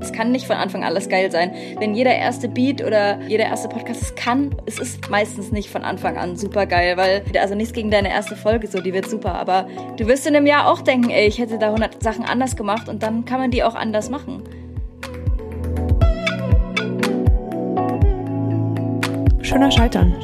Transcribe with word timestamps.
Es 0.00 0.12
kann 0.12 0.32
nicht 0.32 0.46
von 0.46 0.56
Anfang 0.56 0.82
an 0.82 0.90
alles 0.90 1.08
geil 1.08 1.30
sein. 1.30 1.52
Wenn 1.78 1.94
jeder 1.94 2.14
erste 2.14 2.48
Beat 2.48 2.82
oder 2.82 3.20
jeder 3.28 3.44
erste 3.44 3.68
Podcast 3.68 4.02
es 4.02 4.14
kann, 4.14 4.54
es 4.66 4.78
ist 4.78 5.10
meistens 5.10 5.52
nicht 5.52 5.70
von 5.70 5.82
Anfang 5.82 6.16
an 6.16 6.36
super 6.36 6.66
geil, 6.66 6.96
weil, 6.96 7.22
also 7.38 7.54
nichts 7.54 7.72
gegen 7.72 7.90
deine 7.90 8.10
erste 8.10 8.34
Folge, 8.34 8.66
so, 8.66 8.80
die 8.80 8.92
wird 8.92 9.08
super, 9.08 9.34
aber 9.34 9.68
du 9.96 10.06
wirst 10.06 10.26
in 10.26 10.34
einem 10.34 10.46
Jahr 10.46 10.68
auch 10.68 10.80
denken, 10.80 11.10
ey, 11.10 11.26
ich 11.26 11.38
hätte 11.38 11.58
da 11.58 11.66
100 11.66 12.02
Sachen 12.02 12.24
anders 12.24 12.56
gemacht 12.56 12.88
und 12.88 13.02
dann 13.02 13.24
kann 13.24 13.40
man 13.40 13.50
die 13.50 13.62
auch 13.62 13.74
anders 13.74 14.10
machen. 14.10 14.42
Schöner 19.42 19.70
Scheitern. 19.70 20.14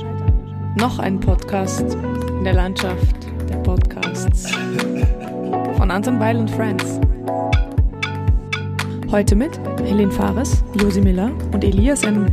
Noch 0.79 0.99
ein 0.99 1.21
Podcast 1.21 1.95
in 2.29 2.45
der 2.45 2.55
Landschaft 2.55 3.17
der 3.49 3.57
Podcasts. 3.57 4.53
Von 5.77 5.91
Anton 5.91 6.21
Weil 6.21 6.37
und 6.37 6.51
Friends. 6.51 7.01
Heute 9.11 9.37
mit 9.37 9.59
Helene 9.81 10.11
Fares, 10.11 10.65
Josi 10.81 11.01
Miller 11.01 11.31
und 11.53 11.63
Elias 11.63 12.03
M. 12.03 12.27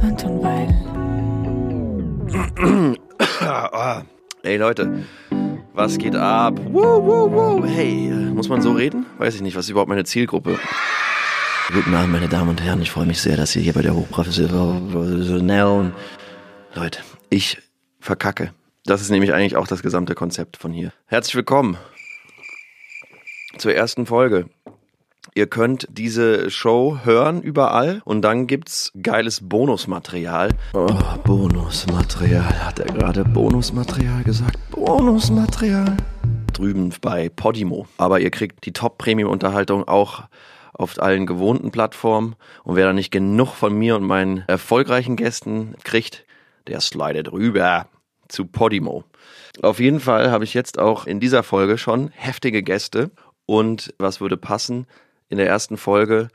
Anton 0.00 0.42
Weil. 0.42 0.68
Hey 4.44 4.56
Leute, 4.56 5.04
was 5.74 5.98
geht 5.98 6.14
ab? 6.14 6.58
Woo, 6.70 7.04
woo, 7.04 7.30
woo. 7.30 7.64
Hey, 7.66 8.10
muss 8.10 8.48
man 8.48 8.62
so 8.62 8.72
reden? 8.72 9.06
Weiß 9.18 9.34
ich 9.34 9.42
nicht, 9.42 9.56
was 9.56 9.66
ist 9.66 9.70
überhaupt 9.70 9.88
meine 9.88 10.04
Zielgruppe? 10.04 10.58
Guten 11.74 11.92
Abend, 11.94 12.12
meine 12.12 12.28
Damen 12.28 12.50
und 12.50 12.62
Herren. 12.62 12.80
Ich 12.80 12.92
freue 12.92 13.06
mich 13.06 13.20
sehr, 13.20 13.36
dass 13.36 13.56
ihr 13.56 13.62
hier 13.62 13.72
bei 13.72 13.82
der 13.82 13.94
hochprofessionellen 13.96 15.92
Leute, 16.74 17.00
ich 17.28 17.58
verkacke. 17.98 18.52
Das 18.84 19.00
ist 19.00 19.10
nämlich 19.10 19.34
eigentlich 19.34 19.56
auch 19.56 19.66
das 19.66 19.82
gesamte 19.82 20.14
Konzept 20.14 20.56
von 20.56 20.72
hier. 20.72 20.92
Herzlich 21.06 21.34
willkommen 21.34 21.76
zur 23.58 23.74
ersten 23.74 24.06
Folge. 24.06 24.48
Ihr 25.34 25.46
könnt 25.46 25.86
diese 25.90 26.50
Show 26.50 26.98
hören 27.04 27.42
überall 27.42 28.00
und 28.04 28.22
dann 28.22 28.46
gibt's 28.46 28.92
geiles 29.00 29.46
Bonusmaterial. 29.48 30.50
Oh, 30.74 30.88
Bonusmaterial. 31.24 32.64
Hat 32.64 32.78
er 32.78 32.86
gerade 32.86 33.24
Bonusmaterial 33.24 34.24
gesagt? 34.24 34.58
Bonusmaterial. 34.70 35.96
Drüben 36.52 36.92
bei 37.00 37.28
Podimo. 37.28 37.86
Aber 37.98 38.20
ihr 38.20 38.30
kriegt 38.30 38.64
die 38.64 38.72
Top-Premium-Unterhaltung 38.72 39.86
auch 39.86 40.24
auf 40.72 41.00
allen 41.00 41.26
gewohnten 41.26 41.70
Plattformen. 41.70 42.34
Und 42.64 42.76
wer 42.76 42.86
da 42.86 42.92
nicht 42.92 43.10
genug 43.10 43.54
von 43.54 43.76
mir 43.76 43.96
und 43.96 44.04
meinen 44.04 44.44
erfolgreichen 44.46 45.16
Gästen 45.16 45.74
kriegt, 45.84 46.24
der 46.66 46.80
slidet 46.80 47.30
rüber 47.30 47.86
zu 48.28 48.46
Podimo. 48.46 49.04
Auf 49.62 49.80
jeden 49.80 50.00
Fall 50.00 50.30
habe 50.30 50.44
ich 50.44 50.54
jetzt 50.54 50.78
auch 50.78 51.06
in 51.06 51.20
dieser 51.20 51.42
Folge 51.42 51.78
schon 51.78 52.10
heftige 52.14 52.62
Gäste. 52.62 53.10
Und 53.46 53.94
was 53.98 54.20
würde 54.20 54.36
passen? 54.36 54.86
In 55.28 55.38
der 55.38 55.46
ersten 55.46 55.76
Folge, 55.76 56.28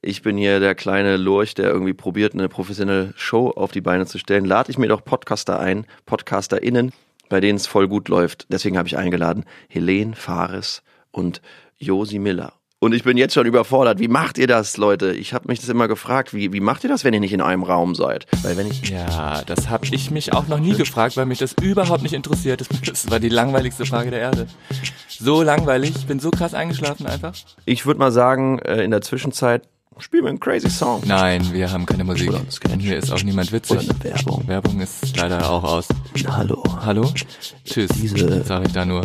ich 0.00 0.22
bin 0.22 0.36
hier 0.36 0.60
der 0.60 0.74
kleine 0.74 1.16
Lurch, 1.16 1.54
der 1.54 1.68
irgendwie 1.68 1.92
probiert, 1.92 2.34
eine 2.34 2.48
professionelle 2.48 3.12
Show 3.16 3.50
auf 3.50 3.72
die 3.72 3.80
Beine 3.80 4.06
zu 4.06 4.18
stellen. 4.18 4.44
Lade 4.44 4.70
ich 4.70 4.78
mir 4.78 4.88
doch 4.88 5.04
Podcaster 5.04 5.58
ein, 5.58 5.86
PodcasterInnen, 6.06 6.92
bei 7.28 7.40
denen 7.40 7.56
es 7.56 7.66
voll 7.66 7.88
gut 7.88 8.08
läuft. 8.08 8.46
Deswegen 8.50 8.78
habe 8.78 8.88
ich 8.88 8.96
eingeladen 8.96 9.44
Helene 9.68 10.14
Fares 10.14 10.82
und 11.10 11.42
Josi 11.78 12.18
Miller. 12.18 12.57
Und 12.80 12.94
ich 12.94 13.02
bin 13.02 13.16
jetzt 13.16 13.34
schon 13.34 13.44
überfordert. 13.44 13.98
Wie 13.98 14.06
macht 14.06 14.38
ihr 14.38 14.46
das, 14.46 14.76
Leute? 14.76 15.12
Ich 15.12 15.34
habe 15.34 15.48
mich 15.48 15.58
das 15.58 15.68
immer 15.68 15.88
gefragt. 15.88 16.32
Wie, 16.32 16.52
wie 16.52 16.60
macht 16.60 16.84
ihr 16.84 16.88
das, 16.88 17.02
wenn 17.02 17.12
ihr 17.12 17.18
nicht 17.18 17.32
in 17.32 17.40
einem 17.40 17.64
Raum 17.64 17.96
seid? 17.96 18.26
Weil 18.42 18.56
wenn 18.56 18.68
ich 18.68 18.88
ja, 18.88 19.42
das 19.44 19.68
habe 19.68 19.86
ich 19.90 20.12
mich 20.12 20.32
auch 20.32 20.46
noch 20.46 20.60
nie 20.60 20.74
gefragt, 20.74 21.16
weil 21.16 21.26
mich 21.26 21.38
das 21.38 21.54
überhaupt 21.60 22.04
nicht 22.04 22.12
interessiert. 22.12 22.64
Das 22.86 23.10
war 23.10 23.18
die 23.18 23.30
langweiligste 23.30 23.84
Frage 23.84 24.10
der 24.10 24.20
Erde. 24.20 24.46
So 25.08 25.42
langweilig. 25.42 25.94
Ich 25.96 26.06
bin 26.06 26.20
so 26.20 26.30
krass 26.30 26.54
eingeschlafen 26.54 27.06
einfach. 27.06 27.34
Ich 27.64 27.84
würde 27.84 27.98
mal 27.98 28.12
sagen, 28.12 28.60
äh, 28.60 28.84
in 28.84 28.92
der 28.92 29.00
Zwischenzeit 29.00 29.68
Spiel 30.00 30.22
mir 30.22 30.28
einen 30.28 30.40
crazy 30.40 30.70
Song. 30.70 31.02
Nein, 31.06 31.52
wir 31.52 31.70
haben 31.72 31.84
keine 31.84 32.04
Musik. 32.04 32.30
Hier 32.78 32.96
ist 32.98 33.10
auch 33.12 33.22
niemand 33.22 33.50
witzig. 33.52 33.88
Werbung. 34.02 34.46
Werbung 34.46 34.80
ist 34.80 35.16
leider 35.16 35.50
auch 35.50 35.64
aus. 35.64 35.88
Hallo. 36.28 36.62
Hallo? 36.84 37.12
Tschüss. 37.64 37.90
Diese- 38.00 38.44
sag 38.44 38.66
ich 38.66 38.72
da 38.72 38.84
nur. 38.84 39.04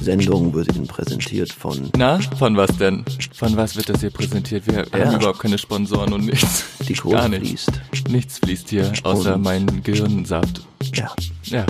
Sendung 0.00 0.52
wird 0.54 0.74
Ihnen 0.74 0.86
präsentiert 0.86 1.52
von 1.52 1.90
Na, 1.96 2.18
von 2.38 2.56
was 2.56 2.76
denn? 2.78 3.04
Von 3.32 3.56
was 3.56 3.76
wird 3.76 3.88
das 3.88 4.00
hier 4.00 4.10
präsentiert? 4.10 4.66
Wir 4.66 4.86
Ja. 4.98 5.06
haben 5.06 5.16
überhaupt 5.16 5.38
keine 5.38 5.58
Sponsoren 5.58 6.12
und 6.12 6.26
nichts. 6.26 6.64
Die 6.88 6.94
Kohle 6.94 7.16
Gar 7.16 7.28
nicht. 7.28 7.40
fließt. 7.46 7.70
Nichts 8.10 8.38
fließt 8.38 8.68
hier, 8.70 8.92
außer 9.04 9.36
Und- 9.36 9.42
mein 9.42 9.82
Gehirnsaft. 9.82 10.62
Ja. 10.94 11.12
Ja. 11.44 11.64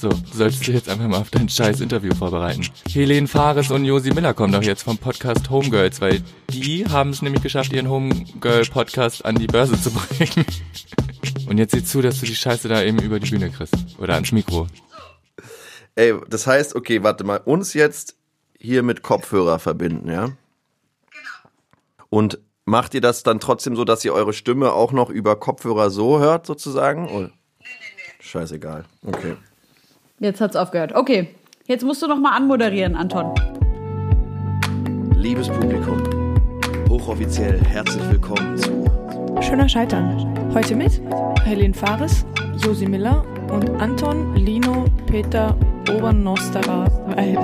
So, 0.00 0.08
du 0.08 0.16
solltest 0.32 0.66
dich 0.66 0.74
jetzt 0.74 0.88
einfach 0.88 1.06
mal 1.08 1.18
auf 1.18 1.28
dein 1.28 1.46
scheiß 1.46 1.82
Interview 1.82 2.14
vorbereiten. 2.14 2.66
Helene 2.90 3.28
Fares 3.28 3.70
und 3.70 3.84
Josi 3.84 4.14
Miller 4.14 4.32
kommen 4.32 4.50
doch 4.50 4.62
jetzt 4.62 4.84
vom 4.84 4.96
Podcast 4.96 5.50
Homegirls, 5.50 6.00
weil 6.00 6.22
die 6.48 6.86
haben 6.86 7.10
es 7.10 7.20
nämlich 7.20 7.42
geschafft, 7.42 7.74
ihren 7.74 7.90
Homegirl-Podcast 7.90 9.26
an 9.26 9.34
die 9.34 9.46
Börse 9.46 9.78
zu 9.78 9.90
bringen. 10.18 10.46
Und 11.50 11.58
jetzt 11.58 11.72
sieh 11.72 11.84
zu, 11.84 12.00
dass 12.00 12.18
du 12.18 12.24
die 12.24 12.34
Scheiße 12.34 12.66
da 12.66 12.82
eben 12.82 12.98
über 12.98 13.20
die 13.20 13.28
Bühne 13.28 13.50
kriegst. 13.50 13.74
Oder 13.98 14.14
ans 14.14 14.32
Mikro. 14.32 14.68
Ey, 15.96 16.14
das 16.30 16.46
heißt, 16.46 16.76
okay, 16.76 17.02
warte 17.02 17.24
mal, 17.24 17.36
uns 17.36 17.74
jetzt 17.74 18.16
hier 18.58 18.82
mit 18.82 19.02
Kopfhörer 19.02 19.58
verbinden, 19.58 20.10
ja? 20.10 20.28
Genau. 20.28 21.50
Und 22.08 22.38
macht 22.64 22.94
ihr 22.94 23.02
das 23.02 23.22
dann 23.22 23.38
trotzdem 23.38 23.76
so, 23.76 23.84
dass 23.84 24.02
ihr 24.02 24.14
eure 24.14 24.32
Stimme 24.32 24.72
auch 24.72 24.92
noch 24.92 25.10
über 25.10 25.36
Kopfhörer 25.36 25.90
so 25.90 26.20
hört, 26.20 26.46
sozusagen? 26.46 27.04
Nee, 27.04 27.12
nee, 27.12 27.28
nee. 27.58 28.22
Scheißegal. 28.22 28.86
Okay. 29.04 29.36
Jetzt 30.22 30.42
hat's 30.42 30.54
aufgehört. 30.54 30.92
Okay, 30.94 31.34
jetzt 31.66 31.82
musst 31.82 32.02
du 32.02 32.06
noch 32.06 32.18
mal 32.18 32.36
anmoderieren, 32.36 32.94
Anton. 32.94 33.32
Liebes 35.14 35.48
Publikum, 35.48 35.98
hochoffiziell 36.90 37.58
herzlich 37.64 38.02
willkommen 38.10 38.58
zu 38.58 38.84
Schöner 39.40 39.66
Scheitern. 39.66 40.52
Heute 40.52 40.76
mit 40.76 41.00
Helene 41.42 41.72
Fares, 41.72 42.26
Josi 42.62 42.84
Miller 42.84 43.24
und 43.50 43.70
Anton 43.80 44.36
Lino 44.36 44.84
Peter 45.06 45.56
Obernosterer 45.90 46.84
Weil. 47.16 47.38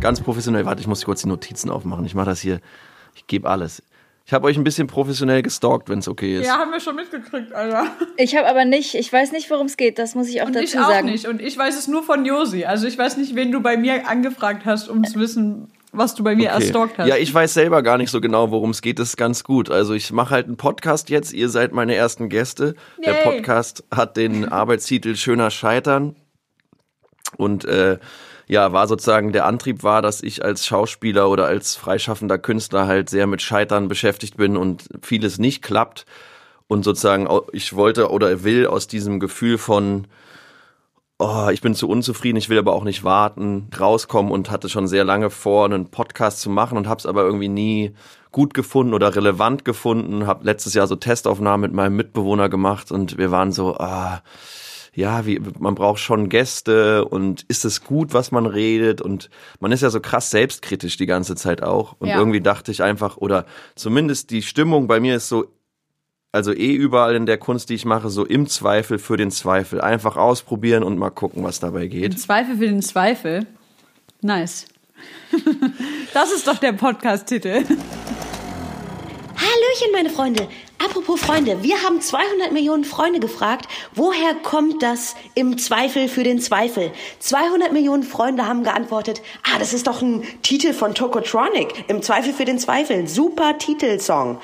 ganz 0.00 0.22
professionell. 0.22 0.64
Warte, 0.64 0.80
ich 0.80 0.86
muss 0.86 1.04
kurz 1.04 1.20
die 1.20 1.28
Notizen 1.28 1.68
aufmachen. 1.68 2.06
Ich 2.06 2.14
mache 2.14 2.30
das 2.30 2.40
hier. 2.40 2.58
Ich 3.14 3.26
gebe 3.26 3.50
alles. 3.50 3.82
Ich 4.30 4.32
habe 4.34 4.46
euch 4.46 4.56
ein 4.56 4.62
bisschen 4.62 4.86
professionell 4.86 5.42
gestalkt, 5.42 5.88
wenn 5.88 5.98
es 5.98 6.06
okay 6.06 6.38
ist. 6.38 6.48
haben 6.48 6.70
wir 6.70 6.78
schon 6.78 6.94
mitgekriegt, 6.94 7.52
Alter. 7.52 7.88
Ich 8.16 8.36
habe 8.36 8.46
aber 8.48 8.64
nicht, 8.64 8.94
ich 8.94 9.12
weiß 9.12 9.32
nicht, 9.32 9.50
worum 9.50 9.66
es 9.66 9.76
geht, 9.76 9.98
das 9.98 10.14
muss 10.14 10.28
ich 10.28 10.40
auch 10.40 10.46
Und 10.46 10.54
dazu 10.54 10.66
ich 10.66 10.78
auch 10.78 10.88
sagen. 10.88 11.06
nicht. 11.08 11.26
Und 11.26 11.42
ich 11.42 11.58
weiß 11.58 11.76
es 11.76 11.88
nur 11.88 12.04
von 12.04 12.24
Josi. 12.24 12.64
Also 12.64 12.86
ich 12.86 12.96
weiß 12.96 13.16
nicht, 13.16 13.34
wen 13.34 13.50
du 13.50 13.60
bei 13.60 13.76
mir 13.76 14.08
angefragt 14.08 14.64
hast, 14.66 14.88
um 14.88 15.02
zu 15.02 15.18
wissen, 15.18 15.68
was 15.90 16.14
du 16.14 16.22
bei 16.22 16.36
mir 16.36 16.52
Okay. 16.52 16.62
erstalkt 16.62 16.98
hast. 16.98 17.08
Ja, 17.08 17.16
ich 17.16 17.34
weiß 17.34 17.52
selber 17.54 17.82
gar 17.82 17.98
nicht 17.98 18.12
so 18.12 18.20
genau, 18.20 18.52
worum 18.52 18.70
es 18.70 18.82
geht. 18.82 19.00
Das 19.00 19.08
ist 19.08 19.16
ganz 19.16 19.42
gut. 19.42 19.68
Also 19.68 19.94
ich 19.94 20.12
mache 20.12 20.30
halt 20.30 20.46
einen 20.46 20.56
Podcast 20.56 21.10
jetzt. 21.10 21.32
Ihr 21.32 21.48
seid 21.48 21.72
meine 21.72 21.96
ersten 21.96 22.28
Gäste. 22.28 22.76
Der 23.04 23.14
Yay. 23.14 23.22
Podcast 23.24 23.82
hat 23.92 24.16
den 24.16 24.48
Arbeitstitel 24.48 25.16
Schöner 25.16 25.50
Scheitern. 25.50 26.14
Und 27.36 27.64
äh, 27.64 27.98
ja, 28.50 28.72
war 28.72 28.88
sozusagen 28.88 29.30
der 29.30 29.46
Antrieb 29.46 29.84
war, 29.84 30.02
dass 30.02 30.24
ich 30.24 30.44
als 30.44 30.66
Schauspieler 30.66 31.30
oder 31.30 31.46
als 31.46 31.76
freischaffender 31.76 32.36
Künstler 32.36 32.88
halt 32.88 33.08
sehr 33.08 33.28
mit 33.28 33.42
Scheitern 33.42 33.86
beschäftigt 33.86 34.36
bin 34.36 34.56
und 34.56 34.88
vieles 35.02 35.38
nicht 35.38 35.62
klappt. 35.62 36.04
Und 36.66 36.84
sozusagen, 36.84 37.28
ich 37.52 37.76
wollte 37.76 38.10
oder 38.10 38.42
will 38.42 38.66
aus 38.66 38.88
diesem 38.88 39.20
Gefühl 39.20 39.56
von, 39.56 40.08
oh, 41.20 41.46
ich 41.52 41.60
bin 41.60 41.76
zu 41.76 41.88
unzufrieden, 41.88 42.38
ich 42.38 42.48
will 42.48 42.58
aber 42.58 42.72
auch 42.72 42.82
nicht 42.82 43.04
warten, 43.04 43.70
rauskommen 43.78 44.32
und 44.32 44.50
hatte 44.50 44.68
schon 44.68 44.88
sehr 44.88 45.04
lange 45.04 45.30
vor, 45.30 45.66
einen 45.66 45.92
Podcast 45.92 46.40
zu 46.40 46.50
machen 46.50 46.76
und 46.76 46.88
habe 46.88 46.98
es 46.98 47.06
aber 47.06 47.22
irgendwie 47.22 47.48
nie 47.48 47.94
gut 48.32 48.52
gefunden 48.52 48.94
oder 48.94 49.14
relevant 49.14 49.64
gefunden. 49.64 50.26
Habe 50.26 50.44
letztes 50.44 50.74
Jahr 50.74 50.88
so 50.88 50.96
Testaufnahmen 50.96 51.60
mit 51.60 51.72
meinem 51.72 51.94
Mitbewohner 51.94 52.48
gemacht 52.48 52.90
und 52.90 53.16
wir 53.16 53.30
waren 53.30 53.52
so, 53.52 53.76
ah, 53.76 54.22
ja, 54.94 55.24
wie, 55.26 55.40
man 55.58 55.74
braucht 55.74 56.00
schon 56.00 56.28
Gäste 56.28 57.04
und 57.04 57.44
ist 57.48 57.64
es 57.64 57.84
gut, 57.84 58.12
was 58.12 58.32
man 58.32 58.46
redet 58.46 59.00
und 59.00 59.30
man 59.60 59.72
ist 59.72 59.82
ja 59.82 59.90
so 59.90 60.00
krass 60.00 60.30
selbstkritisch 60.30 60.96
die 60.96 61.06
ganze 61.06 61.36
Zeit 61.36 61.62
auch 61.62 61.96
und 61.98 62.08
Ja. 62.08 62.18
irgendwie 62.18 62.40
dachte 62.40 62.72
ich 62.72 62.82
einfach 62.82 63.16
oder 63.16 63.46
zumindest 63.76 64.30
die 64.30 64.42
Stimmung 64.42 64.86
bei 64.88 65.00
mir 65.00 65.16
ist 65.16 65.28
so 65.28 65.46
also 66.32 66.52
eh 66.52 66.72
überall 66.72 67.16
in 67.16 67.26
der 67.26 67.38
Kunst, 67.38 67.70
die 67.70 67.74
ich 67.74 67.84
mache, 67.84 68.08
so 68.08 68.24
im 68.24 68.46
Zweifel 68.46 69.00
für 69.00 69.16
den 69.16 69.32
Zweifel. 69.32 69.80
Einfach 69.80 70.16
ausprobieren 70.16 70.84
und 70.84 70.96
mal 70.96 71.10
gucken, 71.10 71.42
was 71.42 71.58
dabei 71.58 71.88
geht. 71.88 72.20
Zweifel 72.20 72.56
für 72.56 72.66
den 72.68 72.82
Zweifel. 72.82 73.46
Nice. 74.20 74.66
das 76.14 76.30
ist 76.32 76.46
doch 76.46 76.58
der 76.58 76.72
Podcast-Titel. 76.72 77.64
Hallöchen, 79.34 79.92
meine 79.92 80.10
Freunde. 80.10 80.46
Apropos 80.82 81.20
Freunde, 81.20 81.62
wir 81.62 81.82
haben 81.82 82.00
200 82.00 82.52
Millionen 82.52 82.84
Freunde 82.84 83.20
gefragt, 83.20 83.68
woher 83.94 84.34
kommt 84.34 84.82
das 84.82 85.14
im 85.34 85.58
Zweifel 85.58 86.08
für 86.08 86.24
den 86.24 86.40
Zweifel? 86.40 86.90
200 87.18 87.70
Millionen 87.74 88.02
Freunde 88.02 88.46
haben 88.46 88.64
geantwortet, 88.64 89.20
ah, 89.42 89.58
das 89.58 89.74
ist 89.74 89.86
doch 89.86 90.00
ein 90.00 90.26
Titel 90.40 90.72
von 90.72 90.94
Tokotronic, 90.94 91.84
im 91.88 92.00
Zweifel 92.00 92.32
für 92.32 92.46
den 92.46 92.58
Zweifel, 92.58 93.06
super 93.06 93.58
Titelsong. 93.58 94.40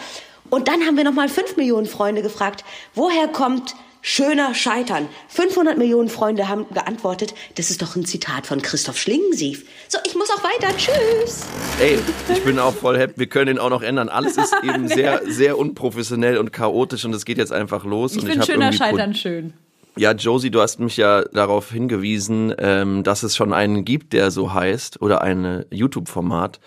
Und 0.51 0.69
dann 0.69 0.85
haben 0.85 0.99
wir 0.99 1.05
nochmal 1.05 1.31
5 1.31 1.57
Millionen 1.57 1.87
Freunde 1.87 2.21
gefragt, 2.21 2.65
woher 2.95 3.29
kommt 3.29 3.75
Schöner 4.09 4.55
Scheitern. 4.55 5.09
500 5.27 5.79
Millionen 5.79 6.09
Freunde 6.09 6.49
haben 6.49 6.65
geantwortet, 6.73 7.35
das 7.57 7.71
ist 7.71 7.83
doch 7.83 7.97
ein 7.97 8.05
Zitat 8.05 8.47
von 8.47 8.63
Christoph 8.63 8.99
Schlingensief. 8.99 9.67
So, 9.89 9.99
ich 10.07 10.15
muss 10.15 10.31
auch 10.31 10.45
weiter. 10.45 10.73
Tschüss. 10.77 11.45
Ey, 11.81 11.99
ich 12.33 12.45
bin 12.45 12.61
auch 12.61 12.73
voll 12.73 12.97
happy. 12.97 13.15
Wir 13.19 13.27
können 13.27 13.57
ihn 13.57 13.59
auch 13.59 13.69
noch 13.69 13.83
ändern. 13.83 14.09
Alles 14.09 14.37
ist 14.37 14.55
eben 14.63 14.87
sehr, 14.87 15.23
sehr 15.27 15.59
unprofessionell 15.59 16.39
und 16.39 16.53
chaotisch 16.53 17.05
und 17.05 17.15
es 17.15 17.25
geht 17.25 17.37
jetzt 17.37 17.53
einfach 17.53 17.85
los. 17.85 18.13
Ich 18.15 18.23
und 18.23 18.29
finde 18.29 18.47
schöner 18.47 18.73
Scheitern 18.73 19.13
schön. 19.13 19.55
Ja, 19.97 20.13
Josie, 20.13 20.53
du 20.53 20.61
hast 20.61 20.79
mich 20.79 20.97
ja 20.97 21.25
darauf 21.25 21.73
hingewiesen, 21.73 22.55
ähm, 22.59 23.03
dass 23.03 23.25
es 23.25 23.35
schon 23.35 23.53
einen 23.53 23.85
gibt, 23.85 24.13
der 24.13 24.31
so 24.31 24.55
heißt, 24.55 25.03
oder 25.03 25.23
ein 25.23 25.65
YouTube-Format, 25.73 26.61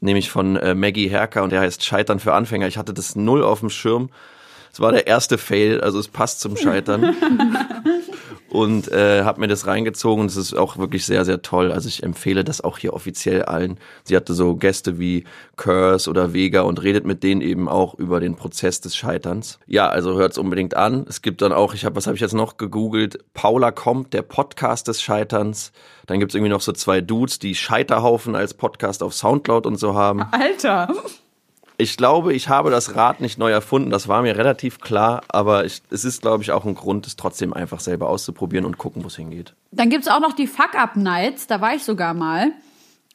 nämlich 0.00 0.30
von 0.30 0.54
äh, 0.54 0.76
Maggie 0.76 1.08
Herker 1.08 1.42
und 1.42 1.50
der 1.50 1.62
heißt 1.62 1.84
Scheitern 1.84 2.20
für 2.20 2.32
Anfänger. 2.32 2.68
Ich 2.68 2.78
hatte 2.78 2.94
das 2.94 3.16
null 3.16 3.42
auf 3.42 3.58
dem 3.58 3.70
Schirm. 3.70 4.08
Es 4.76 4.80
war 4.80 4.92
der 4.92 5.06
erste 5.06 5.38
Fail, 5.38 5.80
also 5.80 5.98
es 5.98 6.08
passt 6.08 6.40
zum 6.40 6.54
Scheitern. 6.54 7.16
und 8.50 8.92
äh, 8.92 9.24
habe 9.24 9.40
mir 9.40 9.48
das 9.48 9.66
reingezogen 9.66 10.20
und 10.20 10.26
es 10.26 10.36
ist 10.36 10.52
auch 10.52 10.76
wirklich 10.76 11.06
sehr, 11.06 11.24
sehr 11.24 11.40
toll. 11.40 11.72
Also 11.72 11.88
ich 11.88 12.02
empfehle 12.02 12.44
das 12.44 12.60
auch 12.60 12.76
hier 12.76 12.92
offiziell 12.92 13.44
allen. 13.44 13.78
Sie 14.04 14.14
hatte 14.14 14.34
so 14.34 14.54
Gäste 14.54 14.98
wie 14.98 15.24
Curse 15.56 16.10
oder 16.10 16.34
Vega 16.34 16.60
und 16.60 16.82
redet 16.82 17.06
mit 17.06 17.22
denen 17.22 17.40
eben 17.40 17.70
auch 17.70 17.94
über 17.94 18.20
den 18.20 18.36
Prozess 18.36 18.82
des 18.82 18.94
Scheiterns. 18.94 19.58
Ja, 19.66 19.88
also 19.88 20.18
hört's 20.18 20.36
unbedingt 20.36 20.76
an. 20.76 21.06
Es 21.08 21.22
gibt 21.22 21.40
dann 21.40 21.54
auch, 21.54 21.72
ich 21.72 21.86
habe, 21.86 21.96
was 21.96 22.06
habe 22.06 22.16
ich 22.16 22.20
jetzt 22.20 22.34
noch 22.34 22.58
gegoogelt? 22.58 23.24
Paula 23.32 23.70
kommt, 23.70 24.12
der 24.12 24.20
Podcast 24.20 24.88
des 24.88 25.00
Scheiterns. 25.00 25.72
Dann 26.04 26.20
gibt's 26.20 26.34
irgendwie 26.34 26.52
noch 26.52 26.60
so 26.60 26.72
zwei 26.72 27.00
Dudes, 27.00 27.38
die 27.38 27.54
Scheiterhaufen 27.54 28.36
als 28.36 28.52
Podcast 28.52 29.02
auf 29.02 29.14
Soundcloud 29.14 29.64
und 29.64 29.78
so 29.78 29.94
haben. 29.94 30.20
Alter. 30.32 30.88
Ich 31.78 31.96
glaube, 31.96 32.32
ich 32.32 32.48
habe 32.48 32.70
das 32.70 32.96
Rad 32.96 33.20
nicht 33.20 33.38
neu 33.38 33.50
erfunden. 33.50 33.90
Das 33.90 34.08
war 34.08 34.22
mir 34.22 34.36
relativ 34.36 34.80
klar, 34.80 35.22
aber 35.28 35.64
ich, 35.64 35.82
es 35.90 36.04
ist, 36.04 36.22
glaube 36.22 36.42
ich, 36.42 36.52
auch 36.52 36.64
ein 36.64 36.74
Grund, 36.74 37.06
es 37.06 37.16
trotzdem 37.16 37.52
einfach 37.52 37.80
selber 37.80 38.08
auszuprobieren 38.08 38.64
und 38.64 38.78
gucken, 38.78 39.02
wo 39.02 39.08
es 39.08 39.16
hingeht. 39.16 39.54
Dann 39.72 39.90
gibt's 39.90 40.08
auch 40.08 40.20
noch 40.20 40.32
die 40.32 40.46
Fuck-Up-Nights, 40.46 41.46
da 41.46 41.60
war 41.60 41.74
ich 41.74 41.84
sogar 41.84 42.14
mal, 42.14 42.52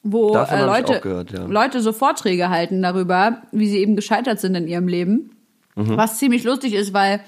wo 0.04 0.36
äh, 0.36 0.64
Leute, 0.64 1.00
gehört, 1.00 1.32
ja. 1.32 1.44
Leute 1.44 1.80
so 1.80 1.92
Vorträge 1.92 2.50
halten 2.50 2.82
darüber, 2.82 3.42
wie 3.50 3.68
sie 3.68 3.78
eben 3.78 3.96
gescheitert 3.96 4.40
sind 4.40 4.54
in 4.54 4.68
ihrem 4.68 4.88
Leben. 4.88 5.30
Mhm. 5.74 5.96
Was 5.96 6.18
ziemlich 6.18 6.44
lustig 6.44 6.74
ist, 6.74 6.92
weil 6.92 7.20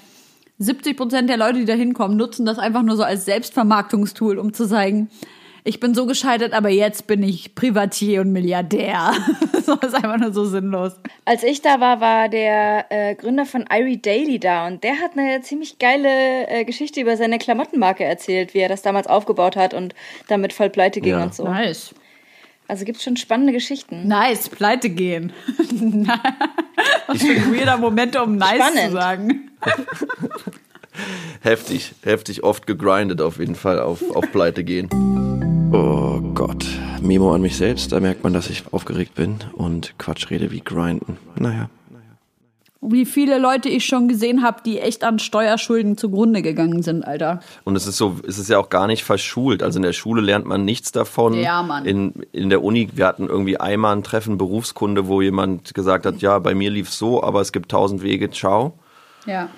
70 0.59 0.95
Prozent 0.95 1.29
der 1.29 1.37
Leute, 1.37 1.59
die 1.59 1.65
da 1.65 1.73
hinkommen, 1.73 2.15
nutzen 2.17 2.45
das 2.45 2.59
einfach 2.59 2.83
nur 2.83 2.95
so 2.95 3.03
als 3.03 3.25
Selbstvermarktungstool, 3.25 4.37
um 4.39 4.53
zu 4.53 4.65
sagen, 4.65 5.09
ich 5.67 5.79
bin 5.79 5.95
so 5.95 6.05
gescheitert, 6.05 6.53
aber 6.53 6.69
jetzt 6.69 7.07
bin 7.07 7.23
ich 7.23 7.55
Privatier 7.55 8.21
und 8.21 8.31
Milliardär. 8.31 9.13
das 9.51 9.67
ist 9.67 9.95
einfach 9.95 10.17
nur 10.17 10.31
so 10.31 10.45
sinnlos. 10.45 10.93
Als 11.25 11.41
ich 11.43 11.61
da 11.61 11.79
war, 11.79 11.99
war 11.99 12.29
der 12.29 12.85
äh, 12.89 13.15
Gründer 13.15 13.45
von 13.47 13.65
Irie 13.71 13.97
Daily 13.99 14.39
da 14.39 14.67
und 14.67 14.83
der 14.83 14.93
hat 15.01 15.17
eine 15.17 15.41
ziemlich 15.41 15.79
geile 15.79 16.47
äh, 16.47 16.65
Geschichte 16.65 17.01
über 17.01 17.17
seine 17.17 17.39
Klamottenmarke 17.39 18.03
erzählt, 18.03 18.53
wie 18.53 18.59
er 18.59 18.69
das 18.69 18.83
damals 18.83 19.07
aufgebaut 19.07 19.55
hat 19.55 19.73
und 19.73 19.95
damit 20.27 20.53
voll 20.53 20.69
pleite 20.69 21.01
ging 21.01 21.13
Ja. 21.13 21.23
und 21.23 21.33
so. 21.33 21.45
Nice. 21.45 21.95
Also 22.67 22.85
gibt's 22.85 23.03
schon 23.03 23.17
spannende 23.17 23.51
Geschichten. 23.53 24.07
Nice, 24.07 24.49
pleite 24.49 24.89
gehen. 24.89 25.33
Was 27.07 27.21
für 27.23 27.31
ein 27.33 27.55
weirder 27.55 27.77
Moment, 27.77 28.15
um 28.19 28.37
nice 28.37 28.51
zu 28.51 28.55
Spannend. 28.71 28.91
sagen. 28.93 29.51
Heftig, 31.41 31.93
heftig 32.03 32.43
oft 32.43 32.65
gegrindet 32.67 33.19
auf 33.21 33.39
jeden 33.39 33.55
Fall 33.55 33.79
auf, 33.79 34.01
auf 34.15 34.31
Pleite 34.31 34.63
gehen. 34.63 34.89
Oh 35.75 36.21
Gott. 36.33 36.65
Memo 37.01 37.33
an 37.33 37.41
mich 37.41 37.57
selbst, 37.57 37.91
da 37.91 37.99
merkt 37.99 38.23
man, 38.23 38.31
dass 38.31 38.49
ich 38.49 38.63
aufgeregt 38.71 39.13
bin 39.13 39.39
und 39.55 39.93
Quatsch 39.97 40.29
rede 40.29 40.49
wie 40.51 40.61
grinden. 40.61 41.17
Naja. 41.35 41.69
Wie 42.79 43.05
viele 43.05 43.39
Leute 43.39 43.67
ich 43.67 43.83
schon 43.83 44.07
gesehen 44.07 44.41
habe, 44.41 44.61
die 44.65 44.79
echt 44.79 45.03
an 45.03 45.19
Steuerschulden 45.19 45.97
zugrunde 45.97 46.41
gegangen 46.41 46.81
sind, 46.81 47.03
Alter. 47.03 47.41
Und 47.65 47.75
es 47.75 47.87
ist 47.87 47.97
so, 47.97 48.21
es 48.25 48.37
ist 48.37 48.49
ja 48.49 48.57
auch 48.57 48.69
gar 48.69 48.87
nicht 48.87 49.03
verschult. 49.03 49.61
Also 49.61 49.79
in 49.79 49.83
der 49.83 49.91
Schule 49.91 50.21
lernt 50.21 50.45
man 50.45 50.63
nichts 50.63 50.93
davon. 50.93 51.33
Ja, 51.33 51.61
Mann. 51.61 51.83
In, 51.85 52.13
in 52.31 52.49
der 52.49 52.63
Uni, 52.63 52.87
wir 52.93 53.07
hatten 53.07 53.27
irgendwie 53.27 53.59
einmal 53.59 53.97
ein 53.97 54.03
Treffen 54.03 54.37
Berufskunde, 54.37 55.07
wo 55.07 55.21
jemand 55.21 55.73
gesagt 55.73 56.05
hat, 56.05 56.21
ja, 56.21 56.39
bei 56.39 56.55
mir 56.55 56.69
lief's 56.69 56.97
so, 56.97 57.21
aber 57.21 57.41
es 57.41 57.51
gibt 57.51 57.69
tausend 57.69 58.01
Wege, 58.01 58.31
ciao. 58.31 58.79
Ja. 59.25 59.49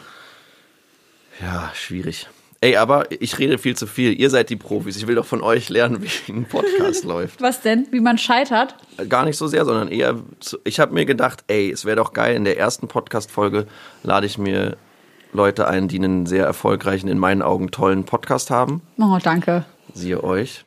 Ja, 1.39 1.69
schwierig. 1.75 2.27
Ey, 2.59 2.75
aber 2.75 3.11
ich 3.11 3.37
rede 3.37 3.59
viel 3.59 3.75
zu 3.77 3.85
viel. 3.85 4.19
Ihr 4.19 4.31
seid 4.31 4.49
die 4.49 4.55
Profis. 4.55 4.97
Ich 4.97 5.05
will 5.05 5.15
doch 5.15 5.25
von 5.25 5.41
euch 5.41 5.69
lernen, 5.69 6.01
wie 6.01 6.31
ein 6.31 6.45
Podcast 6.45 7.03
läuft. 7.03 7.41
Was 7.41 7.61
denn? 7.61 7.87
Wie 7.91 7.99
man 7.99 8.17
scheitert? 8.17 8.75
Gar 9.09 9.25
nicht 9.25 9.37
so 9.37 9.47
sehr, 9.47 9.63
sondern 9.63 9.89
eher, 9.89 10.15
zu, 10.39 10.57
ich 10.63 10.79
habe 10.79 10.93
mir 10.93 11.05
gedacht, 11.05 11.43
ey, 11.47 11.69
es 11.71 11.85
wäre 11.85 11.97
doch 11.97 12.13
geil, 12.13 12.35
in 12.35 12.45
der 12.45 12.57
ersten 12.57 12.87
Podcast-Folge 12.87 13.67
lade 14.01 14.25
ich 14.25 14.39
mir 14.39 14.75
Leute 15.33 15.67
ein, 15.67 15.87
die 15.87 15.97
einen 15.97 16.25
sehr 16.25 16.45
erfolgreichen, 16.45 17.07
in 17.07 17.19
meinen 17.19 17.43
Augen 17.43 17.69
tollen 17.69 18.05
Podcast 18.05 18.49
haben. 18.49 18.81
Oh, 18.97 19.19
danke. 19.21 19.65
Siehe 19.93 20.23
euch. 20.23 20.65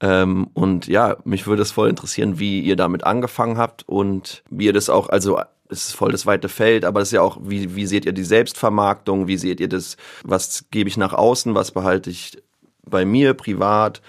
Ähm, 0.00 0.48
und 0.54 0.88
ja, 0.88 1.18
mich 1.24 1.46
würde 1.46 1.62
es 1.62 1.70
voll 1.70 1.88
interessieren, 1.88 2.38
wie 2.40 2.60
ihr 2.60 2.74
damit 2.74 3.04
angefangen 3.04 3.58
habt 3.58 3.86
und 3.86 4.42
wie 4.50 4.64
ihr 4.66 4.72
das 4.72 4.88
auch, 4.88 5.08
also 5.08 5.40
es 5.70 5.88
ist 5.88 5.92
voll 5.92 6.12
das 6.12 6.26
weite 6.26 6.48
Feld, 6.48 6.84
aber 6.84 7.00
es 7.00 7.08
ist 7.08 7.12
ja 7.12 7.22
auch, 7.22 7.38
wie, 7.42 7.74
wie 7.74 7.86
seht 7.86 8.04
ihr 8.04 8.12
die 8.12 8.24
Selbstvermarktung, 8.24 9.26
wie 9.26 9.36
seht 9.36 9.60
ihr 9.60 9.68
das, 9.68 9.96
was 10.24 10.64
gebe 10.70 10.88
ich 10.88 10.96
nach 10.96 11.12
außen, 11.12 11.54
was 11.54 11.70
behalte 11.70 12.10
ich 12.10 12.42
bei 12.84 13.04
mir 13.04 13.34
privat? 13.34 14.02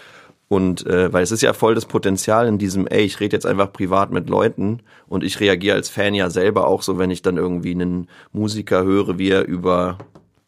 Und 0.47 0.85
äh, 0.85 1.13
weil 1.13 1.23
es 1.23 1.31
ist 1.31 1.43
ja 1.43 1.53
voll 1.53 1.75
das 1.75 1.85
Potenzial 1.85 2.45
in 2.45 2.57
diesem, 2.57 2.85
ey, 2.85 3.03
ich 3.03 3.21
rede 3.21 3.37
jetzt 3.37 3.45
einfach 3.45 3.71
privat 3.71 4.11
mit 4.11 4.29
Leuten 4.29 4.81
und 5.07 5.23
ich 5.23 5.39
reagiere 5.39 5.77
als 5.77 5.87
Fan 5.87 6.13
ja 6.13 6.29
selber 6.29 6.67
auch 6.67 6.81
so, 6.81 6.97
wenn 6.97 7.09
ich 7.09 7.21
dann 7.21 7.37
irgendwie 7.37 7.71
einen 7.71 8.09
Musiker 8.33 8.83
höre, 8.83 9.17
wie 9.17 9.29
er 9.29 9.47
über, 9.47 9.97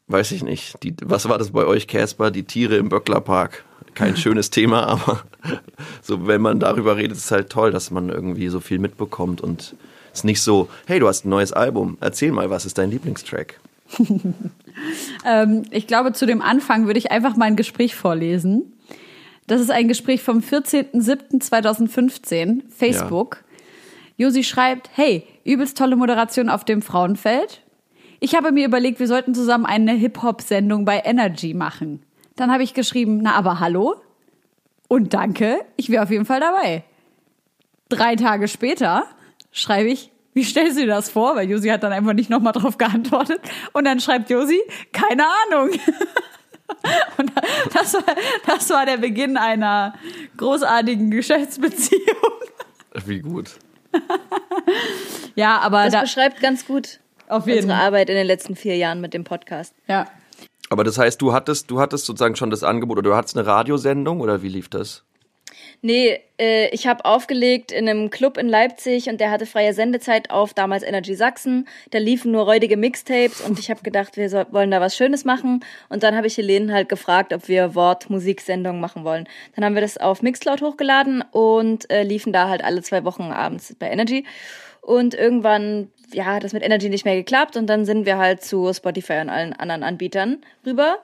weiß 0.07 0.33
ich 0.33 0.43
nicht, 0.43 0.83
die, 0.83 0.93
was 1.05 1.29
war 1.29 1.37
das 1.37 1.51
bei 1.51 1.65
euch, 1.65 1.87
Casper, 1.87 2.31
die 2.31 2.43
Tiere 2.43 2.75
im 2.75 2.89
Böcklerpark? 2.89 3.63
Kein 3.93 4.17
schönes 4.17 4.49
Thema, 4.49 4.87
aber 4.87 5.23
so, 6.01 6.27
wenn 6.27 6.41
man 6.41 6.59
darüber 6.59 6.97
redet, 6.97 7.13
ist 7.13 7.25
es 7.25 7.31
halt 7.31 7.49
toll, 7.49 7.71
dass 7.71 7.89
man 7.89 8.09
irgendwie 8.09 8.49
so 8.49 8.59
viel 8.59 8.79
mitbekommt 8.79 9.39
und 9.39 9.73
ist 10.13 10.23
nicht 10.23 10.41
so, 10.41 10.69
hey, 10.85 10.99
du 10.99 11.07
hast 11.07 11.25
ein 11.25 11.29
neues 11.29 11.51
Album, 11.51 11.97
erzähl 11.99 12.31
mal, 12.31 12.49
was 12.49 12.65
ist 12.65 12.77
dein 12.77 12.91
Lieblingstrack? 12.91 13.59
Ähm, 15.25 15.63
ich 15.69 15.87
glaube, 15.87 16.13
zu 16.13 16.25
dem 16.25 16.41
Anfang 16.41 16.87
würde 16.87 16.97
ich 16.97 17.11
einfach 17.11 17.35
mal 17.35 17.45
ein 17.45 17.55
Gespräch 17.55 17.95
vorlesen. 17.95 18.73
Das 19.47 19.61
ist 19.61 19.71
ein 19.71 19.87
Gespräch 19.87 20.21
vom 20.21 20.39
14.07.2015, 20.39 22.61
Facebook. 22.69 23.43
Josi 24.17 24.43
schreibt, 24.43 24.89
hey, 24.95 25.25
übelst 25.43 25.77
tolle 25.77 25.95
Moderation 25.95 26.49
auf 26.49 26.65
dem 26.65 26.81
Frauenfeld. 26.81 27.61
Ich 28.19 28.33
habe 28.35 28.51
mir 28.51 28.65
überlegt, 28.65 28.99
wir 28.99 29.07
sollten 29.07 29.35
zusammen 29.35 29.65
eine 29.65 29.93
Hip-Hop-Sendung 29.93 30.85
bei 30.85 31.01
Energy 31.03 31.53
machen. 31.53 32.01
Dann 32.35 32.51
habe 32.51 32.63
ich 32.63 32.73
geschrieben, 32.73 33.19
na 33.21 33.35
aber 33.35 33.59
hallo? 33.59 33.95
Und 34.87 35.13
danke, 35.13 35.59
ich 35.75 35.89
wäre 35.89 36.03
auf 36.03 36.11
jeden 36.11 36.25
Fall 36.25 36.39
dabei. 36.39 36.83
Drei 37.89 38.15
Tage 38.15 38.47
später 38.47 39.05
schreibe 39.53 39.89
ich, 39.89 40.11
wie 40.33 40.43
stellst 40.43 40.77
du 40.77 40.81
dir 40.81 40.87
das 40.87 41.09
vor? 41.09 41.35
Weil 41.35 41.49
Josi 41.49 41.69
hat 41.69 41.83
dann 41.83 41.93
einfach 41.93 42.13
nicht 42.13 42.29
nochmal 42.29 42.53
drauf 42.53 42.77
geantwortet. 42.77 43.39
Und 43.71 43.85
dann 43.85 43.99
schreibt 44.01 44.29
Josi, 44.29 44.59
keine 44.91 45.23
Ahnung. 45.47 45.69
Und 47.17 47.31
das 47.73 47.93
war, 47.93 48.03
das 48.47 48.69
war 48.69 48.85
der 48.85 48.97
Beginn 48.97 49.37
einer 49.37 49.93
großartigen 50.37 51.11
Geschäftsbeziehung. 51.11 52.01
Wie 53.05 53.19
gut. 53.19 53.51
Ja, 55.35 55.59
aber 55.59 55.85
Das 55.85 55.93
da, 55.93 56.01
beschreibt 56.01 56.41
ganz 56.41 56.65
gut 56.65 56.99
auf 57.27 57.47
jeden 57.47 57.63
unsere. 57.63 57.79
Arbeit 57.79 58.09
in 58.09 58.15
den 58.15 58.27
letzten 58.27 58.55
vier 58.55 58.75
Jahren 58.77 59.01
mit 59.01 59.13
dem 59.13 59.23
Podcast. 59.23 59.73
Ja. 59.87 60.07
Aber 60.69 60.83
das 60.83 60.97
heißt, 60.97 61.21
du 61.21 61.33
hattest, 61.33 61.71
du 61.71 61.79
hattest 61.79 62.05
sozusagen 62.05 62.35
schon 62.35 62.49
das 62.49 62.63
Angebot 62.63 62.97
oder 62.99 63.09
du 63.09 63.15
hattest 63.15 63.37
eine 63.37 63.47
Radiosendung 63.47 64.21
oder 64.21 64.41
wie 64.43 64.49
lief 64.49 64.69
das? 64.69 65.03
Nee, 65.85 66.21
äh, 66.39 66.69
ich 66.69 66.87
habe 66.87 67.03
aufgelegt 67.03 67.73
in 67.73 67.89
einem 67.89 68.09
Club 68.09 68.37
in 68.37 68.47
Leipzig 68.47 69.09
und 69.09 69.19
der 69.19 69.29
hatte 69.29 69.45
freie 69.45 69.73
Sendezeit 69.73 70.29
auf 70.29 70.53
damals 70.53 70.81
Energy 70.81 71.13
Sachsen. 71.13 71.67
Da 71.91 71.97
liefen 71.97 72.31
nur 72.31 72.45
räudige 72.45 72.77
Mixtapes 72.77 73.41
und 73.41 73.59
ich 73.59 73.69
habe 73.69 73.81
gedacht, 73.81 74.15
wir 74.15 74.29
soll, 74.29 74.45
wollen 74.51 74.71
da 74.71 74.79
was 74.79 74.95
Schönes 74.95 75.25
machen. 75.25 75.59
Und 75.89 76.01
dann 76.03 76.15
habe 76.15 76.27
ich 76.27 76.37
Helene 76.37 76.71
halt 76.71 76.87
gefragt, 76.87 77.33
ob 77.33 77.49
wir 77.49 77.75
Wort-Musiksendungen 77.75 78.79
machen 78.79 79.03
wollen. 79.03 79.27
Dann 79.57 79.65
haben 79.65 79.75
wir 79.75 79.81
das 79.81 79.97
auf 79.97 80.21
Mixcloud 80.21 80.61
hochgeladen 80.61 81.21
und 81.31 81.91
äh, 81.91 82.03
liefen 82.03 82.31
da 82.31 82.47
halt 82.47 82.63
alle 82.63 82.81
zwei 82.81 83.03
Wochen 83.03 83.23
abends 83.23 83.75
bei 83.77 83.91
Energy. 83.91 84.25
Und 84.79 85.13
irgendwann, 85.13 85.91
ja, 86.13 86.23
hat 86.27 86.45
das 86.45 86.53
mit 86.53 86.63
Energy 86.63 86.87
nicht 86.87 87.03
mehr 87.03 87.17
geklappt 87.17 87.57
und 87.57 87.67
dann 87.67 87.83
sind 87.83 88.05
wir 88.05 88.17
halt 88.17 88.41
zu 88.41 88.73
Spotify 88.73 89.19
und 89.19 89.29
allen 89.29 89.51
anderen 89.51 89.83
Anbietern 89.83 90.45
rüber. 90.65 90.99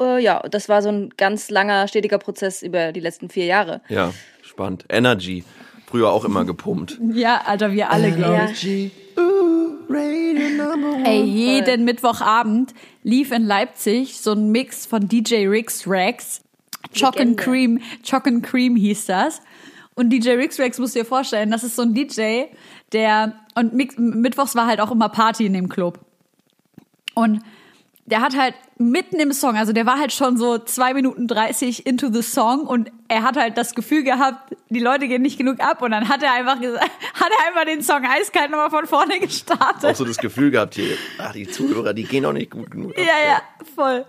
Äh, 0.00 0.22
ja, 0.22 0.40
das 0.40 0.68
war 0.68 0.82
so 0.82 0.88
ein 0.88 1.10
ganz 1.16 1.50
langer, 1.50 1.88
stetiger 1.88 2.18
Prozess 2.18 2.62
über 2.62 2.92
die 2.92 3.00
letzten 3.00 3.28
vier 3.28 3.46
Jahre. 3.46 3.80
Ja, 3.88 4.12
spannend. 4.42 4.84
Energy. 4.88 5.44
Früher 5.86 6.10
auch 6.10 6.24
immer 6.24 6.44
gepumpt. 6.44 6.98
Ja, 7.12 7.42
Alter, 7.46 7.72
wir 7.72 7.90
alle, 7.90 8.10
glaube 8.12 8.50
ich. 8.52 8.62
Ja. 8.64 8.90
Ey, 11.04 11.22
jeden 11.22 11.84
Mittwochabend 11.84 12.74
lief 13.02 13.30
in 13.30 13.44
Leipzig 13.44 14.20
so 14.20 14.32
ein 14.32 14.50
Mix 14.50 14.86
von 14.86 15.08
DJ 15.08 15.46
Rix 15.46 15.86
Rex. 15.86 16.42
Choc 16.98 17.20
and. 17.20 17.36
Cream, 17.36 17.80
Choc 18.08 18.26
and 18.26 18.42
Cream 18.42 18.76
hieß 18.76 19.06
das. 19.06 19.40
Und 19.94 20.10
DJ 20.10 20.30
Rix 20.30 20.58
Rex 20.58 20.78
musst 20.78 20.96
du 20.96 21.00
dir 21.00 21.04
vorstellen, 21.04 21.50
das 21.50 21.62
ist 21.62 21.76
so 21.76 21.82
ein 21.82 21.94
DJ, 21.94 22.46
der, 22.92 23.34
und 23.54 23.74
Mix, 23.74 23.96
Mittwochs 23.96 24.56
war 24.56 24.66
halt 24.66 24.80
auch 24.80 24.90
immer 24.90 25.08
Party 25.08 25.46
in 25.46 25.52
dem 25.52 25.68
Club. 25.68 26.00
Und 27.14 27.40
der 28.06 28.20
hat 28.20 28.36
halt 28.36 28.54
mitten 28.76 29.18
im 29.18 29.32
Song, 29.32 29.56
also 29.56 29.72
der 29.72 29.86
war 29.86 29.98
halt 29.98 30.12
schon 30.12 30.36
so 30.36 30.58
zwei 30.58 30.92
Minuten 30.92 31.26
30 31.26 31.86
into 31.86 32.12
the 32.12 32.22
Song 32.22 32.66
und 32.66 32.90
er 33.08 33.22
hat 33.22 33.36
halt 33.36 33.56
das 33.56 33.74
Gefühl 33.74 34.02
gehabt, 34.02 34.54
die 34.68 34.80
Leute 34.80 35.08
gehen 35.08 35.22
nicht 35.22 35.38
genug 35.38 35.60
ab 35.60 35.80
und 35.80 35.92
dann 35.92 36.08
hat 36.08 36.22
er 36.22 36.32
einfach 36.32 36.60
gesagt, 36.60 36.84
hat 37.14 37.30
er 37.38 37.48
einfach 37.48 37.64
den 37.64 37.82
Song 37.82 38.04
eiskalt 38.04 38.50
nochmal 38.50 38.70
von 38.70 38.86
vorne 38.86 39.20
gestartet. 39.20 39.90
Auch 39.90 39.94
so 39.94 40.04
das 40.04 40.18
Gefühl 40.18 40.50
gehabt 40.50 40.74
hier, 40.74 40.96
ach, 41.18 41.32
die 41.32 41.48
Zuhörer, 41.48 41.94
die 41.94 42.04
gehen 42.04 42.26
auch 42.26 42.32
nicht 42.32 42.50
gut 42.50 42.70
genug. 42.70 42.90
ab. 42.90 42.98
Ja, 42.98 43.28
ja, 43.30 43.42
voll. 43.74 44.04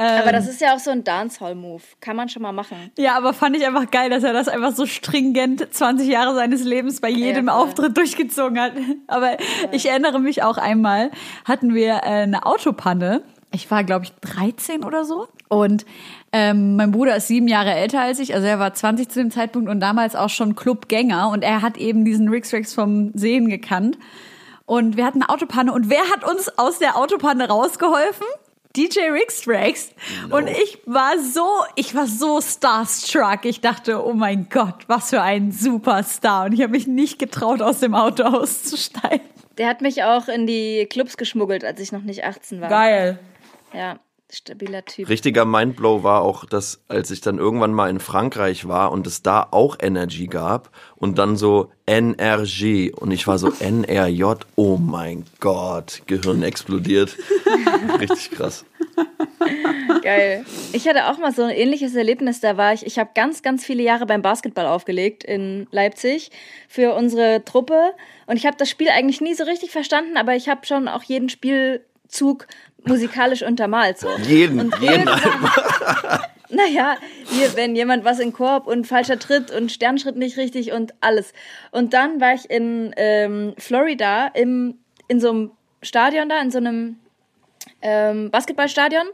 Aber 0.00 0.32
das 0.32 0.48
ist 0.48 0.60
ja 0.60 0.74
auch 0.74 0.78
so 0.78 0.90
ein 0.90 1.02
Dancehall-Move. 1.04 1.82
Kann 2.00 2.16
man 2.16 2.28
schon 2.28 2.42
mal 2.42 2.52
machen. 2.52 2.90
Ja, 2.96 3.16
aber 3.16 3.32
fand 3.32 3.56
ich 3.56 3.66
einfach 3.66 3.90
geil, 3.90 4.10
dass 4.10 4.22
er 4.22 4.32
das 4.32 4.48
einfach 4.48 4.72
so 4.72 4.86
stringent 4.86 5.66
20 5.74 6.08
Jahre 6.08 6.34
seines 6.34 6.62
Lebens 6.64 7.00
bei 7.00 7.08
jedem 7.08 7.46
Ja. 7.46 7.54
Auftritt 7.54 7.96
durchgezogen 7.96 8.60
hat. 8.60 8.72
Aber 9.08 9.36
ich 9.72 9.88
erinnere 9.88 10.20
mich 10.20 10.42
auch 10.42 10.56
einmal, 10.58 11.10
hatten 11.44 11.74
wir 11.74 11.94
äh, 12.04 12.22
eine 12.22 12.46
Autopanne. 12.46 13.22
Ich 13.50 13.70
war, 13.70 13.82
glaube 13.82 14.04
ich, 14.04 14.12
13 14.20 14.84
oder 14.84 15.04
so. 15.04 15.26
Und 15.48 15.86
ähm, 16.32 16.76
mein 16.76 16.92
Bruder 16.92 17.16
ist 17.16 17.28
sieben 17.28 17.48
Jahre 17.48 17.72
älter 17.72 18.00
als 18.02 18.18
ich, 18.18 18.34
also 18.34 18.46
er 18.46 18.58
war 18.58 18.74
20 18.74 19.08
zu 19.08 19.18
dem 19.20 19.30
Zeitpunkt 19.30 19.70
und 19.70 19.80
damals 19.80 20.14
auch 20.14 20.28
schon 20.28 20.54
Clubgänger. 20.54 21.30
Und 21.30 21.42
er 21.42 21.62
hat 21.62 21.78
eben 21.78 22.04
diesen 22.04 22.28
Rix 22.28 22.52
Rex 22.52 22.74
vom 22.74 23.12
Sehen 23.14 23.48
gekannt. 23.48 23.98
Und 24.66 24.98
wir 24.98 25.06
hatten 25.06 25.22
eine 25.22 25.30
Autopanne. 25.30 25.72
Und 25.72 25.88
wer 25.88 26.10
hat 26.12 26.30
uns 26.30 26.50
aus 26.58 26.78
der 26.78 26.96
Autopanne 26.98 27.48
rausgeholfen? 27.48 28.26
DJ 28.76 29.10
Rix 29.10 29.46
Rex. 29.48 29.90
Und 30.30 30.48
ich 30.48 30.78
war 30.86 31.18
so, 31.18 31.48
ich 31.74 31.94
war 31.94 32.06
so 32.06 32.40
starstruck. 32.40 33.44
Ich 33.44 33.60
dachte, 33.60 34.04
oh 34.04 34.12
mein 34.12 34.48
Gott, 34.50 34.84
was 34.86 35.10
für 35.10 35.22
ein 35.22 35.52
Superstar. 35.52 36.46
Und 36.46 36.52
ich 36.52 36.62
habe 36.62 36.72
mich 36.72 36.86
nicht 36.86 37.18
getraut, 37.18 37.62
aus 37.62 37.80
dem 37.80 37.94
Auto 37.94 38.22
auszusteigen. 38.24 39.26
Der 39.56 39.68
hat 39.68 39.80
mich 39.80 40.04
auch 40.04 40.28
in 40.28 40.46
die 40.46 40.86
Clubs 40.86 41.16
geschmuggelt, 41.16 41.64
als 41.64 41.80
ich 41.80 41.90
noch 41.90 42.02
nicht 42.02 42.24
18 42.24 42.60
war. 42.60 42.68
Geil. 42.68 43.18
Ja, 43.72 43.98
stabiler 44.30 44.84
Typ. 44.84 45.08
Richtiger 45.08 45.44
Mindblow 45.44 46.02
war 46.02 46.22
auch, 46.22 46.44
dass 46.44 46.80
als 46.88 47.10
ich 47.10 47.20
dann 47.20 47.38
irgendwann 47.38 47.72
mal 47.72 47.88
in 47.88 48.00
Frankreich 48.00 48.68
war 48.68 48.92
und 48.92 49.06
es 49.06 49.22
da 49.22 49.46
auch 49.50 49.76
Energy 49.80 50.26
gab 50.26 50.70
und 50.96 51.18
dann 51.18 51.36
so 51.36 51.70
NRG 51.86 52.92
und 52.94 53.10
ich 53.10 53.26
war 53.26 53.38
so 53.38 53.50
NRJ, 53.60 54.24
oh 54.56 54.76
mein 54.76 55.24
Gott, 55.40 56.02
Gehirn 56.06 56.42
explodiert. 56.42 57.16
Richtig 58.00 58.30
krass. 58.32 58.64
Geil. 60.02 60.44
Ich 60.72 60.86
hatte 60.86 61.06
auch 61.06 61.18
mal 61.18 61.32
so 61.32 61.42
ein 61.42 61.50
ähnliches 61.50 61.94
Erlebnis. 61.94 62.40
Da 62.40 62.56
war 62.56 62.72
ich, 62.72 62.84
ich 62.84 62.98
habe 62.98 63.10
ganz, 63.14 63.42
ganz 63.42 63.64
viele 63.64 63.82
Jahre 63.82 64.06
beim 64.06 64.22
Basketball 64.22 64.66
aufgelegt 64.66 65.24
in 65.24 65.66
Leipzig 65.70 66.30
für 66.68 66.94
unsere 66.94 67.44
Truppe. 67.44 67.94
Und 68.26 68.36
ich 68.36 68.46
habe 68.46 68.56
das 68.56 68.68
Spiel 68.68 68.88
eigentlich 68.90 69.20
nie 69.20 69.34
so 69.34 69.44
richtig 69.44 69.70
verstanden, 69.70 70.16
aber 70.16 70.36
ich 70.36 70.48
habe 70.48 70.66
schon 70.66 70.88
auch 70.88 71.02
jeden 71.02 71.28
Spielzug 71.28 72.46
musikalisch 72.84 73.42
untermalt. 73.42 73.98
So. 73.98 74.08
Jeden, 74.18 74.60
Und 74.60 74.78
jeden 74.80 75.06
irgendwann- 75.08 76.20
Naja, 76.50 76.96
hier, 77.26 77.54
wenn 77.56 77.76
jemand 77.76 78.06
was 78.06 78.20
in 78.20 78.32
Korb 78.32 78.66
und 78.66 78.86
falscher 78.86 79.18
Tritt 79.18 79.50
und 79.50 79.70
Sternschritt 79.70 80.16
nicht 80.16 80.38
richtig 80.38 80.72
und 80.72 80.94
alles. 81.02 81.34
Und 81.72 81.92
dann 81.92 82.22
war 82.22 82.32
ich 82.32 82.48
in 82.48 82.94
ähm, 82.96 83.54
Florida 83.58 84.28
im, 84.28 84.78
in 85.08 85.20
so 85.20 85.28
einem 85.28 85.50
Stadion 85.82 86.30
da, 86.30 86.40
in 86.40 86.50
so 86.50 86.56
einem 86.56 86.96
ähm, 87.82 88.30
Basketballstadion. 88.30 89.04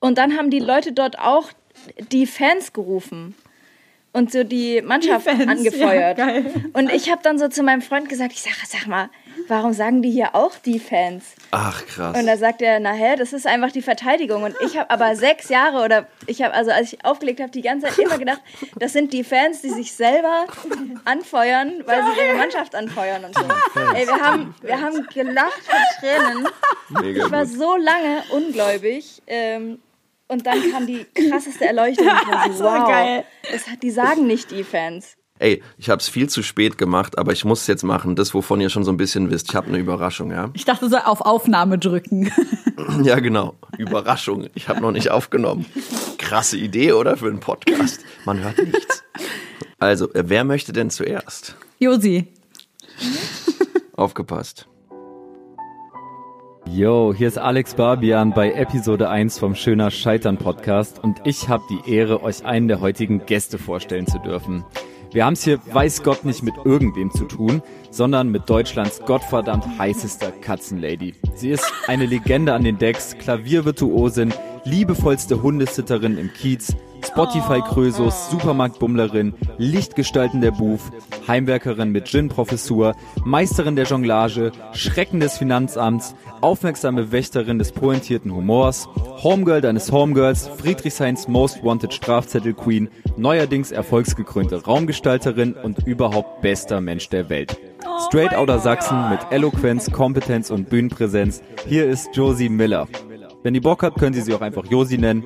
Und 0.00 0.18
dann 0.18 0.36
haben 0.36 0.50
die 0.50 0.58
Leute 0.58 0.90
dort 0.92 1.20
auch 1.20 1.50
die 2.10 2.26
Fans 2.26 2.72
gerufen 2.72 3.36
und 4.12 4.32
so 4.32 4.42
die 4.42 4.82
Mannschaft 4.82 5.26
Die 5.26 5.30
Fans, 5.36 5.46
angefeuert. 5.48 6.18
ja, 6.18 6.32
und 6.72 6.90
ich 6.92 7.12
habe 7.12 7.22
dann 7.22 7.38
so 7.38 7.46
zu 7.46 7.62
meinem 7.62 7.80
Freund 7.80 8.08
gesagt, 8.08 8.32
ich 8.32 8.42
sag, 8.42 8.54
sag 8.66 8.88
mal, 8.88 9.08
warum 9.48 9.72
sagen 9.72 10.02
die 10.02 10.10
hier 10.10 10.34
auch 10.34 10.56
die 10.58 10.78
Fans? 10.78 11.24
Ach 11.50 11.84
krass. 11.86 12.16
Und 12.16 12.26
da 12.26 12.36
sagt 12.36 12.62
er, 12.62 12.78
na 12.80 12.92
hä, 12.92 13.16
das 13.16 13.32
ist 13.32 13.46
einfach 13.46 13.70
die 13.72 13.82
Verteidigung. 13.82 14.42
Und 14.42 14.54
ich 14.64 14.76
habe 14.78 14.90
aber 14.90 15.16
sechs 15.16 15.48
Jahre 15.48 15.84
oder 15.84 16.06
ich 16.26 16.42
habe, 16.42 16.54
also 16.54 16.70
als 16.70 16.92
ich 16.92 17.04
aufgelegt 17.04 17.40
habe, 17.40 17.50
die 17.50 17.62
ganze 17.62 17.88
Zeit 17.88 17.98
immer 17.98 18.18
gedacht, 18.18 18.40
das 18.76 18.92
sind 18.92 19.12
die 19.12 19.24
Fans, 19.24 19.62
die 19.62 19.70
sich 19.70 19.92
selber 19.92 20.46
anfeuern, 21.04 21.82
weil 21.86 22.02
sie 22.04 22.20
ihre 22.20 22.36
Mannschaft 22.36 22.74
anfeuern 22.74 23.24
und 23.24 23.34
so. 23.34 23.42
Ey, 23.94 24.06
wir 24.06 24.20
haben, 24.20 24.54
wir 24.62 24.80
haben 24.80 25.06
gelacht 25.12 25.62
von 25.64 25.78
Tränen. 26.00 26.48
Mega 27.02 27.24
Ich 27.26 27.32
war 27.32 27.44
gut. 27.44 27.54
so 27.56 27.76
lange 27.76 28.22
ungläubig. 28.30 29.22
Ähm, 29.26 29.80
und 30.28 30.46
dann 30.46 30.70
kam 30.70 30.86
die 30.86 31.04
krasseste 31.12 31.64
Erleuchtung. 31.66 32.06
Ich 32.06 32.28
war 32.28 32.44
so, 32.52 32.52
So 32.58 32.64
wow, 32.64 32.88
geil. 32.88 33.24
Das 33.50 33.66
hat, 33.66 33.82
die 33.82 33.90
sagen 33.90 34.26
nicht 34.28 34.50
die 34.52 34.62
Fans. 34.62 35.16
Ey, 35.40 35.62
ich 35.78 35.88
habe 35.88 36.00
es 36.00 36.08
viel 36.10 36.28
zu 36.28 36.42
spät 36.42 36.76
gemacht, 36.76 37.16
aber 37.16 37.32
ich 37.32 37.46
muss 37.46 37.62
es 37.62 37.66
jetzt 37.66 37.82
machen. 37.82 38.14
Das, 38.14 38.34
wovon 38.34 38.60
ihr 38.60 38.68
schon 38.68 38.84
so 38.84 38.92
ein 38.92 38.98
bisschen 38.98 39.30
wisst. 39.30 39.48
Ich 39.48 39.56
habe 39.56 39.68
eine 39.68 39.78
Überraschung, 39.78 40.30
ja? 40.30 40.50
Ich 40.52 40.66
dachte 40.66 40.90
so 40.90 40.98
auf 40.98 41.22
Aufnahme 41.22 41.78
drücken. 41.78 42.30
Ja, 43.02 43.20
genau. 43.20 43.54
Überraschung. 43.78 44.48
Ich 44.54 44.68
habe 44.68 44.80
noch 44.80 44.90
nicht 44.90 45.10
aufgenommen. 45.10 45.66
Krasse 46.18 46.56
Idee, 46.56 46.92
oder? 46.92 47.16
Für 47.16 47.26
einen 47.26 47.38
Podcast. 47.38 48.00
Man 48.24 48.42
hört 48.42 48.58
nichts. 48.58 49.04
Also, 49.78 50.12
äh, 50.14 50.24
wer 50.26 50.44
möchte 50.44 50.72
denn 50.72 50.90
zuerst? 50.90 51.56
Josi. 51.78 52.28
Aufgepasst. 53.96 54.66
Yo, 56.66 57.14
hier 57.16 57.28
ist 57.28 57.38
Alex 57.38 57.74
Barbian 57.74 58.32
bei 58.32 58.52
Episode 58.52 59.08
1 59.08 59.38
vom 59.38 59.54
Schöner 59.54 59.90
Scheitern 59.90 60.38
Podcast 60.38 60.98
und 60.98 61.20
ich 61.24 61.48
habe 61.48 61.62
die 61.70 61.92
Ehre, 61.92 62.22
euch 62.22 62.44
einen 62.44 62.66
der 62.66 62.80
heutigen 62.80 63.24
Gäste 63.26 63.58
vorstellen 63.58 64.06
zu 64.06 64.18
dürfen. 64.18 64.64
Wir 65.12 65.24
haben 65.24 65.32
es 65.32 65.42
hier, 65.42 65.58
weiß 65.72 66.04
Gott, 66.04 66.24
nicht 66.24 66.44
mit 66.44 66.54
irgendwem 66.64 67.10
zu 67.10 67.24
tun, 67.24 67.62
sondern 67.90 68.30
mit 68.30 68.48
Deutschlands 68.48 69.00
gottverdammt 69.00 69.66
heißester 69.76 70.30
Katzenlady. 70.30 71.14
Sie 71.34 71.50
ist 71.50 71.64
eine 71.88 72.06
Legende 72.06 72.54
an 72.54 72.62
den 72.62 72.78
Decks, 72.78 73.18
Klaviervirtuosin, 73.18 74.32
liebevollste 74.64 75.42
Hundesitterin 75.42 76.18
im 76.18 76.32
Kiez, 76.32 76.74
Spotify-Krösus, 77.04 78.30
Supermarktbummlerin, 78.30 79.34
Lichtgestalten 79.58 80.40
der 80.40 80.50
Buf, 80.50 80.90
Heimwerkerin 81.26 81.90
mit 81.90 82.06
Gin-Professur, 82.06 82.94
Meisterin 83.24 83.76
der 83.76 83.86
Jonglage, 83.86 84.52
Schrecken 84.72 85.20
des 85.20 85.38
Finanzamts, 85.38 86.14
aufmerksame 86.40 87.10
Wächterin 87.10 87.58
des 87.58 87.72
pointierten 87.72 88.34
Humors, 88.34 88.88
Homegirl 89.22 89.60
deines 89.60 89.90
Homegirls, 89.92 90.48
Friedrichshains 90.48 91.28
Most 91.28 91.64
Wanted 91.64 91.92
Strafzettel 91.92 92.54
Queen, 92.54 92.88
neuerdings 93.16 93.72
erfolgsgekrönte 93.72 94.64
Raumgestalterin 94.64 95.54
und 95.54 95.86
überhaupt 95.86 96.42
bester 96.42 96.80
Mensch 96.80 97.08
der 97.08 97.28
Welt. 97.28 97.58
Straight 98.06 98.34
Outer 98.34 98.58
Sachsen 98.58 99.10
mit 99.10 99.20
Eloquenz, 99.30 99.90
Kompetenz 99.90 100.50
und 100.50 100.70
Bühnenpräsenz. 100.70 101.42
Hier 101.66 101.86
ist 101.86 102.10
Josie 102.14 102.48
Miller. 102.48 102.88
Wenn 103.42 103.54
ihr 103.54 103.62
Bock 103.62 103.82
habt, 103.82 103.98
können 103.98 104.12
Sie 104.12 104.20
sie 104.20 104.34
auch 104.34 104.40
einfach 104.42 104.64
Josie 104.66 104.98
nennen. 104.98 105.24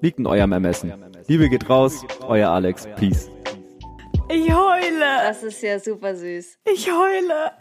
Liegt 0.00 0.18
in 0.18 0.26
eurem 0.26 0.52
Ermessen. 0.52 0.92
Liebe 1.26 1.48
geht 1.48 1.68
raus, 1.68 2.04
euer 2.26 2.50
Alex. 2.50 2.88
Peace. 2.96 3.30
Ich 4.28 4.52
heule. 4.52 5.22
Das 5.24 5.42
ist 5.42 5.60
ja 5.62 5.78
super 5.80 6.14
süß. 6.14 6.58
Ich 6.72 6.90
heule. 6.90 7.52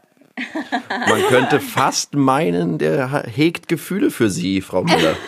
Man 1.09 1.21
könnte 1.29 1.59
fast 1.59 2.13
meinen, 2.13 2.77
der 2.77 3.23
hegt 3.23 3.67
Gefühle 3.67 4.11
für 4.11 4.29
Sie, 4.29 4.61
Frau 4.61 4.83
Müller. 4.83 5.15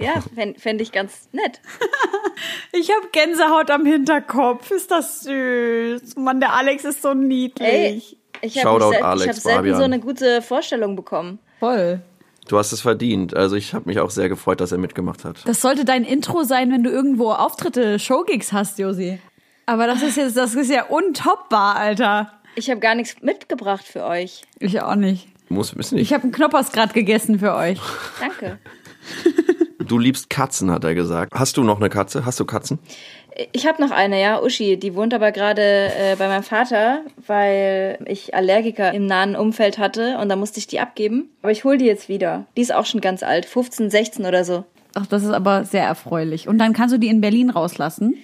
Ja, 0.00 0.20
fände 0.34 0.58
fänd 0.58 0.80
ich 0.80 0.90
ganz 0.90 1.28
nett. 1.32 1.60
Ich 2.72 2.90
habe 2.90 3.06
Gänsehaut 3.12 3.70
am 3.70 3.84
Hinterkopf. 3.86 4.70
Ist 4.72 4.90
das 4.90 5.20
süß. 5.20 6.16
Mann, 6.16 6.40
der 6.40 6.54
Alex 6.54 6.84
ist 6.84 7.02
so 7.02 7.14
niedlich. 7.14 7.68
Ey, 7.68 8.02
ich 8.40 8.64
habe 8.64 8.80
Shoutout 8.80 8.94
sel 8.94 9.02
Alex 9.02 9.22
ich 9.24 9.28
hab 9.28 9.62
selten 9.62 9.76
so 9.76 9.82
eine 9.84 10.00
gute 10.00 10.42
Vorstellung 10.42 10.96
bekommen. 10.96 11.38
Voll. 11.60 12.00
Du 12.48 12.58
hast 12.58 12.72
es 12.72 12.80
verdient. 12.80 13.34
Also 13.36 13.56
ich 13.56 13.72
habe 13.74 13.88
mich 13.88 14.00
auch 14.00 14.10
sehr 14.10 14.28
gefreut, 14.28 14.60
dass 14.60 14.72
er 14.72 14.78
mitgemacht 14.78 15.24
hat. 15.24 15.46
Das 15.46 15.60
sollte 15.60 15.84
dein 15.84 16.04
Intro 16.04 16.42
sein, 16.42 16.72
wenn 16.72 16.82
du 16.82 16.90
irgendwo 16.90 17.30
Auftritte, 17.32 17.98
Showgigs 17.98 18.52
hast, 18.52 18.78
Josi. 18.78 19.18
Aber 19.66 19.86
das 19.86 20.02
ist 20.02 20.16
jetzt, 20.16 20.36
das 20.36 20.54
ist 20.54 20.70
ja 20.70 20.84
untoppbar, 20.84 21.76
Alter. 21.76 22.32
Ich 22.56 22.68
habe 22.68 22.80
gar 22.80 22.94
nichts 22.94 23.22
mitgebracht 23.22 23.84
für 23.84 24.04
euch. 24.04 24.42
Ich 24.58 24.80
auch 24.82 24.96
nicht. 24.96 25.28
Muss 25.48 25.74
müssen 25.74 25.94
nicht. 25.94 26.04
Ich 26.04 26.12
habe 26.12 26.24
einen 26.24 26.32
Knoppers 26.32 26.72
gerade 26.72 26.92
gegessen 26.92 27.38
für 27.38 27.54
euch. 27.54 27.78
Danke. 28.20 28.58
Du 29.78 29.98
liebst 29.98 30.30
Katzen, 30.30 30.70
hat 30.70 30.84
er 30.84 30.94
gesagt. 30.94 31.32
Hast 31.34 31.56
du 31.56 31.64
noch 31.64 31.78
eine 31.78 31.90
Katze? 31.90 32.24
Hast 32.24 32.40
du 32.40 32.44
Katzen? 32.44 32.78
Ich 33.52 33.66
habe 33.66 33.80
noch 33.80 33.90
eine, 33.90 34.20
ja, 34.20 34.42
Uschi. 34.42 34.76
Die 34.76 34.94
wohnt 34.94 35.14
aber 35.14 35.32
gerade 35.32 35.62
äh, 35.62 36.16
bei 36.16 36.28
meinem 36.28 36.42
Vater, 36.42 37.02
weil 37.26 37.98
ich 38.06 38.34
Allergiker 38.34 38.92
im 38.92 39.06
nahen 39.06 39.36
Umfeld 39.36 39.78
hatte 39.78 40.18
und 40.18 40.28
da 40.28 40.36
musste 40.36 40.58
ich 40.58 40.66
die 40.66 40.80
abgeben. 40.80 41.30
Aber 41.42 41.52
ich 41.52 41.64
hol 41.64 41.78
die 41.78 41.86
jetzt 41.86 42.08
wieder. 42.08 42.46
Die 42.56 42.62
ist 42.62 42.74
auch 42.74 42.86
schon 42.86 43.00
ganz 43.00 43.22
alt, 43.22 43.46
15, 43.46 43.90
16 43.90 44.26
oder 44.26 44.44
so. 44.44 44.64
Ach, 44.94 45.06
das 45.06 45.22
ist 45.22 45.30
aber 45.30 45.64
sehr 45.64 45.84
erfreulich. 45.84 46.48
Und 46.48 46.58
dann 46.58 46.74
kannst 46.74 46.94
du 46.94 46.98
die 46.98 47.08
in 47.08 47.20
Berlin 47.20 47.48
rauslassen. 47.48 48.18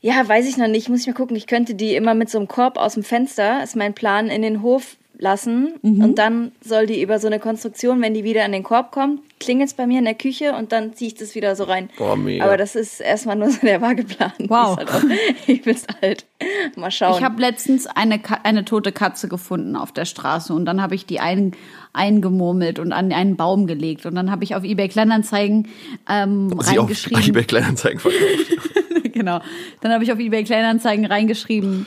Ja, 0.00 0.26
weiß 0.26 0.48
ich 0.48 0.56
noch 0.56 0.68
nicht. 0.68 0.88
Muss 0.88 1.02
ich 1.02 1.06
mal 1.06 1.12
gucken. 1.12 1.36
Ich 1.36 1.46
könnte 1.46 1.74
die 1.74 1.94
immer 1.94 2.14
mit 2.14 2.30
so 2.30 2.38
einem 2.38 2.48
Korb 2.48 2.76
aus 2.78 2.94
dem 2.94 3.04
Fenster, 3.04 3.62
ist 3.62 3.76
mein 3.76 3.94
Plan, 3.94 4.28
in 4.28 4.42
den 4.42 4.62
Hof 4.62 4.96
lassen 5.22 5.74
und 5.82 6.18
dann 6.18 6.50
soll 6.60 6.86
die 6.86 7.00
über 7.00 7.20
so 7.20 7.28
eine 7.28 7.38
Konstruktion, 7.38 8.02
wenn 8.02 8.12
die 8.12 8.24
wieder 8.24 8.44
an 8.44 8.50
den 8.50 8.64
Korb 8.64 8.90
kommt, 8.90 9.20
klingelt 9.38 9.68
es 9.68 9.74
bei 9.74 9.86
mir 9.86 10.00
in 10.00 10.04
der 10.04 10.14
Küche 10.14 10.54
und 10.54 10.72
dann 10.72 10.94
ziehe 10.94 11.08
ich 11.08 11.14
das 11.14 11.36
wieder 11.36 11.54
so 11.54 11.62
rein. 11.62 11.90
Boah, 11.96 12.16
mega. 12.16 12.44
Aber 12.44 12.56
das 12.56 12.74
ist 12.74 13.00
erstmal 13.00 13.36
nur 13.36 13.50
so 13.50 13.60
der 13.60 13.80
vage 13.80 14.02
Plan. 14.02 14.32
Wow. 14.48 14.76
Halt 14.78 14.90
auch 14.90 15.02
übelst 15.46 15.88
alt. 16.02 16.26
Mal 16.74 16.90
schauen. 16.90 17.18
Ich 17.18 17.24
habe 17.24 17.40
letztens 17.40 17.86
eine, 17.86 18.18
Ka 18.18 18.40
eine 18.42 18.64
tote 18.64 18.90
Katze 18.90 19.28
gefunden 19.28 19.76
auf 19.76 19.92
der 19.92 20.06
Straße 20.06 20.52
und 20.52 20.64
dann 20.64 20.82
habe 20.82 20.96
ich 20.96 21.06
die 21.06 21.20
ein, 21.20 21.52
eingemurmelt 21.92 22.80
und 22.80 22.92
an 22.92 23.12
einen 23.12 23.36
Baum 23.36 23.68
gelegt 23.68 24.04
und 24.06 24.16
dann 24.16 24.28
habe 24.28 24.42
ich 24.42 24.56
auf 24.56 24.64
eBay 24.64 24.88
Kleinanzeigen 24.88 25.68
ähm, 26.08 26.48
Sie 26.60 26.80
auf 26.80 26.88
reingeschrieben. 26.88 27.22
eBay 27.28 27.44
Kleinanzeigen 27.44 28.00
verkauft. 28.00 29.02
genau. 29.12 29.40
Dann 29.82 29.92
habe 29.92 30.02
ich 30.02 30.10
auf 30.10 30.18
eBay 30.18 30.42
Kleinanzeigen 30.42 31.06
reingeschrieben, 31.06 31.86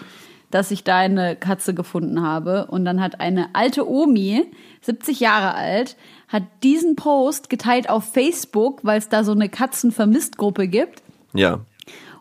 dass 0.56 0.72
ich 0.72 0.86
da 0.86 1.00
eine 1.00 1.36
Katze 1.36 1.74
gefunden 1.74 2.22
habe 2.22 2.68
und 2.68 2.86
dann 2.86 3.02
hat 3.02 3.20
eine 3.20 3.50
alte 3.52 3.86
Omi, 3.90 4.46
70 4.84 5.20
Jahre 5.20 5.54
alt, 5.54 5.98
hat 6.30 6.44
diesen 6.64 6.96
Post 6.96 7.50
geteilt 7.50 7.90
auf 7.90 8.06
Facebook, 8.06 8.80
weil 8.86 8.98
es 8.98 9.10
da 9.10 9.26
so 9.26 9.34
eine 9.34 9.50
Katzenvermisst-Gruppe 9.50 10.70
gibt. 10.70 11.04
Ja. 11.34 11.60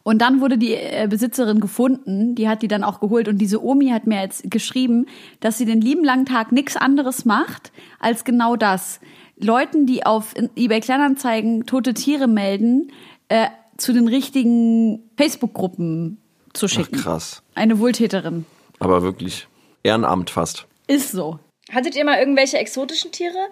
Und 0.03 0.21
dann 0.21 0.41
wurde 0.41 0.59
die 0.59 0.75
äh, 0.75 1.07
Besitzerin 1.09 1.61
gefunden, 1.61 2.35
die 2.35 2.49
hat 2.49 2.63
die 2.63 2.67
dann 2.67 2.83
auch 2.83 2.99
geholt 2.99 3.29
und 3.29 3.39
diese 3.39 3.65
Omi 3.65 3.91
hat 3.91 4.09
mir 4.09 4.23
jetzt 4.23 4.51
geschrieben, 4.51 5.07
dass 5.39 5.57
sie 5.57 5.65
den 5.65 5.81
lieben 5.81 6.03
langen 6.03 6.27
Tag 6.27 6.51
nichts 6.51 6.77
anderes 6.77 7.25
macht 7.25 7.71
als 8.01 8.25
genau 8.25 8.57
das. 8.57 8.99
Leuten, 9.39 9.87
die 9.87 10.05
auf 10.05 10.35
eBay 10.57 10.81
Kleinanzeigen 10.81 11.67
tote 11.67 11.95
Tiere 11.95 12.27
melden, 12.27 12.91
äh, 13.29 13.47
zu 13.77 13.93
den 13.93 14.09
richtigen 14.09 15.09
Facebook-Gruppen 15.17 16.19
zu 16.55 16.67
Ach, 16.67 16.71
schicken. 16.71 16.97
krass. 16.97 17.43
Eine 17.55 17.79
Wohltäterin. 17.79 18.47
Aber 18.79 19.03
wirklich 19.03 19.47
Ehrenamt 19.83 20.31
fast. 20.31 20.67
Ist 20.87 21.13
so. 21.13 21.39
Hattet 21.71 21.95
ihr 21.97 22.05
mal 22.05 22.19
irgendwelche 22.19 22.59
exotischen 22.59 23.13
Tiere? 23.13 23.49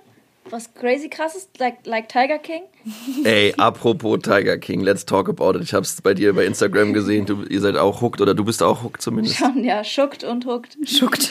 Was 0.50 0.74
crazy 0.74 1.08
krasses? 1.08 1.48
Like, 1.58 1.86
like 1.86 2.08
Tiger 2.08 2.38
King? 2.38 2.62
Ey, 3.24 3.54
apropos 3.56 4.18
Tiger 4.22 4.58
King, 4.58 4.80
let's 4.80 5.06
talk 5.06 5.28
about 5.28 5.56
it. 5.56 5.62
Ich 5.62 5.72
hab's 5.72 6.02
bei 6.02 6.14
dir 6.14 6.34
bei 6.34 6.44
Instagram 6.44 6.92
gesehen. 6.92 7.26
Du, 7.26 7.44
ihr 7.44 7.60
seid 7.60 7.76
auch 7.76 8.00
hooked 8.02 8.20
oder 8.20 8.34
du 8.34 8.44
bist 8.44 8.62
auch 8.62 8.82
hooked 8.82 9.00
zumindest. 9.00 9.36
Schon, 9.36 9.62
ja, 9.62 9.84
schuckt 9.84 10.24
und 10.24 10.44
huckt. 10.44 10.76
Schuckt. 10.84 11.30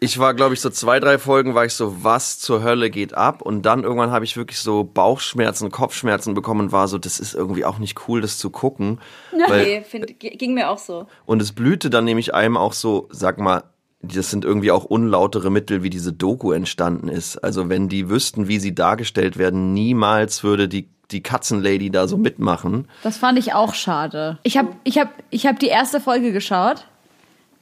Ich 0.00 0.18
war, 0.18 0.34
glaube 0.34 0.52
ich, 0.54 0.60
so 0.60 0.68
zwei, 0.68 1.00
drei 1.00 1.18
Folgen 1.18 1.54
war 1.54 1.64
ich 1.64 1.72
so, 1.72 2.04
was 2.04 2.38
zur 2.40 2.62
Hölle 2.62 2.90
geht 2.90 3.14
ab? 3.14 3.40
Und 3.40 3.62
dann 3.62 3.84
irgendwann 3.84 4.10
habe 4.10 4.24
ich 4.26 4.36
wirklich 4.36 4.58
so 4.58 4.84
Bauchschmerzen, 4.84 5.70
Kopfschmerzen 5.70 6.34
bekommen 6.34 6.60
und 6.60 6.72
war 6.72 6.88
so, 6.88 6.98
das 6.98 7.18
ist 7.20 7.34
irgendwie 7.34 7.64
auch 7.64 7.78
nicht 7.78 8.06
cool, 8.06 8.20
das 8.20 8.36
zu 8.38 8.50
gucken. 8.50 9.00
Weil, 9.48 9.64
Nee, 9.64 9.80
find, 9.82 10.20
g- 10.20 10.36
ging 10.36 10.52
mir 10.54 10.68
auch 10.70 10.78
so. 10.78 11.06
und 11.24 11.40
es 11.40 11.52
blühte 11.52 11.88
dann 11.88 12.04
nämlich 12.04 12.34
einem 12.34 12.56
auch 12.58 12.74
so, 12.74 13.08
sag 13.10 13.38
mal, 13.38 13.64
das 14.02 14.30
sind 14.30 14.44
irgendwie 14.44 14.70
auch 14.70 14.84
unlautere 14.84 15.50
Mittel, 15.50 15.82
wie 15.82 15.90
diese 15.90 16.12
Doku 16.12 16.52
entstanden 16.52 17.08
ist. 17.08 17.36
Also 17.38 17.68
wenn 17.68 17.88
die 17.88 18.08
wüssten, 18.10 18.48
wie 18.48 18.58
sie 18.58 18.74
dargestellt 18.74 19.38
werden, 19.38 19.72
niemals 19.72 20.42
würde 20.42 20.68
die, 20.68 20.88
die 21.10 21.22
Katzenlady 21.22 21.90
da 21.90 22.08
so 22.08 22.16
mitmachen. 22.16 22.88
Das 23.02 23.18
fand 23.18 23.38
ich 23.38 23.54
auch 23.54 23.74
schade. 23.74 24.38
Ich 24.42 24.56
habe 24.58 24.70
ich 24.84 24.98
hab, 24.98 25.08
ich 25.30 25.46
hab 25.46 25.58
die 25.58 25.68
erste 25.68 26.00
Folge 26.00 26.32
geschaut. 26.32 26.86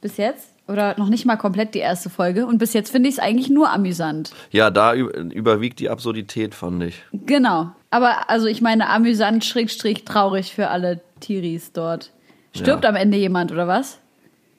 Bis 0.01 0.17
jetzt. 0.17 0.47
Oder 0.67 0.97
noch 0.97 1.09
nicht 1.09 1.25
mal 1.25 1.35
komplett 1.35 1.75
die 1.75 1.79
erste 1.79 2.09
Folge. 2.09 2.45
Und 2.47 2.57
bis 2.57 2.73
jetzt 2.73 2.91
finde 2.91 3.09
ich 3.09 3.15
es 3.15 3.19
eigentlich 3.19 3.49
nur 3.49 3.71
amüsant. 3.71 4.31
Ja, 4.51 4.71
da 4.71 4.93
überwiegt 4.93 5.79
die 5.79 5.89
Absurdität, 5.89 6.55
fand 6.55 6.81
ich. 6.83 7.03
Genau. 7.11 7.71
Aber 7.89 8.29
also 8.29 8.47
ich 8.47 8.61
meine 8.61 8.87
amüsant, 8.89 9.43
schrägstrich 9.43 10.05
traurig 10.05 10.53
für 10.55 10.69
alle 10.69 11.01
Tiris 11.19 11.73
dort. 11.73 12.11
Stirbt 12.55 12.83
Ja. 12.85 12.89
am 12.89 12.95
Ende 12.95 13.17
jemand 13.17 13.51
oder 13.51 13.67
was? 13.67 13.99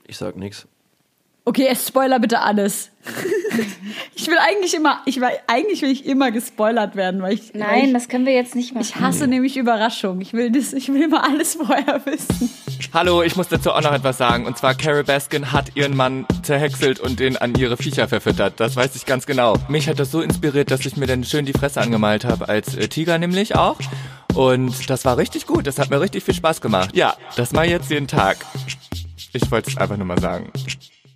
Ich 0.07 0.19
sag 0.19 0.37
nix. 0.37 0.67
Okay, 1.45 1.65
jetzt 1.65 1.89
spoiler 1.89 2.21
bitte 2.21 2.41
alles. 2.41 2.91
ich 4.15 4.29
will 4.29 4.39
eigentlich 4.39 4.75
immer, 4.75 5.01
ich 5.07 5.21
will, 5.21 5.29
eigentlich 5.49 5.83
will 5.83 5.91
ich 5.91 6.07
immer 6.07 6.31
gespoilert 6.31 6.95
werden, 6.95 7.21
weil 7.21 7.35
ich, 7.35 7.53
weil 7.53 7.61
Nein, 7.61 7.85
ich, 7.87 7.93
das 7.95 8.09
können 8.09 8.27
wir 8.27 8.33
jetzt 8.33 8.55
nicht 8.55 8.75
machen. 8.75 8.85
ich 8.85 8.95
hasse 8.95 9.27
nämlich 9.27 9.57
Überraschungen. 9.57 10.21
Ich 10.21 10.35
will 10.35 10.53
das, 10.53 10.73
ich 10.73 10.93
will 10.93 11.03
immer 11.03 11.25
alles 11.25 11.57
vorher 11.57 12.01
wissen. 12.07 12.49
Hallo, 12.95 13.23
ich 13.23 13.35
muss 13.35 13.49
dazu 13.49 13.73
auch 13.73 13.81
noch 13.81 13.93
etwas 13.93 14.19
sagen. 14.19 14.47
Und 14.47 14.57
zwar, 14.57 14.77
Carol 14.77 15.03
Baskin 15.03 15.51
hat 15.51 15.75
ihren 15.75 15.97
Mann 15.97 16.27
zerhäckselt 16.45 17.01
und 17.01 17.19
den 17.19 17.37
an 17.37 17.57
ihre 17.57 17.77
Viecher 17.77 18.07
verfüttert. 18.07 18.61
Das 18.61 18.77
weiß 18.77 18.95
ich 18.95 19.05
ganz 19.05 19.27
genau. 19.27 19.57
Mich 19.69 19.89
hat 19.89 19.99
das 19.99 20.13
so 20.13 20.21
inspiriert, 20.21 20.71
dass 20.71 20.87
ich 20.87 20.97
mir 20.97 21.07
dann 21.07 21.25
schön 21.25 21.45
die 21.45 21.55
Fresse 21.55 21.81
angemalt 21.81 22.25
habe, 22.25 22.49
als 22.49 22.77
äh, 22.77 22.87
Tiger 22.87 23.19
nämlich 23.19 23.57
auch. 23.57 23.79
Und 24.35 24.89
das 24.89 25.05
war 25.05 25.17
richtig 25.17 25.47
gut. 25.47 25.67
Das 25.67 25.81
hat 25.81 25.91
mir 25.91 26.01
richtig 26.01 26.23
viel 26.23 26.35
Spaß 26.35 26.61
gemacht. 26.61 26.91
Ja, 26.95 27.17
das 27.35 27.53
mal 27.53 27.69
jetzt 27.69 27.91
jeden 27.91 28.07
Tag. 28.07 28.37
Ich 29.33 29.51
wollte 29.51 29.71
es 29.71 29.77
einfach 29.77 29.97
nur 29.97 30.07
mal 30.07 30.21
sagen. 30.21 30.53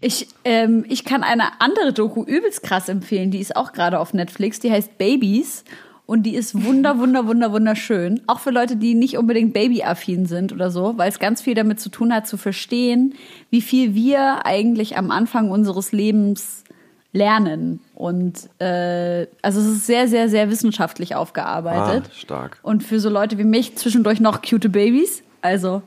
Ich, 0.00 0.28
ähm, 0.44 0.84
ich 0.88 1.04
kann 1.04 1.22
eine 1.22 1.60
andere 1.60 1.92
Doku 1.92 2.22
übelst 2.22 2.62
krass 2.62 2.88
empfehlen, 2.88 3.30
die 3.30 3.40
ist 3.40 3.56
auch 3.56 3.72
gerade 3.72 3.98
auf 3.98 4.12
Netflix, 4.12 4.60
die 4.60 4.70
heißt 4.70 4.98
Babies 4.98 5.64
und 6.04 6.22
die 6.24 6.34
ist 6.34 6.64
wunder, 6.64 6.98
wunder, 6.98 7.26
wunder, 7.26 7.52
wunderschön. 7.52 8.20
Auch 8.26 8.40
für 8.40 8.50
Leute, 8.50 8.76
die 8.76 8.94
nicht 8.94 9.18
unbedingt 9.18 9.52
babyaffin 9.52 10.26
sind 10.26 10.52
oder 10.52 10.70
so, 10.70 10.94
weil 10.96 11.08
es 11.08 11.18
ganz 11.18 11.42
viel 11.42 11.54
damit 11.54 11.80
zu 11.80 11.88
tun 11.88 12.12
hat, 12.14 12.26
zu 12.26 12.36
verstehen, 12.36 13.14
wie 13.50 13.60
viel 13.60 13.94
wir 13.94 14.46
eigentlich 14.46 14.96
am 14.96 15.10
Anfang 15.10 15.50
unseres 15.50 15.92
Lebens 15.92 16.64
lernen. 17.12 17.80
Und 17.94 18.48
äh, 18.60 19.26
also 19.42 19.60
es 19.60 19.66
ist 19.66 19.86
sehr, 19.86 20.06
sehr, 20.06 20.28
sehr 20.28 20.50
wissenschaftlich 20.50 21.14
aufgearbeitet. 21.14 22.04
Ah, 22.06 22.14
stark. 22.14 22.58
Und 22.62 22.82
für 22.82 23.00
so 23.00 23.08
Leute 23.08 23.38
wie 23.38 23.44
mich 23.44 23.76
zwischendurch 23.76 24.20
noch 24.20 24.42
cute 24.42 24.70
Babys. 24.70 25.22
Also 25.40 25.82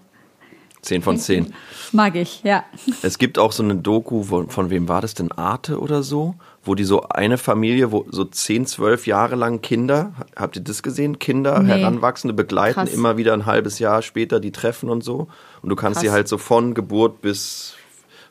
10 0.82 1.02
von 1.02 1.18
10. 1.18 1.54
mag 1.92 2.16
ich, 2.16 2.42
ja. 2.44 2.64
Es 3.02 3.18
gibt 3.18 3.38
auch 3.38 3.52
so 3.52 3.62
eine 3.64 3.76
Doku, 3.76 4.24
von, 4.24 4.50
von 4.50 4.70
wem 4.70 4.88
war 4.88 5.02
das 5.02 5.14
denn? 5.14 5.32
Arte 5.32 5.80
oder 5.80 6.04
so? 6.04 6.36
Wo 6.64 6.74
die 6.76 6.84
so 6.86 7.04
eine 7.10 7.38
Familie, 7.38 7.92
wo 7.92 8.06
so 8.10 8.24
10, 8.26 8.66
12 8.66 9.06
Jahre 9.08 9.36
lang 9.36 9.62
Kinder, 9.62 10.14
habt 10.36 10.56
ihr 10.56 10.62
das 10.62 10.82
gesehen? 10.84 11.20
Kinder, 11.20 11.60
Nee. 11.60 11.70
Heranwachsende 11.74 12.34
begleiten, 12.34 12.76
Krass. 12.76 12.94
immer 12.94 13.18
wieder 13.18 13.34
ein 13.34 13.46
halbes 13.46 13.80
Jahr 13.80 14.02
später 14.02 14.40
die 14.40 14.52
treffen 14.52 14.90
und 14.90 15.04
so. 15.04 15.28
Und 15.62 15.70
du 15.70 15.76
kannst 15.76 16.00
sie 16.00 16.08
Krass. 16.08 16.16
halt 16.16 16.28
so 16.30 16.38
von 16.38 16.74
Geburt 16.74 17.22
bis 17.22 17.76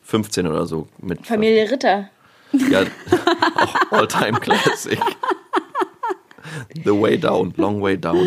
15 0.02 0.46
oder 0.46 0.64
so 0.66 0.88
mit. 1.02 1.26
Familie 1.26 1.70
Ritter. 1.70 2.08
Ja, 2.70 2.82
auch 3.56 3.74
All-Time 3.92 4.40
Classic. 4.40 4.98
The 6.84 6.90
Way 6.98 7.18
Down, 7.18 7.52
Long 7.58 7.82
Way 7.82 7.98
Down. 7.98 8.26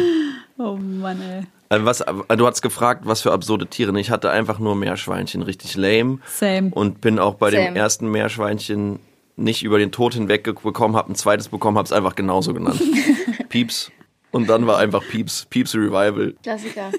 Oh 0.60 0.76
Mann, 0.78 1.20
ey. 1.22 1.48
Also 1.72 1.86
Was, 1.86 2.04
du 2.28 2.46
hast 2.46 2.62
gefragt, 2.62 3.04
was 3.06 3.22
für 3.22 3.32
absurde 3.32 3.66
Tiere. 3.66 3.98
Ich 3.98 4.12
hatte 4.12 4.30
einfach 4.30 4.60
nur 4.60 4.76
Meerschweinchen, 4.76 5.42
richtig 5.42 5.78
lame. 5.78 6.20
Same. 6.28 6.70
Und 6.72 7.00
bin 7.00 7.18
auch 7.18 7.36
bei 7.36 7.50
dem 7.50 7.64
Same. 7.64 7.80
ersten 7.80 8.12
Meerschweinchen 8.12 9.00
nicht 9.38 9.64
über 9.64 9.80
den 9.80 9.94
Tod 9.94 10.14
hinweg 10.14 10.44
bekommen, 10.44 10.98
habe 10.98 11.14
ein 11.14 11.16
zweites 11.16 11.48
bekommen, 11.48 11.78
habe 11.78 11.86
es 11.86 11.94
einfach 11.94 12.16
genauso 12.16 12.54
genannt. 12.54 12.82
Pieps. 13.50 13.90
Und 14.32 14.50
dann 14.50 14.68
war 14.68 14.80
einfach 14.80 15.02
Pieps, 15.02 15.46
Pieps 15.50 15.74
Revival. 15.74 16.34
Klassiker. 16.44 16.92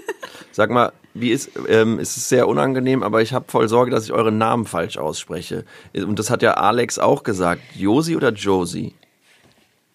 Sag 0.52 0.70
mal, 0.70 0.90
wie 1.12 1.32
ist, 1.32 1.50
ähm, 1.68 1.98
es 1.98 2.16
ist 2.16 2.30
sehr 2.30 2.48
unangenehm, 2.48 3.02
aber 3.02 3.20
ich 3.20 3.34
habe 3.34 3.44
voll 3.48 3.68
Sorge, 3.68 3.90
dass 3.90 4.04
ich 4.04 4.12
euren 4.12 4.38
Namen 4.38 4.64
falsch 4.64 4.96
ausspreche. 4.96 5.66
Und 5.94 6.18
das 6.18 6.30
hat 6.30 6.40
ja 6.40 6.54
Alex 6.54 6.98
auch 6.98 7.24
gesagt. 7.24 7.60
Josi 7.74 8.16
oder 8.16 8.32
Josie? 8.32 8.94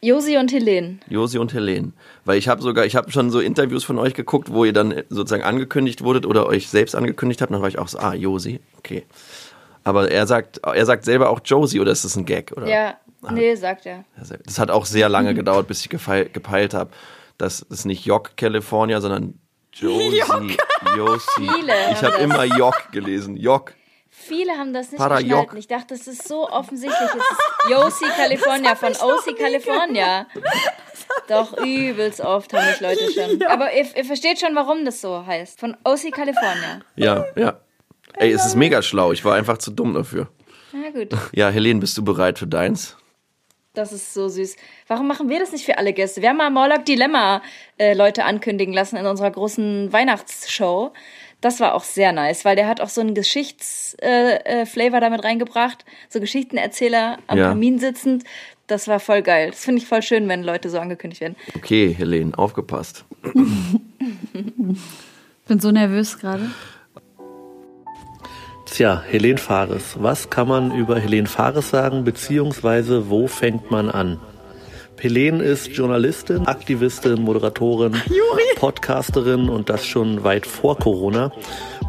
Josi 0.02 0.38
und 0.38 0.52
Helene. 0.52 1.00
Josi 1.10 1.40
und 1.40 1.54
Helene. 1.54 1.92
Weil 2.24 2.38
ich 2.38 2.48
habe 2.48 2.62
sogar, 2.62 2.86
ich 2.86 2.96
habe 2.96 3.12
schon 3.12 3.32
so 3.32 3.40
Interviews 3.40 3.84
von 3.84 3.98
euch 3.98 4.14
geguckt, 4.14 4.52
wo 4.52 4.64
ihr 4.64 4.74
dann 4.74 5.04
sozusagen 5.10 5.44
angekündigt 5.44 6.04
wurdet 6.04 6.26
oder 6.26 6.46
euch 6.46 6.70
selbst 6.70 6.96
angekündigt 6.96 7.42
habt. 7.42 7.52
Dann 7.52 7.62
war 7.62 7.68
ich 7.70 7.80
auch 7.80 7.88
so, 7.88 7.98
ah, 7.98 8.14
Josi, 8.14 8.60
okay. 8.78 9.06
Aber 9.84 10.12
er 10.12 10.28
sagt, 10.28 10.60
er 10.60 10.86
sagt 10.86 11.06
selber 11.06 11.30
auch 11.30 11.40
Josie 11.44 11.80
oder 11.80 11.92
ist 11.92 12.04
das 12.06 12.16
ein 12.16 12.26
Gag? 12.26 12.52
Oder? 12.56 12.68
Ja, 12.68 12.98
nee, 13.32 13.56
sagt 13.56 13.86
er. 13.86 14.04
Das 14.46 14.60
hat 14.60 14.70
auch 14.70 14.86
sehr 14.86 15.10
lange 15.10 15.34
gedauert, 15.34 15.68
bis 15.68 15.82
ich 15.82 15.90
gepeilt 15.90 16.74
habe, 16.74 16.92
dass 17.38 17.66
es 17.70 17.86
nicht 17.86 18.06
Jock 18.06 18.36
California, 18.38 19.02
sondern 19.02 19.40
Josie, 19.74 20.22
Josie. 20.96 21.50
Viele 21.56 21.74
Ich 21.92 22.04
habe 22.04 22.18
immer 22.18 22.44
Jock 22.44 22.92
gelesen. 22.92 23.38
Jock. 23.38 23.74
Viele 24.20 24.54
haben 24.54 24.74
das 24.74 24.92
nicht 24.92 24.98
Para 25.00 25.20
geschnallt. 25.20 25.50
Jock. 25.50 25.58
Ich 25.58 25.68
dachte, 25.68 25.96
das 25.96 26.08
ist 26.08 26.28
so 26.28 26.50
offensichtlich. 26.50 27.00
Es 27.10 27.16
ist 27.16 27.72
Josi 27.72 28.06
California 28.18 28.76
von 28.76 28.92
OC 28.94 29.38
California. 29.38 30.26
Doch, 31.28 31.56
übelst 31.64 32.20
oft 32.22 32.52
haben 32.54 32.66
mich 32.68 32.80
Leute 32.82 33.12
schon. 33.12 33.44
Aber 33.44 33.72
ihr, 33.74 33.86
ihr 33.96 34.06
versteht 34.06 34.40
schon, 34.40 34.56
warum 34.56 34.84
das 34.86 35.02
so 35.02 35.26
heißt. 35.26 35.60
Von 35.60 35.78
OC 35.84 36.12
California. 36.12 36.80
Ja, 36.96 37.26
ja. 37.36 37.60
Ey, 38.16 38.32
es 38.32 38.46
ist 38.46 38.56
mega 38.56 38.82
schlau. 38.82 39.12
Ich 39.12 39.24
war 39.24 39.36
einfach 39.36 39.60
zu 39.60 39.70
dumm 39.72 39.94
dafür. 39.94 40.28
Na 40.74 40.90
gut, 40.90 41.10
Ja, 41.34 41.50
Helene, 41.50 41.80
bist 41.80 41.98
du 41.98 42.04
bereit 42.04 42.40
für 42.40 42.48
deins? 42.48 42.98
das 43.74 43.94
ist 43.94 44.12
so 44.16 44.28
süß. 44.28 44.56
Warum 44.88 45.08
machen 45.08 45.30
wir 45.30 45.40
das 45.40 45.52
nicht 45.52 45.64
für 45.64 45.78
alle 45.78 45.94
Gäste? 45.94 46.24
Wir 46.24 46.30
haben 46.30 46.38
mal 46.38 46.50
Morlock 46.50 46.84
Dilemma 46.86 47.44
äh, 47.78 47.94
Leute 47.94 48.26
ankündigen 48.26 48.74
lassen 48.74 48.96
in 48.98 49.06
unserer 49.06 49.30
großen 49.30 49.94
Weihnachtsshow. 49.94 50.94
Das 51.42 51.60
war 51.60 51.76
auch 51.76 51.84
sehr 51.84 52.12
nice, 52.14 52.46
weil 52.46 52.56
der 52.56 52.68
hat 52.68 52.82
auch 52.82 52.90
so 52.90 53.02
einen 53.02 53.14
Geschichtsflavor 53.14 54.02
äh, 54.04 54.98
äh, 54.98 55.02
damit 55.02 55.24
reingebracht. 55.24 55.86
So 56.10 56.20
Geschichtenerzähler 56.20 57.20
am 57.28 57.38
Ja. 57.38 57.50
Kamin 57.50 57.80
sitzend. 57.80 58.24
Das 58.66 58.88
war 58.88 59.00
voll 59.00 59.22
geil. 59.22 59.52
Das 59.52 59.64
finde 59.64 59.82
ich 59.82 59.88
voll 59.88 60.02
schön, 60.02 60.28
wenn 60.28 60.44
Leute 60.44 60.70
so 60.70 60.80
angekündigt 60.80 61.22
werden. 61.22 61.36
Okay, 61.56 61.94
Helene, 61.98 62.38
aufgepasst. 62.38 63.06
bin 65.48 65.60
so 65.60 65.72
nervös 65.72 66.18
gerade. 66.20 66.50
Tja, 68.66 69.02
Helene 69.08 69.38
Fares. 69.38 69.96
Was 70.02 70.30
kann 70.30 70.48
man 70.48 70.76
über 70.76 71.00
Helene 71.00 71.28
Fares 71.28 71.70
sagen, 71.70 72.04
beziehungsweise 72.04 73.10
wo 73.10 73.28
fängt 73.28 73.72
man 73.72 73.90
an? 73.90 74.20
Helene 75.00 75.44
ist 75.44 75.68
Journalistin, 75.68 76.48
Aktivistin, 76.48 77.22
Moderatorin, 77.22 77.96
Podcasterin 78.56 79.50
und 79.50 79.70
das 79.70 79.86
schon 79.86 80.24
weit 80.24 80.46
vor 80.48 80.78
Corona 80.78 81.32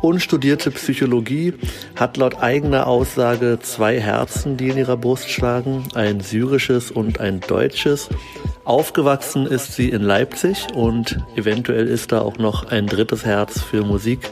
und 0.02 0.20
studierte 0.20 0.70
Psychologie, 0.70 1.54
hat 1.96 2.16
laut 2.16 2.40
eigener 2.42 2.86
Aussage 2.86 3.58
zwei 3.60 3.98
Herzen, 3.98 4.56
die 4.56 4.68
in 4.68 4.78
ihrer 4.78 4.96
Brust 4.96 5.30
schlagen, 5.30 5.88
ein 5.94 6.20
syrisches 6.20 6.90
und 6.90 7.20
ein 7.20 7.40
deutsches. 7.40 8.08
Aufgewachsen 8.64 9.46
ist 9.46 9.74
sie 9.74 9.88
in 9.88 10.02
Leipzig 10.02 10.66
und 10.74 11.18
eventuell 11.36 11.88
ist 11.88 12.12
da 12.12 12.20
auch 12.20 12.38
noch 12.38 12.70
ein 12.70 12.86
drittes 12.86 13.24
Herz 13.24 13.60
für 13.60 13.82
Musik, 13.82 14.30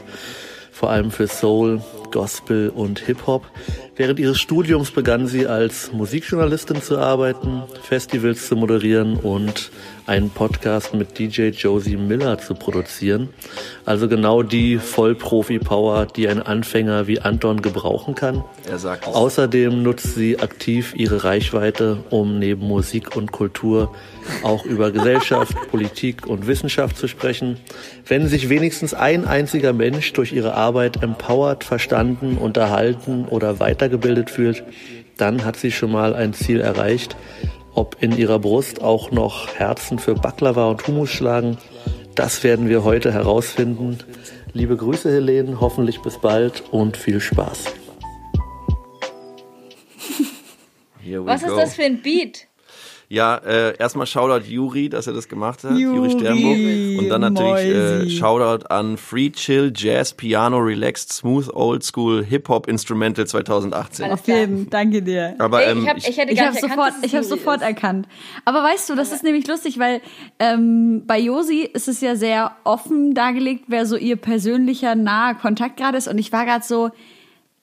vor 0.71 0.91
allem 0.91 1.09
für 1.09 1.27
Soul, 1.27 1.81
Gospel 2.11 2.69
und 2.69 2.99
Hip-Hop. 2.99 3.45
Während 3.97 4.19
ihres 4.19 4.39
Studiums 4.39 4.91
begann 4.91 5.25
sie 5.25 5.47
als 5.47 5.91
Musikjournalistin 5.91 6.83
zu 6.83 6.99
arbeiten, 6.99 7.63
Festivals 7.81 8.47
zu 8.47 8.55
moderieren 8.55 9.17
und 9.17 9.71
einen 10.05 10.29
Podcast 10.29 10.93
mit 10.93 11.19
DJ 11.19 11.49
Josie 11.49 11.97
Miller 11.97 12.37
zu 12.37 12.53
produzieren. 12.53 13.29
Also 13.85 14.07
genau 14.07 14.41
die 14.41 14.77
Vollprofi-Power, 14.77 16.05
die 16.05 16.29
ein 16.29 16.41
Anfänger 16.41 17.07
wie 17.07 17.19
Anton 17.19 17.61
gebrauchen 17.61 18.15
kann. 18.15 18.43
Er 18.69 18.77
sagt 18.77 19.07
es. 19.07 19.13
Außerdem 19.13 19.83
nutzt 19.83 20.15
sie 20.15 20.39
aktiv 20.39 20.93
ihre 20.95 21.23
Reichweite, 21.23 21.97
um 22.09 22.39
neben 22.39 22.65
Musik 22.65 23.15
und 23.17 23.31
Kultur 23.31 23.93
auch 24.43 24.65
über 24.65 24.91
Gesellschaft, 24.91 25.55
Politik 25.71 26.25
und 26.25 26.47
Wissenschaft 26.47 26.97
zu 26.97 27.07
sprechen. 27.07 27.57
Wenn 28.05 28.27
sich 28.27 28.47
wenigstens 28.47 28.93
ein 28.93 29.25
einziger 29.25 29.73
Mensch 29.73 30.13
durch 30.13 30.31
ihre 30.31 30.53
Arbeit 30.53 31.03
empowert, 31.03 31.65
verstanden, 31.65 32.37
unterhalten 32.37 33.25
oder 33.25 33.59
weitergebildet 33.87 34.29
fühlt, 34.29 34.63
dann 35.17 35.45
hat 35.45 35.55
sie 35.55 35.71
schon 35.71 35.91
mal 35.91 36.13
ein 36.13 36.33
Ziel 36.33 36.59
erreicht. 36.59 37.15
Ob 37.73 37.97
in 38.01 38.17
ihrer 38.17 38.39
Brust 38.39 38.81
auch 38.81 39.11
noch 39.11 39.55
Herzen 39.55 39.99
für 39.99 40.15
Baklava 40.15 40.69
und 40.69 40.85
Hummus 40.87 41.09
schlagen, 41.09 41.57
das 42.15 42.43
werden 42.43 42.67
wir 42.67 42.83
heute 42.83 43.13
herausfinden. 43.13 43.99
Liebe 44.53 44.75
Grüße, 44.75 45.11
Helene, 45.11 45.61
hoffentlich 45.61 46.01
bis 46.01 46.19
bald 46.19 46.63
und 46.71 46.97
viel 46.97 47.19
Spaß. 47.19 47.65
Was 51.19 51.43
ist 51.43 51.49
go. 51.49 51.55
das 51.55 51.75
für 51.75 51.83
ein 51.83 52.01
Beat? 52.01 52.46
Ja, 53.09 53.35
äh, 53.37 53.77
erstmal 53.77 54.05
Shoutout 54.05 54.45
Juri, 54.45 54.89
dass 54.89 55.07
er 55.07 55.13
das 55.13 55.29
gemacht 55.29 55.63
hat. 55.63 55.77
Juri, 55.77 55.95
Juri, 55.95 56.09
Sternburg. 56.11 56.99
Und 56.99 57.09
dann 57.09 57.21
natürlich 57.21 57.65
äh. 57.65 58.09
Shoutout 58.09 58.67
an 58.67 58.97
Free 58.97 59.29
Chill, 59.29 59.71
Jazz, 59.73 60.13
Piano, 60.13 60.57
Relaxed, 60.57 61.13
Smooth, 61.13 61.49
Old 61.53 61.83
School, 61.83 62.25
Hip-Hop, 62.25 62.67
Instrumental 62.67 63.25
2018. 63.25 64.05
Alles 64.05 64.19
Auf 64.19 64.27
jeden, 64.27 64.69
danke 64.69 65.01
dir. 65.01 65.35
Aber 65.39 65.65
ähm, 65.65 65.83
ich, 65.83 65.89
hab, 65.89 65.97
ich 65.97 66.17
hätte 66.17 66.33
Ich 66.33 66.37
gar 66.37 66.47
habe 66.47 66.55
nicht 66.55 66.63
erkannt, 66.63 66.93
sofort, 66.93 67.05
ich 67.05 67.15
habe 67.15 67.25
Juri 67.25 67.37
sofort 67.39 67.61
ist. 67.61 67.67
erkannt. 67.67 68.07
Aber 68.43 68.61
weißt 68.61 68.89
du, 68.89 68.95
das 68.95 69.13
ist 69.13 69.23
nämlich 69.23 69.47
lustig, 69.47 69.79
weil 69.79 70.01
ähm, 70.39 71.03
bei 71.07 71.17
Josi 71.17 71.61
ist 71.61 71.87
es 71.87 72.01
ja 72.01 72.17
sehr 72.17 72.57
offen 72.65 73.13
dargelegt, 73.13 73.65
wer 73.67 73.85
so 73.85 73.95
ihr 73.95 74.17
persönlicher 74.17 74.95
naher 74.95 75.35
Kontakt 75.35 75.77
gerade 75.77 75.97
ist. 75.97 76.09
Und 76.09 76.17
ich 76.17 76.33
war 76.33 76.45
gerade 76.45 76.65
so, 76.65 76.91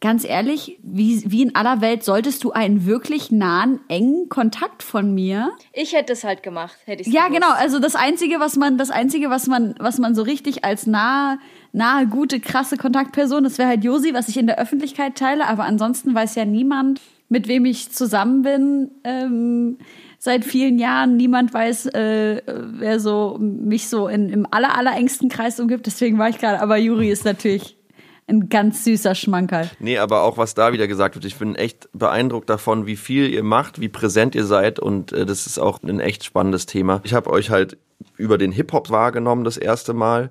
ganz 0.05 0.23
ehrlich, 0.27 0.79
wie, 0.83 1.23
wie 1.31 1.41
in 1.41 1.55
aller 1.55 1.81
Welt 1.81 2.05
solltest 2.05 2.45
du 2.45 2.53
einen 2.53 2.85
wirklich 2.85 3.33
nahen, 3.33 3.81
engen 3.89 4.29
Kontakt 4.29 4.83
von 4.83 5.15
mir? 5.15 5.53
Ich 5.73 5.95
hätte 5.95 6.13
es 6.13 6.25
halt 6.25 6.43
gemacht, 6.43 6.77
hätte 6.85 7.01
ich 7.01 7.09
Ja, 7.09 7.29
genau. 7.29 7.51
Also 7.57 7.79
das 7.79 7.97
einzige, 7.97 8.39
was 8.39 8.57
man, 8.57 8.77
das 8.77 8.91
einzige, 8.91 9.31
was 9.31 9.47
man, 9.47 9.75
was 9.79 9.99
man 9.99 10.15
so 10.15 10.21
richtig 10.21 10.63
als 10.63 10.87
nahe, 10.87 11.39
nahe, 11.73 12.07
gute, 12.07 12.39
krasse 12.39 12.77
Kontaktperson, 12.77 13.45
das 13.45 13.57
wäre 13.57 13.71
halt 13.71 13.83
Josi, 13.83 14.13
was 14.13 14.29
ich 14.29 14.37
in 14.37 14.47
der 14.47 14.59
Öffentlichkeit 14.59 15.17
teile. 15.17 15.47
Aber 15.47 15.65
ansonsten 15.65 16.15
weiß 16.15 16.35
ja 16.35 16.45
niemand, 16.45 17.01
mit 17.31 17.49
wem 17.49 17.65
ich 17.65 17.91
zusammen 17.91 18.43
bin. 18.43 18.91
Ähm, 19.05 19.79
seit 20.19 20.45
vielen 20.45 20.79
Jahren 20.79 21.17
niemand 21.17 21.55
weiß, 21.55 21.87
äh, 21.87 22.43
wer 22.47 23.01
so 23.01 23.39
mich 23.41 23.89
so 23.89 24.09
in, 24.09 24.29
im 24.29 24.47
aller, 24.51 24.77
allerengsten 24.77 25.31
Kreis 25.31 25.59
umgibt. 25.59 25.87
Deswegen 25.87 26.19
war 26.19 26.29
ich 26.29 26.37
gerade. 26.37 26.61
Aber 26.61 26.77
Juri 26.77 27.09
ist 27.09 27.25
natürlich 27.25 27.79
ein 28.27 28.49
ganz 28.49 28.85
süßer 28.85 29.15
Schmankerl. 29.15 29.71
Nee, 29.79 29.99
aber 29.99 30.23
auch 30.23 30.39
was 30.39 30.55
da 30.55 30.73
wieder 30.73 30.89
gesagt 30.89 31.15
wird. 31.15 31.25
Ich 31.25 31.37
bin 31.37 31.55
echt 31.55 31.89
beeindruckt 31.93 32.49
davon, 32.49 32.87
wie 32.87 32.97
viel 32.97 33.29
ihr 33.29 33.43
macht, 33.43 33.81
wie 33.81 33.89
präsent 33.89 34.35
ihr 34.35 34.45
seid 34.45 34.81
und 34.81 35.13
äh, 35.13 35.27
das 35.27 35.47
ist 35.47 35.59
auch 35.59 35.83
ein 35.83 36.01
echt 36.01 36.25
spannendes 36.25 36.67
Thema. 36.67 37.01
Ich 37.05 37.15
habe 37.15 37.31
euch 37.31 37.51
halt 37.51 37.77
über 38.17 38.39
den 38.39 38.53
Hip-Hop 38.53 38.91
wahrgenommen 38.91 39.45
das 39.45 39.57
erste 39.57 39.93
Mal 39.93 40.31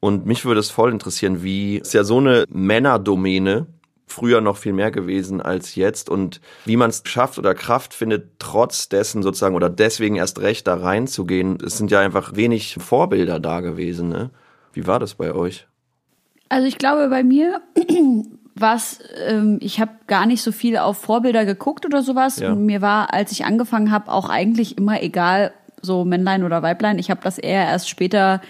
und 0.00 0.26
mich 0.26 0.44
würde 0.44 0.60
es 0.60 0.70
voll 0.70 0.90
interessieren, 0.90 1.42
wie 1.42 1.78
ist 1.78 1.94
ja 1.94 2.04
so 2.04 2.18
eine 2.18 2.44
Männerdomäne 2.48 3.66
früher 4.06 4.40
noch 4.40 4.56
viel 4.56 4.72
mehr 4.72 4.90
gewesen 4.90 5.40
als 5.40 5.74
jetzt 5.74 6.08
und 6.08 6.40
wie 6.64 6.76
man 6.76 6.90
es 6.90 7.02
schafft 7.04 7.38
oder 7.38 7.54
Kraft 7.54 7.94
findet, 7.94 8.38
trotz 8.38 8.88
dessen 8.88 9.22
sozusagen 9.22 9.54
oder 9.54 9.70
deswegen 9.70 10.16
erst 10.16 10.40
recht 10.40 10.66
da 10.66 10.76
reinzugehen. 10.76 11.58
Es 11.64 11.78
sind 11.78 11.90
ja 11.90 12.00
einfach 12.00 12.36
wenig 12.36 12.76
Vorbilder 12.80 13.40
da 13.40 13.60
gewesen. 13.60 14.08
Ne? 14.08 14.30
Wie 14.72 14.86
war 14.86 14.98
das 14.98 15.14
bei 15.14 15.34
euch? 15.34 15.66
Also 16.54 16.68
ich 16.68 16.78
glaube, 16.78 17.08
bei 17.08 17.24
mir 17.24 17.62
was 18.54 19.00
ähm, 19.26 19.58
ich 19.60 19.80
habe 19.80 19.90
gar 20.06 20.24
nicht 20.24 20.40
so 20.40 20.52
viel 20.52 20.76
auf 20.76 20.98
Vorbilder 20.98 21.44
geguckt 21.44 21.84
oder 21.84 22.00
sowas. 22.04 22.38
Ja. 22.38 22.52
Und 22.52 22.64
mir 22.64 22.80
war, 22.80 23.12
als 23.12 23.32
ich 23.32 23.44
angefangen 23.44 23.90
habe, 23.90 24.12
auch 24.12 24.28
eigentlich 24.28 24.78
immer 24.78 25.02
egal, 25.02 25.52
so 25.82 26.04
Männlein 26.04 26.44
oder 26.44 26.62
Weiblein. 26.62 27.00
Ich 27.00 27.10
habe 27.10 27.20
das 27.24 27.38
eher 27.38 27.64
erst 27.64 27.88
später 27.88 28.40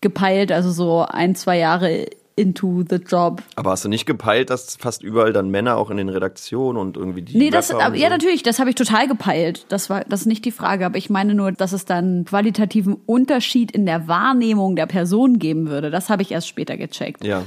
gepeilt, 0.00 0.52
also 0.52 0.70
so 0.70 1.04
ein, 1.06 1.34
zwei 1.34 1.58
Jahre 1.58 2.06
into 2.40 2.82
the 2.88 2.96
job. 2.96 3.42
Aber 3.56 3.70
hast 3.70 3.84
du 3.84 3.88
nicht 3.88 4.06
gepeilt, 4.06 4.50
dass 4.50 4.76
fast 4.76 5.02
überall 5.02 5.32
dann 5.32 5.50
Männer 5.50 5.76
auch 5.76 5.90
in 5.90 5.98
den 5.98 6.08
Redaktionen 6.08 6.80
und 6.80 6.96
irgendwie 6.96 7.22
die 7.22 7.36
Nee, 7.36 7.50
das, 7.50 7.70
aber, 7.70 7.88
und 7.88 7.94
ja, 7.96 8.08
so? 8.08 8.14
natürlich, 8.14 8.42
das 8.42 8.58
habe 8.58 8.70
ich 8.70 8.76
total 8.76 9.06
gepeilt. 9.06 9.66
Das 9.68 9.90
war, 9.90 10.04
das 10.04 10.22
ist 10.22 10.26
nicht 10.26 10.44
die 10.44 10.50
Frage. 10.50 10.86
Aber 10.86 10.96
ich 10.96 11.10
meine 11.10 11.34
nur, 11.34 11.52
dass 11.52 11.72
es 11.72 11.84
dann 11.84 12.24
qualitativen 12.24 12.96
Unterschied 13.06 13.70
in 13.70 13.84
der 13.84 14.08
Wahrnehmung 14.08 14.76
der 14.76 14.86
Person 14.86 15.38
geben 15.38 15.68
würde. 15.68 15.90
Das 15.90 16.08
habe 16.08 16.22
ich 16.22 16.32
erst 16.32 16.48
später 16.48 16.76
gecheckt. 16.76 17.24
Ja. 17.24 17.42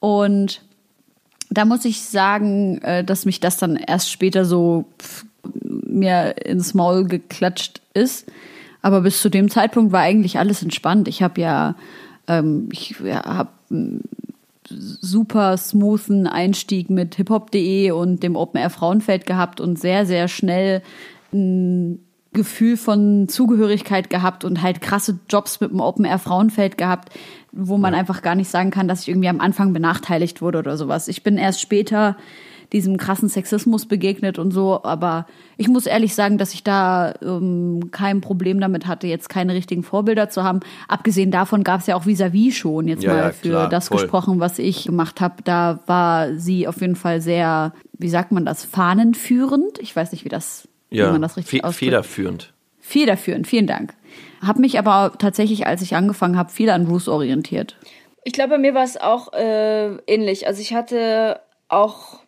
Und 0.00 0.62
da 1.50 1.64
muss 1.64 1.84
ich 1.84 2.02
sagen, 2.02 2.80
äh, 2.82 3.04
dass 3.04 3.26
mich 3.26 3.40
das 3.40 3.58
dann 3.58 3.76
erst 3.76 4.10
später 4.10 4.44
so 4.44 4.86
mir 5.62 6.36
ins 6.44 6.74
Maul 6.74 7.04
geklatscht 7.04 7.82
ist. 7.94 8.26
Aber 8.80 9.02
bis 9.02 9.20
zu 9.20 9.28
dem 9.28 9.50
Zeitpunkt 9.50 9.92
war 9.92 10.00
eigentlich 10.00 10.38
alles 10.38 10.62
entspannt. 10.62 11.06
Ich 11.08 11.22
habe 11.22 11.40
ja, 11.40 11.76
ähm, 12.38 12.68
ich 12.72 12.96
ja, 13.04 13.24
habe 13.24 13.50
super 14.68 15.56
smoothen 15.56 16.26
Einstieg 16.26 16.90
mit 16.90 17.14
hiphop.de 17.16 17.90
und 17.90 18.22
dem 18.22 18.36
Open 18.36 18.60
Air 18.60 18.70
Frauenfeld 18.70 19.26
gehabt 19.26 19.60
und 19.60 19.78
sehr, 19.78 20.06
sehr 20.06 20.28
schnell 20.28 20.82
ein 21.32 22.00
Gefühl 22.32 22.76
von 22.76 23.28
Zugehörigkeit 23.28 24.08
gehabt 24.08 24.44
und 24.44 24.62
halt 24.62 24.80
krasse 24.80 25.18
Jobs 25.28 25.60
mit 25.60 25.70
dem 25.70 25.80
Open 25.80 26.04
Air 26.04 26.18
Frauenfeld 26.18 26.78
gehabt, 26.78 27.10
wo 27.52 27.76
man 27.76 27.94
einfach 27.94 28.22
gar 28.22 28.34
nicht 28.34 28.48
sagen 28.48 28.70
kann, 28.70 28.88
dass 28.88 29.02
ich 29.02 29.08
irgendwie 29.08 29.28
am 29.28 29.40
Anfang 29.40 29.72
benachteiligt 29.72 30.40
wurde 30.40 30.58
oder 30.58 30.76
sowas. 30.76 31.08
Ich 31.08 31.22
bin 31.22 31.36
erst 31.36 31.60
später 31.60 32.16
diesem 32.72 32.96
krassen 32.96 33.28
Sexismus 33.28 33.86
begegnet 33.86 34.38
und 34.38 34.50
so, 34.50 34.82
aber 34.82 35.26
ich 35.58 35.68
muss 35.68 35.86
ehrlich 35.86 36.14
sagen, 36.14 36.38
dass 36.38 36.54
ich 36.54 36.64
da 36.64 37.14
ähm, 37.22 37.90
kein 37.90 38.20
Problem 38.20 38.60
damit 38.60 38.86
hatte, 38.86 39.06
jetzt 39.06 39.28
keine 39.28 39.54
richtigen 39.54 39.82
Vorbilder 39.82 40.30
zu 40.30 40.42
haben. 40.42 40.60
Abgesehen 40.88 41.30
davon 41.30 41.64
gab 41.64 41.80
es 41.80 41.86
ja 41.86 41.96
auch 41.96 42.06
Vis-a-vis 42.06 42.56
schon 42.56 42.88
jetzt 42.88 43.02
Ja, 43.04 43.12
mal 43.12 43.18
ja, 43.24 43.30
für 43.32 43.48
klar, 43.48 43.68
das 43.68 43.88
voll. 43.88 43.98
gesprochen, 43.98 44.40
was 44.40 44.58
ich 44.58 44.84
gemacht 44.86 45.20
habe. 45.20 45.42
Da 45.44 45.80
war 45.86 46.34
sie 46.36 46.66
auf 46.66 46.80
jeden 46.80 46.96
Fall 46.96 47.20
sehr, 47.20 47.72
wie 47.98 48.08
sagt 48.08 48.32
man 48.32 48.44
das, 48.46 48.64
fahnenführend. 48.64 49.78
Ich 49.78 49.94
weiß 49.94 50.12
nicht, 50.12 50.24
wie 50.24 50.28
das, 50.30 50.66
Ja, 50.90 51.08
wie 51.08 51.12
man 51.12 51.22
das 51.22 51.36
richtig 51.36 51.60
fe 51.60 51.64
ausdrückt. 51.66 51.78
federführend. 51.78 52.52
Federführend, 52.80 53.46
vielen 53.46 53.66
Dank. 53.66 53.94
Hab 54.44 54.58
mich 54.58 54.78
aber 54.78 55.12
tatsächlich, 55.18 55.66
als 55.66 55.82
ich 55.82 55.94
angefangen 55.94 56.36
habe, 56.36 56.50
viel 56.50 56.70
an 56.70 56.86
Bruce 56.86 57.08
orientiert. 57.08 57.76
Ich 58.24 58.32
glaube, 58.32 58.50
bei 58.50 58.58
mir 58.58 58.74
war 58.74 58.84
es 58.84 58.96
auch 59.00 59.32
äh, 59.34 59.96
ähnlich. 60.06 60.46
Also 60.46 60.60
ich 60.60 60.74
hatte 60.74 61.40
auch 61.68 62.21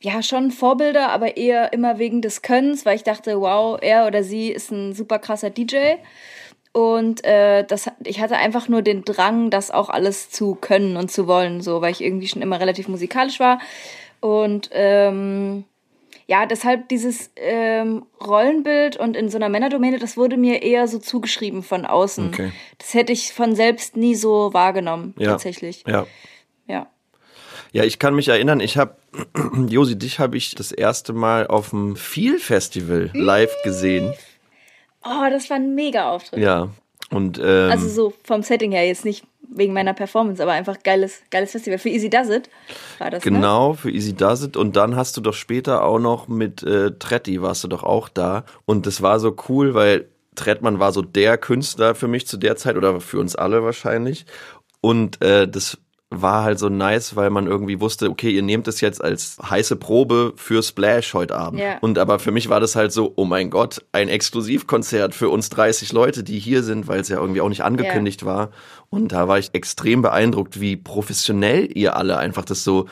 ja 0.00 0.22
schon 0.22 0.50
Vorbilder, 0.50 1.10
aber 1.10 1.36
eher 1.36 1.72
immer 1.72 1.98
wegen 1.98 2.22
des 2.22 2.42
Könnens, 2.42 2.86
weil 2.86 2.96
ich 2.96 3.02
dachte, 3.02 3.40
wow, 3.40 3.78
er 3.80 4.06
oder 4.06 4.22
sie 4.22 4.50
ist 4.50 4.70
ein 4.70 4.94
super 4.94 5.18
krasser 5.18 5.50
DJ. 5.50 5.96
Und 6.72 7.24
äh, 7.24 7.64
das, 7.64 7.90
ich 8.04 8.20
hatte 8.20 8.36
einfach 8.36 8.68
nur 8.68 8.82
den 8.82 9.04
Drang, 9.04 9.50
das 9.50 9.70
auch 9.70 9.88
alles 9.88 10.30
zu 10.30 10.54
können 10.54 10.96
und 10.96 11.10
zu 11.10 11.26
wollen, 11.26 11.60
so, 11.60 11.80
weil 11.80 11.90
ich 11.92 12.02
irgendwie 12.04 12.28
schon 12.28 12.42
immer 12.42 12.60
relativ 12.60 12.86
musikalisch 12.88 13.40
war. 13.40 13.58
Und 14.20 14.70
ähm, 14.72 15.64
ja, 16.26 16.44
deshalb 16.46 16.88
dieses 16.90 17.30
ähm, 17.36 18.04
Rollenbild 18.24 18.98
und 18.98 19.16
in 19.16 19.30
so 19.30 19.38
einer 19.38 19.48
Männerdomäne, 19.48 19.98
das 19.98 20.16
wurde 20.16 20.36
mir 20.36 20.62
eher 20.62 20.86
so 20.86 20.98
zugeschrieben 20.98 21.62
von 21.62 21.86
außen. 21.86 22.28
Okay. 22.28 22.52
Das 22.76 22.92
hätte 22.94 23.12
ich 23.12 23.32
von 23.32 23.54
selbst 23.56 23.96
nie 23.96 24.14
so 24.14 24.52
wahrgenommen, 24.52 25.14
Ja. 25.18 25.30
tatsächlich. 25.30 25.84
Ja. 25.86 26.06
Ja. 27.72 27.84
Ich 27.84 27.98
kann 27.98 28.14
mich 28.14 28.28
erinnern, 28.28 28.60
ich 28.60 28.76
habe, 28.76 28.96
Josi, 29.68 29.98
dich 29.98 30.18
habe 30.18 30.36
ich 30.36 30.54
das 30.54 30.72
erste 30.72 31.12
Mal 31.12 31.46
auf 31.46 31.70
dem 31.70 31.96
Feel 31.96 32.38
Festival 32.38 33.10
live 33.14 33.54
gesehen. 33.64 34.14
Oh, 35.04 35.30
das 35.30 35.48
war 35.50 35.56
ein 35.56 35.74
mega 35.74 36.10
Auftritt. 36.10 36.40
Ja. 36.40 36.68
Und 37.10 37.38
ähm, 37.38 37.70
Also 37.70 37.88
so 37.88 38.12
vom 38.24 38.42
Setting 38.42 38.72
her 38.72 38.86
jetzt 38.86 39.04
nicht 39.04 39.24
wegen 39.50 39.72
meiner 39.72 39.94
Performance, 39.94 40.42
aber 40.42 40.52
einfach 40.52 40.82
geiles, 40.82 41.22
geiles 41.30 41.52
Festival. 41.52 41.78
Für 41.78 41.88
Easy 41.88 42.10
Does 42.10 42.28
It 42.28 42.50
war 42.98 43.10
das, 43.10 43.24
ne? 43.24 43.30
Genau, 43.30 43.72
für 43.74 43.90
Easy 43.90 44.14
Does 44.14 44.42
It. 44.42 44.56
Und 44.56 44.76
dann 44.76 44.96
hast 44.96 45.16
du 45.16 45.20
doch 45.20 45.34
später 45.34 45.84
auch 45.84 45.98
noch 45.98 46.28
mit 46.28 46.62
äh, 46.62 46.92
Tretti, 46.98 47.40
warst 47.40 47.64
du 47.64 47.68
doch 47.68 47.82
auch 47.82 48.08
da. 48.08 48.44
Und 48.66 48.86
das 48.86 49.00
war 49.00 49.20
so 49.20 49.34
cool, 49.48 49.74
weil 49.74 50.08
Trettmann 50.34 50.78
war 50.78 50.92
so 50.92 51.02
der 51.02 51.38
Künstler 51.38 51.94
für 51.94 52.08
mich 52.08 52.26
zu 52.26 52.36
der 52.36 52.56
Zeit 52.56 52.76
oder 52.76 53.00
für 53.00 53.18
uns 53.18 53.36
alle 53.36 53.62
wahrscheinlich. 53.64 54.26
Und 54.80 55.22
äh, 55.22 55.48
das 55.48 55.78
war 56.10 56.42
halt 56.42 56.58
so 56.58 56.70
nice, 56.70 57.16
weil 57.16 57.28
man 57.28 57.46
irgendwie 57.46 57.80
wusste, 57.80 58.08
okay, 58.08 58.30
ihr 58.30 58.42
nehmt 58.42 58.66
es 58.66 58.80
jetzt 58.80 59.04
als 59.04 59.36
heiße 59.42 59.76
Probe 59.76 60.32
für 60.36 60.62
Splash 60.62 61.12
heute 61.12 61.36
Abend. 61.36 61.60
Ja. 61.60 61.78
Und 61.80 61.98
aber 61.98 62.18
für 62.18 62.30
mich 62.30 62.48
war 62.48 62.60
das 62.60 62.76
halt 62.76 62.92
so, 62.92 63.12
oh 63.16 63.26
mein 63.26 63.50
Gott, 63.50 63.84
ein 63.92 64.08
Exklusivkonzert 64.08 65.14
für 65.14 65.28
uns 65.28 65.50
30 65.50 65.92
Leute, 65.92 66.24
die 66.24 66.38
hier 66.38 66.62
sind, 66.62 66.88
weil 66.88 67.00
es 67.00 67.08
ja 67.08 67.20
irgendwie 67.20 67.42
auch 67.42 67.50
nicht 67.50 67.62
angekündigt 67.62 68.24
war. 68.24 68.50
Und 68.88 69.12
da 69.12 69.28
war 69.28 69.38
ich 69.38 69.50
extrem 69.52 70.00
beeindruckt, 70.00 70.60
wie 70.60 70.76
professionell 70.76 71.68
ihr 71.76 71.96
alle 71.96 72.16
einfach 72.16 72.46
das 72.46 72.64
so 72.64 72.86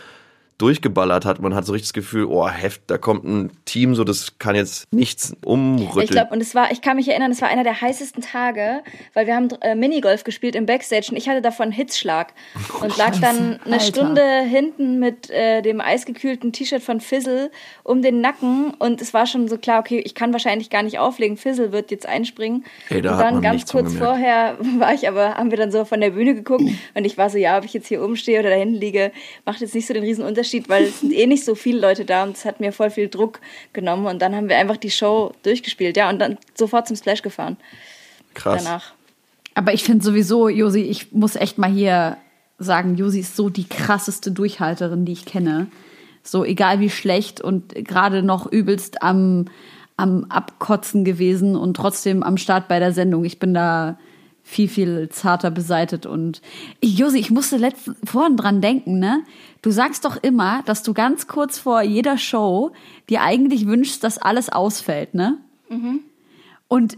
durchgeballert 0.58 1.24
hat. 1.24 1.40
Man 1.40 1.54
hat 1.54 1.66
so 1.66 1.72
richtig 1.72 1.88
das 1.88 1.92
Gefühl, 1.92 2.24
oh, 2.24 2.48
heft, 2.48 2.82
da 2.86 2.96
kommt 2.96 3.24
ein 3.24 3.50
Team, 3.66 3.94
so 3.94 4.04
das 4.04 4.38
kann 4.38 4.54
jetzt 4.54 4.90
nichts 4.92 5.36
umrütteln. 5.44 6.04
Ich 6.04 6.10
glaube, 6.10 6.32
und 6.32 6.40
es 6.40 6.54
war, 6.54 6.70
ich 6.72 6.80
kann 6.80 6.96
mich 6.96 7.08
erinnern, 7.08 7.30
es 7.30 7.42
war 7.42 7.48
einer 7.48 7.64
der 7.64 7.80
heißesten 7.80 8.22
Tage, 8.22 8.82
weil 9.12 9.26
wir 9.26 9.36
haben 9.36 9.48
äh, 9.60 9.74
Minigolf 9.74 10.24
gespielt 10.24 10.54
im 10.54 10.64
Backstage 10.64 11.08
und 11.10 11.16
ich 11.16 11.28
hatte 11.28 11.42
davon 11.42 11.64
einen 11.64 11.72
Hitzschlag 11.72 12.32
und 12.80 12.96
lag 12.96 13.18
dann 13.20 13.60
eine 13.64 13.74
Alter. 13.74 13.80
Stunde 13.80 14.40
hinten 14.42 14.98
mit 14.98 15.30
äh, 15.30 15.60
dem 15.60 15.80
eisgekühlten 15.80 16.52
T-Shirt 16.52 16.82
von 16.82 17.00
Fizzle 17.00 17.50
um 17.82 18.00
den 18.00 18.22
Nacken 18.22 18.72
und 18.78 19.02
es 19.02 19.12
war 19.12 19.26
schon 19.26 19.48
so 19.48 19.58
klar, 19.58 19.80
okay, 19.80 20.00
ich 20.04 20.14
kann 20.14 20.32
wahrscheinlich 20.32 20.70
gar 20.70 20.82
nicht 20.82 20.98
auflegen, 20.98 21.36
Fizzle 21.36 21.70
wird 21.72 21.90
jetzt 21.90 22.06
einspringen. 22.06 22.64
Ey, 22.88 23.02
da 23.02 23.10
und 23.10 23.16
hat 23.16 23.24
dann 23.26 23.34
man 23.34 23.42
ganz 23.42 23.66
kurz 23.70 23.92
gemerkt. 23.92 24.04
vorher 24.04 24.56
war 24.78 24.94
ich 24.94 25.06
aber, 25.06 25.34
haben 25.34 25.50
wir 25.50 25.58
dann 25.58 25.70
so 25.70 25.84
von 25.84 26.00
der 26.00 26.10
Bühne 26.10 26.34
geguckt 26.34 26.64
und 26.94 27.04
ich 27.04 27.18
war 27.18 27.28
so, 27.28 27.36
ja, 27.36 27.58
ob 27.58 27.64
ich 27.64 27.74
jetzt 27.74 27.88
hier 27.88 28.02
oben 28.02 28.16
stehe 28.16 28.40
oder 28.40 28.48
da 28.48 28.56
hinten 28.56 28.76
liege, 28.76 29.12
macht 29.44 29.60
jetzt 29.60 29.74
nicht 29.74 29.86
so 29.86 29.92
den 29.92 30.02
riesen 30.02 30.24
Unterschied, 30.24 30.45
weil 30.68 30.84
es 30.84 31.00
sind 31.00 31.12
eh 31.12 31.26
nicht 31.26 31.44
so 31.44 31.54
viele 31.54 31.80
Leute 31.80 32.04
da 32.04 32.22
und 32.22 32.36
es 32.36 32.44
hat 32.44 32.60
mir 32.60 32.72
voll 32.72 32.90
viel 32.90 33.08
Druck 33.08 33.40
genommen 33.72 34.06
und 34.06 34.20
dann 34.20 34.34
haben 34.34 34.48
wir 34.48 34.56
einfach 34.56 34.76
die 34.76 34.90
Show 34.90 35.32
durchgespielt, 35.42 35.96
ja, 35.96 36.08
und 36.08 36.18
dann 36.18 36.38
sofort 36.54 36.86
zum 36.86 36.96
Splash 36.96 37.22
gefahren 37.22 37.56
Krass. 38.34 38.64
danach. 38.64 38.92
Aber 39.54 39.72
ich 39.72 39.84
finde 39.84 40.04
sowieso, 40.04 40.48
Josi, 40.48 40.82
ich 40.82 41.12
muss 41.12 41.34
echt 41.34 41.56
mal 41.56 41.70
hier 41.70 42.18
sagen, 42.58 42.96
Josi 42.96 43.20
ist 43.20 43.36
so 43.36 43.48
die 43.48 43.68
krasseste 43.68 44.30
Durchhalterin, 44.30 45.04
die 45.04 45.12
ich 45.12 45.24
kenne. 45.24 45.68
So 46.22 46.44
egal 46.44 46.80
wie 46.80 46.90
schlecht 46.90 47.40
und 47.40 47.74
gerade 47.74 48.22
noch 48.22 48.50
übelst 48.50 49.02
am, 49.02 49.46
am 49.96 50.24
Abkotzen 50.28 51.04
gewesen 51.04 51.56
und 51.56 51.74
trotzdem 51.74 52.22
am 52.22 52.36
Start 52.36 52.68
bei 52.68 52.78
der 52.78 52.92
Sendung. 52.92 53.24
Ich 53.24 53.38
bin 53.38 53.54
da 53.54 53.98
viel, 54.48 54.68
viel 54.68 55.08
zarter 55.08 55.50
beseitet 55.50 56.06
und 56.06 56.40
ich, 56.80 56.96
Josi, 56.96 57.18
ich 57.18 57.30
musste 57.32 57.56
letzten, 57.56 57.96
vorhin 58.04 58.36
dran 58.36 58.60
denken, 58.60 59.00
ne? 59.00 59.24
Du 59.60 59.72
sagst 59.72 60.04
doch 60.04 60.16
immer, 60.22 60.62
dass 60.66 60.84
du 60.84 60.94
ganz 60.94 61.26
kurz 61.26 61.58
vor 61.58 61.82
jeder 61.82 62.16
Show 62.16 62.70
dir 63.10 63.22
eigentlich 63.22 63.66
wünschst, 63.66 64.04
dass 64.04 64.18
alles 64.18 64.48
ausfällt, 64.48 65.14
ne? 65.14 65.38
Und 66.68 66.96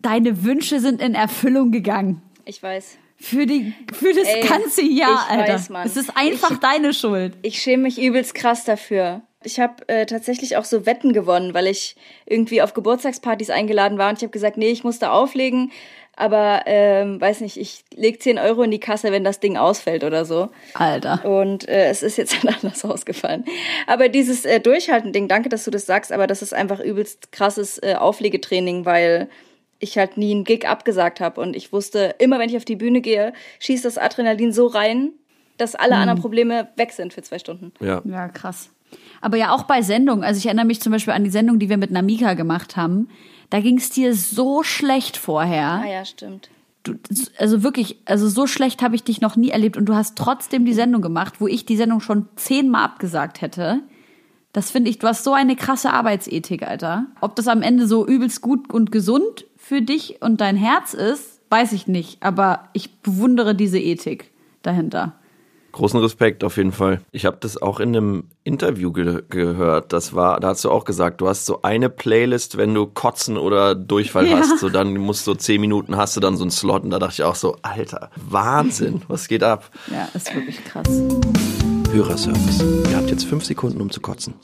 deine 0.00 0.44
Wünsche 0.44 0.80
sind 0.80 1.02
in 1.02 1.14
Erfüllung 1.14 1.72
gegangen. 1.72 2.22
Ich 2.46 2.62
weiß. 2.62 2.96
Für, 3.20 3.44
die, 3.44 3.74
für 3.92 4.14
das 4.14 4.28
Ey, 4.28 4.46
ganze 4.46 4.82
Jahr, 4.82 5.26
ich 5.28 5.38
Alter. 5.38 5.52
weiß, 5.54 5.68
Mann. 5.68 5.86
Es 5.86 5.96
ist 5.96 6.16
einfach 6.16 6.58
deine 6.58 6.94
Schuld. 6.94 7.36
Ich 7.42 7.60
schäme 7.60 7.82
mich 7.82 8.00
übelst 8.00 8.34
krass 8.34 8.64
dafür. 8.64 9.20
Ich 9.44 9.60
habe 9.60 9.86
äh, 9.88 10.06
tatsächlich 10.06 10.56
auch 10.56 10.64
so 10.64 10.86
Wetten 10.86 11.12
gewonnen, 11.12 11.52
weil 11.52 11.66
ich 11.66 11.96
irgendwie 12.26 12.62
auf 12.62 12.72
Geburtstagspartys 12.72 13.50
eingeladen 13.50 13.98
war 13.98 14.08
und 14.08 14.16
ich 14.16 14.22
habe 14.22 14.32
gesagt, 14.32 14.56
nee, 14.56 14.70
ich 14.70 14.84
muss 14.84 14.98
da 14.98 15.12
auflegen, 15.12 15.70
aber 16.18 16.62
ähm, 16.66 17.20
weiß 17.20 17.42
nicht, 17.42 17.56
ich 17.56 17.84
leg 17.94 18.20
10 18.20 18.38
Euro 18.38 18.62
in 18.62 18.72
die 18.72 18.80
Kasse, 18.80 19.12
wenn 19.12 19.22
das 19.22 19.38
Ding 19.38 19.56
ausfällt 19.56 20.02
oder 20.02 20.24
so. 20.24 20.50
Alter. 20.74 21.24
Und 21.24 21.68
äh, 21.68 21.88
es 21.88 22.02
ist 22.02 22.18
jetzt 22.18 22.42
halt 22.42 22.56
anders 22.56 22.84
ausgefallen. 22.84 23.44
Aber 23.86 24.08
dieses 24.08 24.44
äh, 24.44 24.58
Durchhalten-Ding, 24.58 25.28
danke, 25.28 25.48
dass 25.48 25.64
du 25.64 25.70
das 25.70 25.86
sagst, 25.86 26.12
aber 26.12 26.26
das 26.26 26.42
ist 26.42 26.52
einfach 26.52 26.80
übelst 26.80 27.30
krasses 27.30 27.78
äh, 27.82 27.94
Auflegetraining, 27.94 28.84
weil 28.84 29.28
ich 29.78 29.96
halt 29.96 30.16
nie 30.16 30.32
einen 30.32 30.42
Gig 30.42 30.68
abgesagt 30.68 31.20
habe 31.20 31.40
und 31.40 31.54
ich 31.54 31.72
wusste, 31.72 32.16
immer 32.18 32.40
wenn 32.40 32.48
ich 32.48 32.56
auf 32.56 32.64
die 32.64 32.74
Bühne 32.74 33.00
gehe, 33.00 33.32
schießt 33.60 33.84
das 33.84 33.96
Adrenalin 33.96 34.52
so 34.52 34.66
rein, 34.66 35.12
dass 35.56 35.76
alle 35.76 35.96
anderen 35.96 36.20
Probleme 36.20 36.68
weg 36.74 36.92
sind 36.92 37.12
für 37.12 37.22
zwei 37.22 37.38
Stunden. 37.38 37.72
Ja. 37.80 38.02
Ja, 38.04 38.28
krass. 38.28 38.70
Aber 39.20 39.36
ja, 39.36 39.54
auch 39.54 39.64
bei 39.64 39.82
Sendungen. 39.82 40.24
Also 40.24 40.38
ich 40.38 40.46
erinnere 40.46 40.66
mich 40.66 40.80
zum 40.80 40.92
Beispiel 40.92 41.12
an 41.12 41.24
die 41.24 41.30
Sendung, 41.30 41.58
die 41.58 41.68
wir 41.68 41.76
mit 41.76 41.90
Namika 41.90 42.34
gemacht 42.34 42.76
haben. 42.76 43.08
Da 43.50 43.60
ging 43.60 43.78
es 43.78 43.90
dir 43.90 44.14
so 44.14 44.62
schlecht 44.62 45.16
vorher. 45.16 45.82
Ah 45.82 45.86
ja, 45.86 46.04
stimmt. 46.04 46.50
Du, 46.82 46.94
also 47.38 47.62
wirklich, 47.62 47.98
also 48.04 48.28
so 48.28 48.46
schlecht 48.46 48.82
habe 48.82 48.94
ich 48.94 49.04
dich 49.04 49.20
noch 49.20 49.36
nie 49.36 49.50
erlebt 49.50 49.76
und 49.76 49.86
du 49.86 49.94
hast 49.94 50.16
trotzdem 50.16 50.64
die 50.64 50.74
Sendung 50.74 51.02
gemacht, 51.02 51.40
wo 51.40 51.46
ich 51.46 51.66
die 51.66 51.76
Sendung 51.76 52.00
schon 52.00 52.28
zehnmal 52.36 52.84
abgesagt 52.84 53.40
hätte. 53.40 53.80
Das 54.52 54.70
finde 54.70 54.90
ich, 54.90 54.98
du 54.98 55.06
hast 55.06 55.24
so 55.24 55.32
eine 55.32 55.56
krasse 55.56 55.92
Arbeitsethik, 55.92 56.62
Alter. 56.62 57.06
Ob 57.20 57.36
das 57.36 57.48
am 57.48 57.62
Ende 57.62 57.86
so 57.86 58.06
übelst 58.06 58.40
gut 58.40 58.72
und 58.72 58.92
gesund 58.92 59.44
für 59.56 59.82
dich 59.82 60.22
und 60.22 60.40
dein 60.40 60.56
Herz 60.56 60.94
ist, 60.94 61.40
weiß 61.50 61.72
ich 61.72 61.86
nicht. 61.86 62.22
Aber 62.22 62.68
ich 62.72 63.00
bewundere 63.00 63.54
diese 63.54 63.78
Ethik 63.78 64.30
dahinter. 64.62 65.14
Großen 65.70 66.00
Respekt 66.00 66.44
auf 66.44 66.56
jeden 66.56 66.72
Fall. 66.72 67.00
Ich 67.12 67.26
habe 67.26 67.36
das 67.40 67.60
auch 67.60 67.78
in 67.78 67.94
einem 67.94 68.24
Interview 68.42 68.90
ge 68.90 69.22
gehört. 69.28 69.92
Das 69.92 70.14
war, 70.14 70.40
da 70.40 70.48
hast 70.48 70.64
du 70.64 70.70
auch 70.70 70.84
gesagt, 70.84 71.20
du 71.20 71.28
hast 71.28 71.44
so 71.46 71.60
eine 71.62 71.90
Playlist, 71.90 72.56
wenn 72.56 72.72
du 72.74 72.86
Kotzen 72.86 73.36
oder 73.36 73.74
Durchfall 73.74 74.26
Ja. 74.26 74.38
hast, 74.38 74.58
so 74.58 74.70
dann 74.70 74.94
musst 74.96 75.26
du 75.26 75.32
so 75.32 75.34
zehn 75.36 75.60
Minuten 75.60 75.96
hast 75.96 76.16
du 76.16 76.20
dann 76.20 76.36
so 76.36 76.42
einen 76.44 76.50
Slot 76.50 76.84
und 76.84 76.90
da 76.90 76.98
dachte 76.98 77.12
ich 77.14 77.22
auch 77.22 77.34
so, 77.34 77.56
Alter, 77.62 78.10
Wahnsinn, 78.16 79.02
was 79.08 79.28
geht 79.28 79.42
ab? 79.42 79.70
Ja, 79.92 80.08
ist 80.14 80.34
wirklich 80.34 80.64
krass. 80.64 80.88
Hörerservice. 81.92 82.62
Ihr 82.90 82.96
habt 82.96 83.10
jetzt 83.10 83.24
fünf 83.26 83.44
Sekunden, 83.44 83.80
um 83.80 83.90
zu 83.90 84.00
kotzen. 84.00 84.34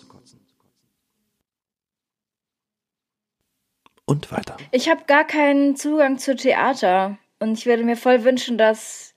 Und 4.06 4.30
weiter. 4.30 4.56
Ich 4.70 4.88
habe 4.90 5.04
gar 5.06 5.24
keinen 5.24 5.76
Zugang 5.76 6.18
zu 6.18 6.36
Theater 6.36 7.16
und 7.38 7.58
ich 7.58 7.64
würde 7.66 7.84
mir 7.84 7.96
voll 7.96 8.24
wünschen, 8.24 8.58
dass 8.58 9.14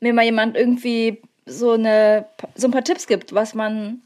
mir 0.00 0.14
mal 0.14 0.24
jemand 0.24 0.56
irgendwie 0.56 1.20
so 1.48 1.72
eine 1.72 2.26
so 2.54 2.68
ein 2.68 2.70
paar 2.70 2.84
Tipps 2.84 3.06
gibt, 3.06 3.34
was 3.34 3.54
man 3.54 4.02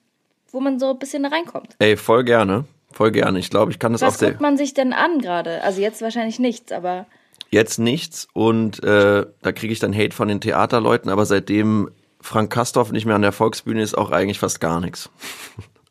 wo 0.51 0.61
man 0.61 0.79
so 0.79 0.91
ein 0.91 0.99
bisschen 0.99 1.25
reinkommt. 1.25 1.77
Ey, 1.79 1.97
voll 1.97 2.25
gerne. 2.25 2.65
Voll 2.93 3.11
gerne. 3.11 3.39
Ich 3.39 3.49
glaube, 3.49 3.71
ich 3.71 3.79
kann 3.79 3.93
das 3.93 4.03
Was 4.03 4.15
auf 4.15 4.19
der 4.19 4.31
guckt 4.31 4.43
man 4.43 4.59
sich 4.59 4.75
denn 4.75 4.93
an 4.93 5.19
gerade? 5.19 5.63
Also 5.63 5.81
jetzt 5.81 6.03
wahrscheinlich 6.03 6.39
nichts, 6.39 6.73
aber 6.73 7.07
jetzt 7.51 7.79
nichts 7.79 8.29
und 8.33 8.83
äh, 8.83 9.27
da 9.43 9.53
kriege 9.53 9.73
ich 9.73 9.79
dann 9.79 9.95
Hate 9.95 10.15
von 10.15 10.29
den 10.29 10.41
Theaterleuten, 10.41 11.11
aber 11.11 11.27
seitdem 11.27 11.91
Frank 12.21 12.53
Kastorf 12.53 12.93
nicht 12.93 13.05
mehr 13.05 13.15
an 13.15 13.23
der 13.23 13.33
Volksbühne 13.33 13.83
ist, 13.83 13.97
auch 13.97 14.11
eigentlich 14.11 14.39
fast 14.39 14.61
gar 14.61 14.81
nichts. 14.81 15.11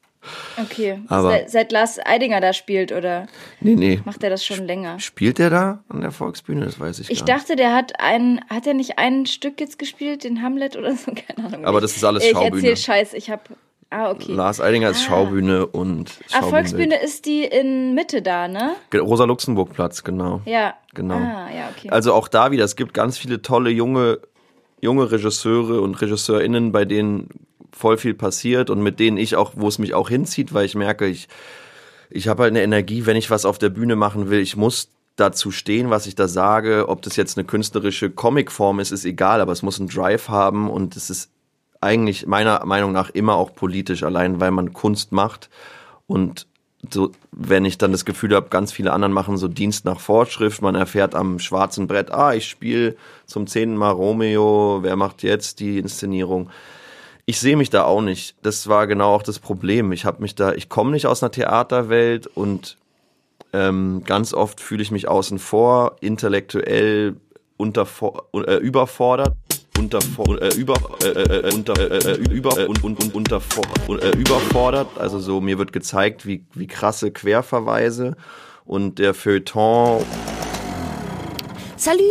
okay. 0.62 1.00
Aber- 1.08 1.30
seit, 1.32 1.50
seit 1.50 1.72
Lars 1.72 2.00
Eidinger 2.04 2.42
da 2.42 2.54
spielt 2.54 2.92
oder 2.92 3.28
Nee, 3.60 3.76
nee. 3.76 4.02
macht 4.06 4.24
er 4.24 4.30
das 4.30 4.46
schon 4.46 4.66
länger? 4.66 5.00
Spielt 5.00 5.38
der 5.40 5.50
da 5.50 5.84
an 5.90 6.02
der 6.02 6.12
Volksbühne? 6.12 6.66
Das 6.66 6.80
weiß 6.80 7.00
ich, 7.00 7.10
Ich 7.10 7.26
gar 7.26 7.36
nicht. 7.36 7.44
dachte, 7.50 7.56
der 7.56 7.74
hat 7.76 7.94
ein, 8.00 8.42
hat 8.50 8.68
er 8.68 8.74
nicht 8.74 8.98
ein 9.00 9.26
Stück 9.26 9.60
jetzt 9.60 9.80
gespielt, 9.80 10.24
den 10.24 10.42
Hamlet 10.42 10.76
oder 10.78 10.96
so? 10.96 11.12
Keine 11.36 11.48
Ahnung. 11.48 11.66
Aber 11.66 11.78
Ich- 11.80 11.84
das 11.84 11.96
ist 11.98 12.04
alles 12.04 12.24
Ich 12.24 12.32
Schaubühne. 12.32 12.56
erzähl 12.70 12.78
Scheiß, 12.78 13.14
ich 13.14 13.30
hab. 13.30 13.50
Ah, 13.94 14.10
okay. 14.12 14.32
Lars 14.32 14.62
Eidinger 14.62 14.90
ist 14.92 15.04
Schaubühne 15.04 15.66
und 15.68 16.12
Ah. 16.32 16.44
Volksbühne 16.44 16.96
ist 17.04 17.26
die 17.26 17.44
in 17.44 17.94
Mitte 17.94 18.22
da, 18.22 18.48
ne? 18.48 18.76
Rosa-Luxemburg-Platz, 18.94 20.04
genau. 20.06 20.40
Ja. 20.46 20.76
Genau. 20.94 21.16
Ah, 21.16 21.50
ja, 21.54 21.70
okay. 21.76 21.90
Also 21.90 22.14
auch 22.14 22.28
da 22.30 22.52
wieder, 22.52 22.64
es 22.64 22.76
gibt 22.78 22.94
ganz 22.94 23.18
viele 23.18 23.42
tolle 23.42 23.70
junge, 23.70 24.20
junge 24.82 25.12
Regisseure 25.12 25.82
und 25.82 25.96
RegisseurInnen, 26.02 26.72
bei 26.72 26.86
denen 26.86 27.30
voll 27.72 27.98
viel 27.98 28.14
passiert 28.14 28.70
und 28.70 28.82
mit 28.82 29.00
denen 29.00 29.18
ich 29.18 29.36
auch, 29.36 29.54
wo 29.56 29.68
es 29.68 29.80
mich 29.80 29.94
auch 29.94 30.10
hinzieht, 30.10 30.54
weil 30.54 30.66
ich 30.66 30.76
merke, 30.76 31.08
ich, 31.08 31.30
ich 32.10 32.28
habe 32.28 32.44
halt 32.44 32.52
eine 32.52 32.64
Energie, 32.64 33.06
wenn 33.06 33.16
ich 33.16 33.30
was 33.30 33.46
auf 33.46 33.58
der 33.58 33.70
Bühne 33.70 33.96
machen 33.96 34.30
will, 34.30 34.40
ich 34.40 34.58
muss 34.58 34.90
dazu 35.16 35.52
stehen, 35.52 35.90
was 35.90 36.08
ich 36.08 36.16
da 36.16 36.28
sage. 36.28 36.90
Ob 36.90 37.02
das 37.02 37.16
jetzt 37.16 37.38
eine 37.38 37.46
künstlerische 37.46 38.10
Comicform 38.10 38.80
ist, 38.80 38.92
ist 38.92 39.06
egal, 39.06 39.40
aber 39.40 39.52
es 39.52 39.62
muss 39.62 39.80
einen 39.80 39.90
Drive 39.90 40.30
haben 40.30 40.70
und 40.70 40.96
es 40.96 41.10
ist 41.10 41.32
eigentlich 41.80 42.28
meiner 42.28 42.66
Meinung 42.66 42.92
nach 42.92 43.10
immer 43.10 43.36
auch 43.36 43.54
politisch, 43.54 44.04
allein 44.04 44.40
weil 44.40 44.52
man 44.52 44.74
Kunst 44.74 45.12
macht 45.12 45.50
und 46.08 46.48
so, 46.90 47.12
wenn 47.32 47.66
ich 47.66 47.78
dann 47.78 47.92
das 47.92 48.06
Gefühl 48.06 48.36
habe, 48.36 48.50
ganz 48.50 48.72
viele 48.72 48.94
anderen 48.94 49.14
machen 49.14 49.38
so 49.38 49.48
Dienst 49.48 49.86
nach 49.86 50.00
Vorschrift, 50.00 50.62
man 50.62 50.76
erfährt 50.76 51.16
am 51.16 51.40
schwarzen 51.40 51.88
Brett, 51.88 52.12
ah, 52.12 52.34
ich 52.34 52.48
spiele 52.48 52.96
zum 53.26 53.48
zehnten 53.48 53.78
Mal 53.78 53.92
Romeo, 53.92 54.80
wer 54.82 54.96
macht 54.96 55.24
jetzt 55.24 55.60
die 55.60 55.78
Inszenierung? 55.78 56.50
Ich 57.26 57.40
sehe 57.40 57.56
mich 57.56 57.70
da 57.70 57.84
auch 57.84 58.02
nicht. 58.02 58.36
Das 58.42 58.68
war 58.68 58.88
genau 58.88 59.14
auch 59.14 59.24
das 59.24 59.40
Problem. 59.40 59.92
Ich 59.92 60.06
habe 60.06 60.22
mich 60.22 60.36
da, 60.36 60.54
ich 60.54 60.70
komme 60.70 60.92
nicht 60.92 61.06
aus 61.06 61.22
einer 61.22 61.32
Theaterwelt 61.32 62.28
und 62.28 62.78
ähm, 63.54 64.04
ganz 64.06 64.34
oft 64.34 64.60
fühle 64.60 64.82
ich 64.82 64.92
mich 64.92 65.08
außen 65.08 65.40
vor, 65.40 65.98
intellektuell 66.02 67.16
unterfor 67.58 68.26
äh, 68.34 68.56
überfordert. 68.56 69.34
Unter, 69.82 70.00
überfordert. 74.16 74.90
Also 75.00 75.20
so, 75.20 75.42
mir 75.42 75.58
wird 75.58 75.74
gezeigt, 75.74 76.28
wie, 76.28 76.46
wie 76.54 76.68
krasse 76.68 77.12
Querverweise 77.12 78.16
und 78.66 79.00
der 79.00 79.16
Feuilleton 79.16 80.06
Salut 81.78 82.02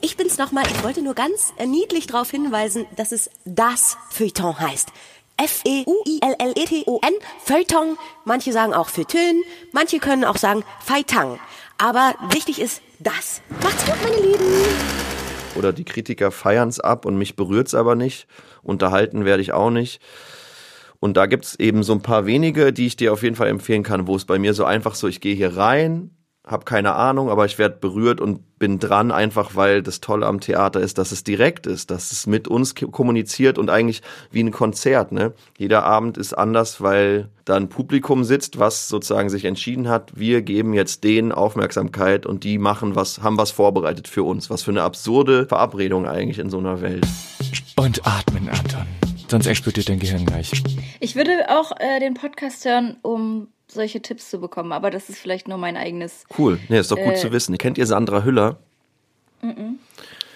Ich 0.00 0.16
bin's 0.16 0.38
nochmal. 0.38 0.64
Ich 0.68 0.84
wollte 0.84 1.02
nur 1.02 1.14
ganz 1.14 1.52
äh, 1.56 1.66
niedlich 1.66 2.06
darauf 2.06 2.30
hinweisen, 2.30 2.86
dass 2.94 3.10
es 3.10 3.30
das 3.44 3.96
Feuilleton 4.10 4.60
heißt. 4.60 4.90
F-E-U-I-L-L-E-T-O-N, 5.38 7.14
Feuilleton. 7.44 7.98
Manche 8.24 8.52
sagen 8.52 8.74
auch 8.74 8.88
Feuilleton, 8.88 9.42
manche 9.72 9.98
können 9.98 10.24
auch 10.24 10.36
sagen 10.36 10.62
Feitan. 10.80 11.40
Aber 11.78 12.14
wichtig 12.30 12.60
ist 12.60 12.80
das. 13.00 13.40
Macht's 13.60 13.84
gut, 13.84 13.96
meine 14.04 14.24
Lieben. 14.24 15.21
Oder 15.56 15.72
die 15.72 15.84
Kritiker 15.84 16.30
feiern's 16.30 16.80
ab 16.80 17.04
und 17.04 17.16
mich 17.16 17.36
berührt's 17.36 17.74
aber 17.74 17.94
nicht. 17.94 18.26
Unterhalten 18.62 19.24
werde 19.24 19.42
ich 19.42 19.52
auch 19.52 19.70
nicht. 19.70 20.00
Und 21.00 21.16
da 21.16 21.26
gibt's 21.26 21.56
eben 21.56 21.82
so 21.82 21.92
ein 21.92 22.02
paar 22.02 22.26
wenige, 22.26 22.72
die 22.72 22.86
ich 22.86 22.96
dir 22.96 23.12
auf 23.12 23.22
jeden 23.22 23.36
Fall 23.36 23.48
empfehlen 23.48 23.82
kann, 23.82 24.06
wo 24.06 24.14
es 24.14 24.24
bei 24.24 24.38
mir 24.38 24.54
so 24.54 24.64
einfach 24.64 24.94
so, 24.94 25.08
ich 25.08 25.20
gehe 25.20 25.34
hier 25.34 25.56
rein, 25.56 26.10
habe 26.44 26.64
keine 26.64 26.94
Ahnung, 26.94 27.30
aber 27.30 27.44
ich 27.44 27.58
werde 27.58 27.76
berührt 27.76 28.20
und 28.20 28.58
bin 28.58 28.80
dran, 28.80 29.12
einfach 29.12 29.54
weil 29.54 29.80
das 29.80 30.00
Tolle 30.00 30.26
am 30.26 30.40
Theater 30.40 30.80
ist, 30.80 30.98
dass 30.98 31.12
es 31.12 31.22
direkt 31.22 31.66
ist, 31.68 31.90
dass 31.92 32.10
es 32.10 32.26
mit 32.26 32.48
uns 32.48 32.74
kommuniziert 32.74 33.58
und 33.58 33.70
eigentlich 33.70 34.02
wie 34.32 34.42
ein 34.42 34.50
Konzert. 34.50 35.12
Ne? 35.12 35.32
Jeder 35.56 35.84
Abend 35.84 36.18
ist 36.18 36.32
anders, 36.34 36.80
weil 36.80 37.28
da 37.44 37.54
ein 37.54 37.68
Publikum 37.68 38.24
sitzt, 38.24 38.58
was 38.58 38.88
sozusagen 38.88 39.30
sich 39.30 39.44
entschieden 39.44 39.88
hat, 39.88 40.12
wir 40.16 40.42
geben 40.42 40.74
jetzt 40.74 41.04
denen 41.04 41.30
Aufmerksamkeit 41.30 42.26
und 42.26 42.42
die 42.42 42.58
machen 42.58 42.96
was, 42.96 43.22
haben 43.22 43.38
was 43.38 43.52
vorbereitet 43.52 44.08
für 44.08 44.24
uns. 44.24 44.50
Was 44.50 44.62
für 44.62 44.72
eine 44.72 44.82
absurde 44.82 45.46
Verabredung 45.46 46.06
eigentlich 46.06 46.40
in 46.40 46.50
so 46.50 46.58
einer 46.58 46.80
Welt. 46.80 47.06
Und 47.76 48.04
atmen, 48.04 48.48
Anton. 48.48 48.86
Sonst 49.28 49.46
explodiert 49.46 49.88
dein 49.88 49.98
Gehirn 49.98 50.26
gleich. 50.26 50.52
Ich 51.00 51.16
würde 51.16 51.32
auch 51.48 51.72
äh, 51.78 52.00
den 52.00 52.14
Podcast 52.14 52.64
hören, 52.64 52.98
um 53.02 53.48
solche 53.74 54.00
Tipps 54.02 54.30
zu 54.30 54.40
bekommen, 54.40 54.72
aber 54.72 54.90
das 54.90 55.08
ist 55.08 55.18
vielleicht 55.18 55.48
nur 55.48 55.58
mein 55.58 55.76
eigenes. 55.76 56.24
Cool, 56.38 56.58
nee, 56.68 56.78
ist 56.78 56.90
doch 56.90 56.96
gut 56.98 57.14
Äh. 57.14 57.16
zu 57.16 57.32
wissen. 57.32 57.56
Kennt 57.58 57.78
ihr 57.78 57.86
Sandra 57.86 58.22
Hüller? 58.24 58.58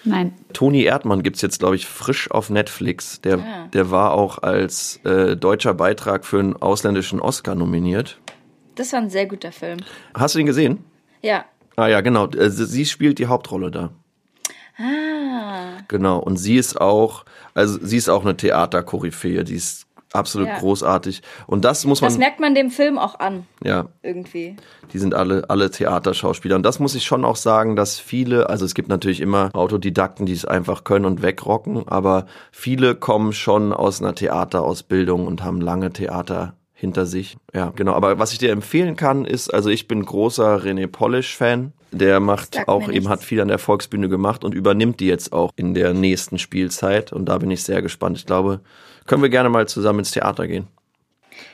Nein. 0.03 0.33
Toni 0.53 0.83
Erdmann 0.83 1.23
gibt's 1.23 1.41
jetzt, 1.41 1.59
glaube 1.59 1.75
ich, 1.75 1.85
frisch 1.87 2.31
auf 2.31 2.49
Netflix. 2.49 3.19
Der, 3.21 3.39
Ah. 3.39 3.67
der 3.73 3.91
war 3.91 4.13
auch 4.13 4.39
als 4.39 4.99
äh, 5.03 5.35
deutscher 5.35 5.73
Beitrag 5.73 6.25
für 6.25 6.39
einen 6.39 6.55
ausländischen 6.55 7.19
Oscar 7.19 7.55
nominiert. 7.55 8.19
Das 8.75 8.93
war 8.93 8.99
ein 9.01 9.09
sehr 9.09 9.25
guter 9.25 9.51
Film. 9.51 9.79
Hast 10.13 10.35
du 10.35 10.39
ihn 10.39 10.45
gesehen? 10.45 10.83
Ja. 11.21 11.45
Ah 11.75 11.87
ja, 11.87 12.01
genau. 12.01 12.27
Äh, 12.27 12.49
Sie 12.49 12.65
sie 12.65 12.85
spielt 12.85 13.19
die 13.19 13.27
Hauptrolle 13.27 13.71
da. 13.71 13.89
Ah. 14.77 15.79
Genau. 15.87 16.19
Und 16.19 16.37
sie 16.37 16.55
ist 16.57 16.79
auch, 16.79 17.25
also 17.53 17.79
sie 17.81 17.97
ist 17.97 18.09
auch 18.09 18.23
eine 18.23 18.37
Theaterkoryphäe. 18.37 19.43
Die 19.43 19.55
ist 19.55 19.86
absolut 20.17 20.47
Ja. 20.47 20.57
großartig. 20.59 21.21
Und 21.45 21.63
das 21.63 21.85
muss 21.85 22.01
man, 22.01 22.09
Das 22.09 22.17
merkt 22.17 22.39
man 22.39 22.55
dem 22.55 22.69
Film 22.71 22.97
auch 22.97 23.19
an, 23.19 23.45
ja, 23.63 23.85
irgendwie. 24.03 24.55
die 24.91 24.99
sind 24.99 25.13
alle, 25.13 25.49
alle 25.49 25.71
Theaterschauspieler. 25.71 26.55
Und 26.55 26.63
das 26.63 26.79
muss 26.79 26.95
ich 26.95 27.05
schon 27.05 27.23
auch 27.23 27.35
sagen, 27.37 27.75
dass 27.75 27.99
viele, 27.99 28.49
also 28.49 28.65
es 28.65 28.73
gibt 28.73 28.89
natürlich 28.89 29.21
immer 29.21 29.49
Autodidakten, 29.53 30.25
die 30.25 30.33
es 30.33 30.45
einfach 30.45 30.83
können 30.83 31.05
und 31.05 31.21
wegrocken, 31.21 31.87
aber 31.87 32.25
viele 32.51 32.95
kommen 32.95 33.31
schon 33.33 33.71
aus 33.73 34.01
einer 34.01 34.15
Theaterausbildung 34.15 35.27
und 35.27 35.43
haben 35.43 35.61
lange 35.61 35.91
Theater 35.91 36.53
hinter 36.73 37.05
sich. 37.05 37.37
Ja, 37.53 37.71
genau. 37.75 37.93
Aber 37.93 38.19
was 38.19 38.33
ich 38.33 38.37
dir 38.37 38.51
empfehlen 38.51 38.95
kann, 38.95 39.25
ist, 39.25 39.51
also 39.53 39.69
ich 39.69 39.87
bin 39.87 40.05
großer 40.05 40.57
René 40.63 40.87
Polish-Fan. 40.87 41.73
Der 41.91 42.19
macht 42.19 42.67
auch 42.67 42.89
eben, 42.89 43.07
hat 43.09 43.23
viel 43.23 43.39
an 43.41 43.47
der 43.47 43.57
Volksbühne 43.59 44.09
gemacht 44.09 44.43
und 44.43 44.53
übernimmt 44.53 44.99
die 44.99 45.07
jetzt 45.07 45.31
auch 45.33 45.51
in 45.55 45.73
der 45.73 45.93
nächsten 45.93 46.37
Spielzeit. 46.37 47.13
Und 47.13 47.25
da 47.29 47.37
bin 47.37 47.49
ich 47.49 47.63
sehr 47.63 47.81
gespannt. 47.81 48.17
Ich 48.17 48.25
glaube, 48.25 48.59
können 49.07 49.21
wir 49.21 49.29
gerne 49.29 49.49
mal 49.49 49.67
zusammen 49.67 49.99
ins 49.99 50.11
Theater 50.11 50.47
gehen. 50.47 50.67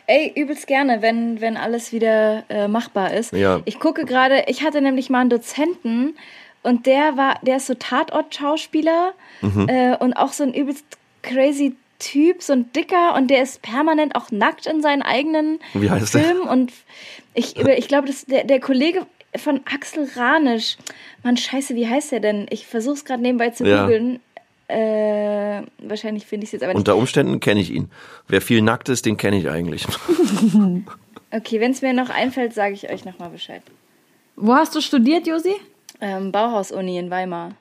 Ey, 0.08 0.32
übelst 0.36 0.68
gerne, 0.68 1.02
wenn, 1.02 1.40
wenn 1.42 1.56
alles 1.58 1.92
wieder 1.94 2.44
äh, 2.50 2.68
machbar 2.68 3.14
ist. 3.14 3.32
Ja. 3.34 3.62
Ich 3.66 3.80
gucke 3.80 4.06
gerade, 4.06 4.44
ich 4.48 4.64
hatte 4.64 4.82
nämlich 4.82 5.10
mal 5.10 5.22
einen 5.22 5.30
Dozenten 5.30 6.16
und 6.62 6.86
der 6.86 7.16
war, 7.18 7.40
der 7.42 7.58
ist 7.58 7.68
so 7.68 7.74
Tatort-Schauspieler 7.74 9.14
Mhm. 9.42 9.68
äh, 9.68 9.96
und 9.98 10.14
auch 10.14 10.32
so 10.32 10.44
ein 10.44 10.54
übelst 10.54 10.86
crazy 11.22 11.76
Typ, 12.00 12.42
so 12.42 12.52
ein 12.54 12.70
Dicker 12.74 13.14
und 13.16 13.30
der 13.30 13.44
ist 13.44 13.62
permanent 13.62 14.16
auch 14.16 14.30
nackt 14.32 14.66
in 14.68 14.82
seinen 14.82 15.02
eigenen 15.04 15.60
Wie 15.74 15.90
heißt 15.90 16.14
der? 16.14 16.22
Filmen 16.24 16.42
und 16.50 16.74
ich, 17.34 17.56
ich 17.58 17.88
glaube, 17.88 18.10
der, 18.28 18.44
der 18.44 18.60
Kollege 18.60 19.06
von 19.38 19.62
Axel 19.74 20.10
Ranisch. 20.16 20.78
Mann, 21.24 21.38
scheiße, 21.38 21.76
wie 21.76 21.88
heißt 21.88 22.12
der 22.12 22.20
denn? 22.20 22.46
Ich 22.50 22.68
versuche 22.68 22.96
es 22.96 23.06
gerade 23.06 23.22
nebenbei 23.22 23.52
zu 23.52 23.66
Ja. 23.66 23.84
googeln. 23.84 24.20
Äh, 24.74 25.62
wahrscheinlich 25.78 26.26
finde 26.26 26.46
ich 26.46 26.48
es 26.48 26.54
jetzt 26.54 26.64
aber 26.64 26.74
nicht. 26.74 26.80
Unter 26.80 26.96
Umständen 26.96 27.40
kenne 27.40 27.60
ich 27.60 27.70
ihn. 27.70 27.92
Wer 28.28 28.42
viel 28.42 28.64
nackt 28.64 28.90
ist, 28.90 29.06
den 29.06 29.18
kenne 29.18 29.38
ich 29.38 29.50
eigentlich. 29.50 29.86
Okay, 31.36 31.60
wenn 31.60 31.72
es 31.72 31.82
mir 31.82 31.94
noch 31.94 32.12
einfällt, 32.12 32.54
sage 32.54 32.76
ich 32.76 32.92
euch 32.92 33.06
nochmal 33.06 33.32
Bescheid. 33.32 33.64
Wo 34.36 34.54
hast 34.54 34.76
du 34.76 34.82
studiert, 34.82 35.26
Josi? 35.26 35.56
Ähm, 36.00 36.32
Bauhaus-Uni 36.32 37.00
in 37.00 37.10
Weimar. 37.10 37.56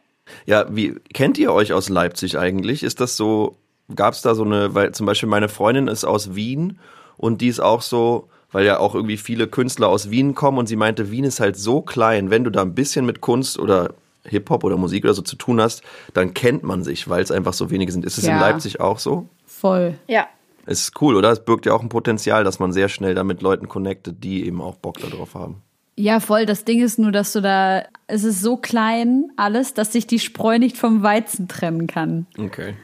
Ja, 0.45 0.67
wie 0.69 0.97
kennt 1.15 1.39
ihr 1.39 1.55
euch 1.55 1.73
aus 1.73 1.89
Leipzig 1.89 2.37
eigentlich? 2.37 2.83
Ist 2.83 3.01
das 3.01 3.17
so, 3.17 3.57
gab 3.95 4.13
es 4.13 4.21
da 4.21 4.35
so 4.35 4.45
eine, 4.45 4.75
weil 4.75 4.93
zum 4.93 5.07
Beispiel 5.07 5.31
meine 5.31 5.49
Freundin 5.49 5.89
ist 5.89 6.05
aus 6.05 6.35
Wien 6.35 6.79
und 7.17 7.41
die 7.41 7.49
ist 7.49 7.61
auch 7.61 7.81
so, 7.81 8.29
weil 8.51 8.67
ja 8.67 8.79
auch 8.79 8.95
irgendwie 8.95 9.17
viele 9.17 9.47
Künstler 9.47 9.89
aus 9.89 10.11
Wien 10.11 10.35
kommen 10.35 10.59
und 10.59 10.67
sie 10.67 10.77
meinte, 10.77 11.11
Wien 11.11 11.25
ist 11.25 11.41
halt 11.41 11.57
so 11.57 11.81
klein, 11.81 12.29
wenn 12.29 12.45
du 12.45 12.51
da 12.51 12.61
ein 12.61 12.75
bisschen 12.75 13.07
mit 13.07 13.23
Kunst 13.23 13.59
oder 13.59 13.95
Hip-Hop 14.25 14.65
oder 14.65 14.77
Musik 14.77 15.05
oder 15.05 15.15
so 15.15 15.23
zu 15.23 15.37
tun 15.37 15.61
hast, 15.61 15.83
dann 16.15 16.35
kennt 16.35 16.63
man 16.63 16.85
sich, 16.85 17.09
weil 17.09 17.23
es 17.23 17.31
einfach 17.31 17.53
so 17.53 17.71
wenige 17.71 17.91
sind. 17.93 18.05
Ist 18.05 18.19
es 18.19 18.25
in 18.25 18.31
Ja. 18.31 18.41
Leipzig 18.41 18.81
auch 18.81 18.99
so? 18.99 19.29
Voll. 19.47 19.99
Ja. 20.07 20.27
Es 20.65 20.81
ist 20.81 21.01
cool, 21.03 21.17
oder? 21.17 21.31
Es 21.33 21.45
birgt 21.45 21.67
ja 21.67 21.73
auch 21.73 21.83
ein 21.83 21.89
Potenzial, 21.89 22.45
dass 22.45 22.59
man 22.61 22.73
sehr 22.73 22.89
schnell 22.89 23.15
da 23.15 23.25
mit 23.25 23.43
Leuten 23.43 23.69
connectet, 23.69 24.23
die 24.23 24.47
eben 24.47 24.61
auch 24.61 24.77
Bock 24.77 24.99
darauf 24.99 25.35
haben. 25.35 25.63
Ja, 25.97 26.21
voll. 26.21 26.47
Das 26.47 26.65
Ding 26.65 26.81
ist 26.83 26.99
nur, 26.99 27.13
dass 27.13 27.33
du 27.33 27.43
da, 27.43 27.85
es 28.07 28.25
ist 28.25 28.41
so 28.41 28.57
klein 28.57 29.31
alles, 29.37 29.75
dass 29.75 29.93
sich 29.93 30.07
die 30.07 30.19
Spreu 30.21 30.59
nicht 30.59 30.77
vom 30.79 31.03
Weizen 31.03 31.49
trennen 31.49 31.87
kann. 31.87 32.27
Okay. 32.39 32.75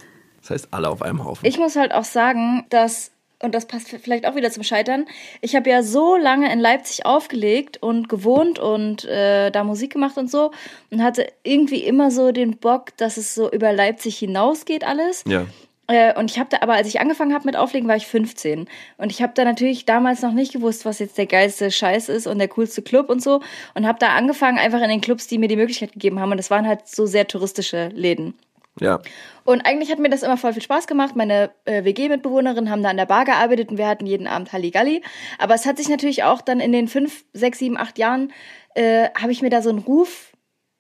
Das 0.41 0.51
heißt, 0.51 0.69
alle 0.73 0.89
auf 0.89 1.03
einem 1.03 1.25
Haufen. 1.25 1.47
Ich 1.47 1.59
muss 1.59 1.77
halt 1.77 1.93
auch 1.93 2.05
sagen, 2.05 2.67
dass, 2.71 3.13
und 3.43 3.55
das 3.55 3.67
passt 3.67 3.89
vielleicht 3.89 4.27
auch 4.27 4.35
wieder 4.35 4.51
zum 4.51 4.63
Scheitern, 4.63 5.07
ich 5.41 5.55
habe 5.55 5.71
ja 5.71 5.83
so 5.83 6.17
lange 6.17 6.53
in 6.53 6.59
Leipzig 6.59 7.07
aufgelegt 7.07 7.83
und 7.83 8.09
gewohnt 8.09 8.59
und 8.59 9.05
äh, 9.05 9.51
da 9.51 9.65
Musik 9.65 9.93
gemacht 9.93 10.17
und 10.19 10.31
so 10.31 10.51
und 10.91 11.03
hatte 11.03 11.27
irgendwie 11.45 11.85
immer 11.85 12.11
so 12.11 12.33
den 12.33 12.57
Bock, 12.57 12.97
dass 12.97 13.17
es 13.17 13.35
so 13.35 13.51
über 13.51 13.73
Leipzig 13.73 14.19
hinausgeht 14.19 14.85
alles. 14.85 15.25
ja. 15.27 15.47
Äh, 15.91 16.17
und 16.19 16.31
ich 16.31 16.39
habe 16.39 16.51
da, 16.51 16.59
aber 16.61 16.75
als 16.75 16.87
ich 16.87 17.01
angefangen 17.01 17.33
habe 17.33 17.47
mit 17.47 17.57
Auflegen, 17.57 17.89
war 17.89 17.97
ich 17.97 18.07
15. 18.07 18.69
Und 18.99 19.11
ich 19.11 19.23
habe 19.23 19.33
da 19.35 19.45
natürlich 19.45 19.87
damals 19.87 20.21
noch 20.21 20.33
nicht 20.33 20.53
gewusst, 20.53 20.85
was 20.85 20.99
jetzt 20.99 21.17
der 21.17 21.25
geilste 21.27 21.71
Scheiß 21.71 22.11
ist 22.11 22.27
und 22.27 22.39
der 22.39 22.49
coolste 22.49 22.83
Club 22.83 23.09
und 23.09 23.23
so. 23.23 23.41
Und 23.75 23.87
habe 23.87 23.99
da 23.99 24.09
angefangen, 24.09 24.59
einfach 24.59 24.83
in 24.83 24.91
den 24.91 25.01
Clubs, 25.01 25.27
die 25.27 25.39
mir 25.39 25.49
die 25.49 25.57
Möglichkeit 25.57 25.93
gegeben 25.93 26.21
haben. 26.21 26.31
Und 26.31 26.37
das 26.37 26.51
waren 26.51 26.69
halt 26.69 26.87
so 26.87 27.07
sehr 27.07 27.27
touristische 27.27 27.89
Läden. 27.95 28.35
Ja. 28.81 29.01
Und 29.45 29.63
eigentlich 29.63 29.91
hat 29.91 29.99
mir 29.99 30.11
das 30.11 30.23
immer 30.23 30.37
voll 30.37 30.53
viel 30.53 30.63
Spaß 30.63 30.87
gemacht. 30.87 31.17
Meine 31.17 31.51
äh, 31.65 31.85
WG-Mitbewohnerinnen 31.85 32.71
haben 32.71 32.83
da 32.83 32.91
an 32.91 32.97
der 32.97 33.07
Bar 33.07 33.25
gearbeitet 33.25 33.71
und 33.71 33.79
wir 33.79 33.89
hatten 33.89 34.07
jeden 34.07 34.27
Abend 34.27 34.53
Halligalli. 34.53 35.03
Aber 35.39 35.55
es 35.55 35.67
hat 35.67 35.79
sich 35.79 35.89
natürlich 35.89 36.25
auch 36.25 36.41
dann 36.41 36.61
in 36.61 36.73
den 36.73 36.89
fünf, 36.89 37.25
sechs, 37.33 37.59
sieben, 37.59 37.77
acht 37.77 37.99
Jahren, 37.99 38.33
äh, 38.75 39.09
habe 39.19 39.33
ich 39.33 39.43
mir 39.43 39.51
da 39.51 39.63
so 39.63 39.71
einen 39.71 39.79
Ruf 39.79 40.33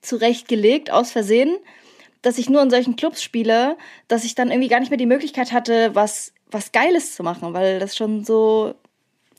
zurechtgelegt, 0.02 0.90
aus 0.90 1.10
Versehen, 1.10 1.56
dass 2.22 2.38
ich 2.38 2.50
nur 2.50 2.62
in 2.62 2.70
solchen 2.70 2.96
Clubs 2.96 3.22
spiele, 3.22 3.76
dass 4.06 4.24
ich 4.24 4.34
dann 4.34 4.50
irgendwie 4.50 4.68
gar 4.68 4.80
nicht 4.80 4.90
mehr 4.90 4.98
die 4.98 5.06
Möglichkeit 5.06 5.52
hatte, 5.52 5.94
was, 5.94 6.32
was 6.50 6.72
Geiles 6.72 7.14
zu 7.14 7.22
machen, 7.22 7.54
weil 7.54 7.78
das 7.78 7.96
schon 7.96 8.24
so 8.24 8.74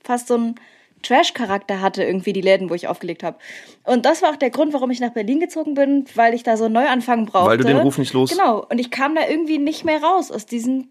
fast 0.03 0.27
so 0.27 0.37
ein 0.37 0.55
Trash-Charakter 1.03 1.81
hatte, 1.81 2.03
irgendwie 2.03 2.33
die 2.33 2.41
Läden, 2.41 2.69
wo 2.69 2.73
ich 2.73 2.87
aufgelegt 2.87 3.23
habe. 3.23 3.37
Und 3.83 4.05
das 4.05 4.21
war 4.21 4.29
auch 4.31 4.35
der 4.35 4.49
Grund, 4.49 4.73
warum 4.73 4.91
ich 4.91 4.99
nach 4.99 5.11
Berlin 5.13 5.39
gezogen 5.39 5.73
bin, 5.73 6.05
weil 6.15 6.33
ich 6.33 6.43
da 6.43 6.57
so 6.57 6.65
einen 6.65 6.73
Neuanfang 6.73 7.25
brauchte. 7.25 7.49
Weil 7.49 7.57
du 7.57 7.63
den 7.65 7.77
Ruf 7.77 7.97
nicht 7.97 8.13
los- 8.13 8.31
Genau. 8.31 8.65
Und 8.69 8.79
ich 8.79 8.91
kam 8.91 9.15
da 9.15 9.21
irgendwie 9.29 9.57
nicht 9.57 9.85
mehr 9.85 10.01
raus 10.03 10.31
aus 10.31 10.45
diesen 10.45 10.89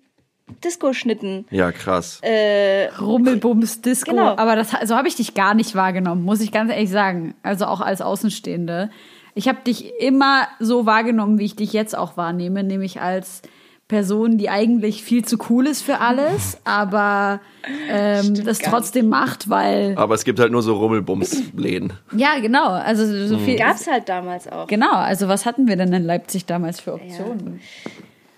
Disco-Schnitten. 0.64 1.46
Ja, 1.50 1.72
krass. 1.72 2.20
Äh, 2.22 2.86
Rummelbums 3.00 3.82
Disco. 3.82 4.10
Genau. 4.10 4.36
Aber 4.36 4.56
das, 4.56 4.70
so 4.84 4.96
habe 4.96 5.08
ich 5.08 5.14
dich 5.16 5.34
gar 5.34 5.54
nicht 5.54 5.74
wahrgenommen, 5.74 6.24
muss 6.24 6.40
ich 6.40 6.52
ganz 6.52 6.70
ehrlich 6.72 6.90
sagen. 6.90 7.34
Also 7.42 7.66
auch 7.66 7.80
als 7.80 8.00
Außenstehende. 8.00 8.90
Ich 9.34 9.46
habe 9.46 9.58
dich 9.66 9.92
immer 10.00 10.48
so 10.58 10.86
wahrgenommen, 10.86 11.38
wie 11.38 11.44
ich 11.44 11.54
dich 11.56 11.72
jetzt 11.72 11.96
auch 11.96 12.16
wahrnehme, 12.16 12.64
nämlich 12.64 13.00
als 13.00 13.42
Person, 13.88 14.36
die 14.36 14.50
eigentlich 14.50 15.02
viel 15.02 15.24
zu 15.24 15.38
cool 15.48 15.66
ist 15.66 15.80
für 15.82 16.00
alles, 16.00 16.58
aber 16.64 17.40
ähm, 17.88 18.44
das 18.44 18.58
trotzdem 18.58 19.08
macht, 19.08 19.48
weil 19.48 19.94
Aber 19.96 20.14
es 20.14 20.24
gibt 20.24 20.38
halt 20.38 20.52
nur 20.52 20.62
so 20.62 20.76
Rummelbums-Läden. 20.76 21.94
ja 22.14 22.38
genau, 22.38 22.68
also 22.68 23.26
so 23.26 23.38
viel 23.38 23.56
gab's 23.56 23.86
halt 23.86 24.08
damals 24.08 24.46
auch. 24.46 24.66
Genau, 24.66 24.92
also 24.92 25.26
was 25.28 25.46
hatten 25.46 25.66
wir 25.66 25.76
denn 25.76 25.92
in 25.92 26.04
Leipzig 26.04 26.44
damals 26.44 26.80
für 26.80 26.94
Optionen? 26.94 27.60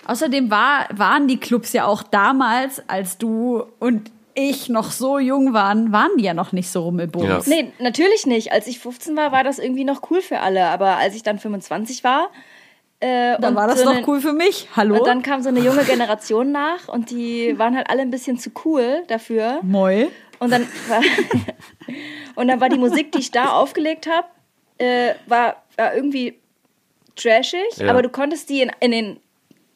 Außerdem 0.07 0.51
war, 0.51 0.87
waren 0.95 1.29
die 1.29 1.37
Clubs 1.39 1.73
ja 1.73 1.85
auch 1.85 2.03
damals, 2.03 2.83
als 2.89 3.19
du 3.19 3.65
und 3.81 4.11
ich 4.35 4.69
noch 4.69 4.91
so 4.93 5.19
jung 5.19 5.53
waren, 5.53 5.93
waren 5.93 6.11
die 6.17 6.25
ja 6.25 6.35
noch 6.35 6.53
nicht 6.53 6.71
so 6.71 6.83
rummelbums. 6.85 7.47
Ja. 7.47 7.55
Nee, 7.55 7.73
natürlich 7.81 8.27
nicht. 8.27 8.53
Als 8.53 8.67
ich 8.67 8.79
15 8.79 9.17
war, 9.17 9.33
war 9.33 9.45
das 9.45 9.59
irgendwie 9.59 9.85
noch 9.85 10.11
cool 10.11 10.21
für 10.21 10.41
alle. 10.41 10.67
Aber 10.67 10.97
als 10.97 11.15
ich 11.15 11.23
dann 11.23 11.39
25 11.39 12.05
war, 12.05 12.31
äh, 13.01 13.37
Dann 13.41 13.51
und 13.51 13.55
war 13.57 13.67
das 13.67 13.79
so 13.81 13.85
noch 13.87 13.97
eine- 13.97 14.07
cool 14.07 14.21
für 14.21 14.33
mich. 14.33 14.69
Hallo? 14.77 14.99
Und 14.99 15.07
dann 15.07 15.23
kam 15.23 15.43
so 15.43 15.49
eine 15.49 15.61
junge 15.61 15.85
Generation 15.85 16.53
nach 16.53 16.88
und 16.88 17.11
die 17.11 17.59
waren 17.59 17.75
halt 17.77 17.88
alle 17.90 18.03
ein 18.03 18.11
bisschen 18.11 18.38
zu 18.38 18.51
cool 18.65 19.03
dafür. 19.09 19.61
Moi. 19.63 20.09
Und 20.38 20.51
dann 20.53 20.67
war, 20.88 21.01
und 22.37 22.48
dann 22.48 22.61
war 22.61 22.69
die 22.69 22.79
Musik, 22.79 23.13
die 23.13 23.19
ich 23.19 23.31
da 23.31 23.53
aufgelegt 23.53 24.07
habe, 24.07 24.27
äh, 24.79 25.15
war, 25.27 25.63
war 25.77 25.94
irgendwie 25.94 26.38
trashig, 27.17 27.77
Ja. 27.77 27.90
aber 27.90 28.03
du 28.03 28.09
konntest 28.09 28.48
die 28.51 28.63
in, 28.63 28.71
in 28.81 28.90
den 28.90 29.21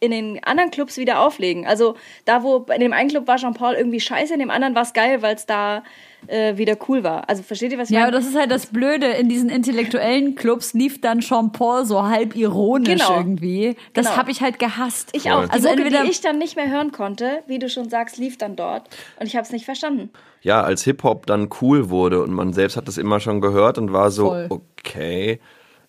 in 0.01 0.11
den 0.11 0.45
anderen 0.45 0.71
Clubs 0.71 0.99
wieder 0.99 1.21
auflegen. 1.21 1.67
Also 1.67 1.97
da, 2.27 2.43
wo 2.43 2.67
in 2.75 2.81
dem 2.81 2.93
einen 2.93 3.09
Club 3.09 3.27
war 3.27 3.37
Jean-Paul 3.37 3.73
irgendwie 3.75 4.01
scheiße, 4.01 4.35
in 4.35 4.41
dem 4.41 4.51
anderen 4.51 4.75
war 4.75 4.83
es 4.83 4.93
geil, 4.93 5.23
weil 5.23 5.35
es 5.35 5.47
da 5.47 5.83
äh, 6.27 6.57
wieder 6.57 6.77
cool 6.89 7.03
war. 7.05 7.29
Also 7.29 7.43
versteht 7.43 7.73
ihr, 7.73 7.79
was 7.79 7.91
ich 7.91 7.95
Ja, 7.97 8.03
aber 8.03 8.13
meine? 8.13 8.23
das 8.25 8.31
ist 8.33 8.39
halt 8.39 8.51
das 8.51 8.67
Blöde. 8.67 9.07
In 9.07 9.29
diesen 9.29 9.49
intellektuellen 9.51 10.35
Clubs 10.35 10.73
lief 10.75 11.01
dann 11.01 11.21
Jean-Paul 11.21 11.85
so 11.87 12.03
halb 12.05 12.35
ironisch 12.37 12.89
Genau. 13.03 13.17
irgendwie. 13.19 13.77
Das 13.93 14.07
Genau. 14.07 14.17
habe 14.19 14.31
ich 14.31 14.41
halt 14.41 14.59
gehasst. 14.59 15.11
Ich 15.13 15.31
auch. 15.31 15.45
Die 15.45 15.51
Also 15.51 15.69
Mucke, 15.69 15.83
entweder 15.83 16.05
die 16.05 16.11
ich 16.11 16.21
dann 16.21 16.39
nicht 16.39 16.57
mehr 16.57 16.71
hören 16.71 16.93
konnte, 16.93 17.43
wie 17.47 17.59
du 17.59 17.69
schon 17.69 17.89
sagst, 17.91 18.17
lief 18.19 18.39
dann 18.39 18.57
dort. 18.57 18.89
Und 19.21 19.27
ich 19.27 19.37
habe 19.37 19.45
es 19.45 19.53
nicht 19.53 19.65
verstanden. 19.65 20.11
ja, 20.43 20.63
als 20.63 20.85
Hip-Hop 20.85 21.27
dann 21.27 21.49
cool 21.63 21.89
wurde 21.91 22.23
und 22.23 22.33
man 22.33 22.53
selbst 22.53 22.77
hat 22.77 22.87
das 22.89 22.99
immer 22.99 23.19
schon 23.21 23.41
gehört 23.41 23.79
und 23.79 23.93
war 23.93 24.11
so, 24.11 24.27
Voll. 24.29 24.47
okay. 24.51 25.41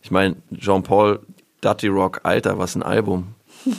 Ich 0.02 0.12
meine, 0.12 0.36
Jean-Paul 0.58 1.20
Dutty 1.62 1.88
Rock, 1.88 2.22
Alter, 2.24 2.58
was 2.60 2.76
ein 2.76 2.84
Album. 2.84 3.34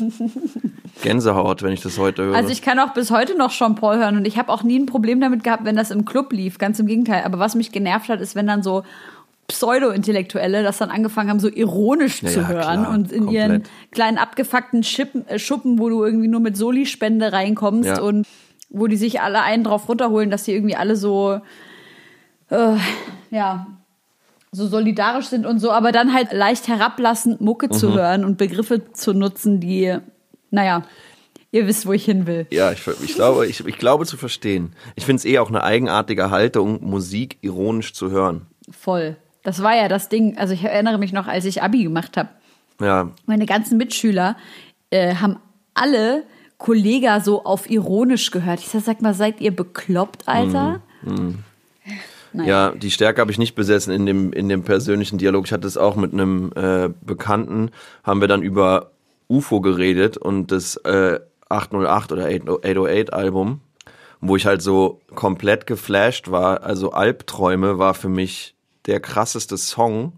Gänsehaut, 1.02 1.62
wenn 1.62 1.72
ich 1.72 1.82
das 1.82 1.98
heute 1.98 2.24
höre. 2.24 2.34
Also 2.36 2.50
ich 2.50 2.62
kann 2.62 2.78
auch 2.78 2.94
bis 2.94 3.10
heute 3.10 3.36
noch 3.36 3.50
Jean-Paul 3.52 3.96
hören 3.98 4.16
und 4.16 4.26
ich 4.26 4.38
habe 4.38 4.50
auch 4.52 4.62
nie 4.62 4.78
ein 4.78 4.86
Problem 4.86 5.20
damit 5.20 5.44
gehabt, 5.44 5.64
wenn 5.64 5.76
das 5.76 5.90
im 5.90 6.04
Club 6.04 6.32
lief. 6.32 6.58
Ganz 6.58 6.78
im 6.78 6.86
Gegenteil. 6.86 7.24
Aber 7.24 7.38
was 7.38 7.54
mich 7.54 7.70
genervt 7.72 8.08
hat, 8.08 8.20
ist, 8.20 8.34
wenn 8.34 8.46
dann 8.46 8.62
so 8.62 8.82
Pseudo-Intellektuelle 9.48 10.62
das 10.62 10.78
dann 10.78 10.90
angefangen 10.90 11.30
haben, 11.30 11.40
so 11.40 11.48
ironisch 11.48 12.22
Ja, 12.22 12.28
zu 12.30 12.40
ja, 12.40 12.48
hören 12.48 12.82
klar, 12.82 12.90
und 12.94 13.12
in 13.12 13.28
ihren 13.28 13.50
komplett. 13.52 13.70
kleinen 13.92 14.18
abgefuckten 14.18 14.82
Schippen, 14.82 15.26
äh, 15.28 15.38
Schuppen, 15.38 15.78
wo 15.78 15.88
du 15.88 16.04
irgendwie 16.04 16.28
nur 16.28 16.40
mit 16.40 16.56
Soli-Spende 16.56 17.32
reinkommst 17.32 17.88
Ja. 17.88 18.00
und 18.00 18.26
wo 18.70 18.86
die 18.88 18.96
sich 18.96 19.20
alle 19.20 19.42
einen 19.42 19.64
drauf 19.64 19.88
runterholen, 19.88 20.30
dass 20.30 20.42
die 20.44 20.52
irgendwie 20.52 20.76
alle 20.76 20.96
so, 20.96 21.40
äh, 22.50 22.76
ja, 23.30 23.66
so 24.52 24.66
solidarisch 24.66 25.26
sind 25.26 25.46
und 25.46 25.58
so, 25.60 25.70
aber 25.70 25.92
dann 25.92 26.12
halt 26.12 26.32
leicht 26.32 26.66
herablassend 26.68 27.40
Mucke 27.40 27.66
Mhm. 27.68 27.72
zu 27.72 27.94
hören 27.94 28.24
und 28.24 28.38
Begriffe 28.38 28.92
zu 28.92 29.12
nutzen, 29.14 29.60
die, 29.60 29.96
naja, 30.50 30.84
ihr 31.52 31.66
wisst, 31.66 31.86
wo 31.86 31.92
ich 31.92 32.04
hin 32.04 32.26
will. 32.26 32.46
Ja, 32.50 32.72
ich, 32.72 32.86
ich, 33.04 33.14
glaube, 33.14 33.46
ich, 33.46 33.66
ich 33.66 33.78
glaube 33.78 34.06
zu 34.06 34.16
verstehen. 34.16 34.72
Ich 34.94 35.04
finde 35.04 35.20
es 35.20 35.24
eh 35.24 35.38
auch 35.38 35.48
eine 35.48 35.62
eigenartige 35.62 36.30
Haltung, 36.30 36.84
Musik 36.84 37.38
ironisch 37.40 37.92
zu 37.94 38.10
hören. 38.10 38.46
Voll. 38.70 39.16
Das 39.42 39.62
war 39.62 39.76
ja 39.76 39.88
das 39.88 40.08
Ding. 40.08 40.36
Also 40.38 40.54
ich 40.54 40.64
erinnere 40.64 40.98
mich 40.98 41.12
noch, 41.12 41.28
als 41.28 41.44
ich 41.44 41.62
Abi 41.62 41.84
gemacht 41.84 42.16
habe. 42.16 42.28
Ja, 42.80 43.12
Meine 43.26 43.46
ganzen 43.46 43.78
Mitschüler 43.78 44.36
äh, 44.90 45.14
haben 45.14 45.38
alle 45.74 46.24
Kollega 46.58 47.20
so 47.20 47.44
auf 47.44 47.70
ironisch 47.70 48.30
gehört. 48.30 48.60
Ich 48.60 48.68
sag, 48.68 48.82
sag 48.82 49.02
mal, 49.02 49.14
seid 49.14 49.40
ihr 49.40 49.54
bekloppt, 49.54 50.26
Alter? 50.26 50.80
Naja. 52.32 52.48
ja, 52.48 52.70
die 52.72 52.90
Stärke 52.90 53.20
habe 53.20 53.30
ich 53.30 53.38
nicht 53.38 53.54
besessen 53.54 53.94
in 53.94 54.04
dem, 54.04 54.32
in 54.32 54.48
dem 54.48 54.62
persönlichen 54.62 55.16
Dialog. 55.16 55.46
Ich 55.46 55.52
hatte 55.52 55.66
es 55.66 55.76
auch 55.76 55.96
mit 55.96 56.12
einem 56.12 56.52
äh, 56.54 56.90
Bekannten, 57.00 57.70
haben 58.02 58.20
wir 58.20 58.28
dann 58.28 58.42
über 58.42 58.90
UFO 59.28 59.60
geredet 59.60 60.16
und 60.16 60.52
das 60.52 60.76
äh, 60.78 61.20
808 61.48 62.12
oder 62.12 62.26
808 62.26 63.12
Album, 63.12 63.60
wo 64.20 64.36
ich 64.36 64.46
halt 64.46 64.62
so 64.62 65.00
komplett 65.14 65.66
geflasht 65.66 66.30
war. 66.30 66.62
Also 66.62 66.92
Albträume 66.92 67.78
war 67.78 67.94
für 67.94 68.08
mich 68.08 68.54
der 68.86 69.00
krasseste 69.00 69.56
Song 69.56 70.12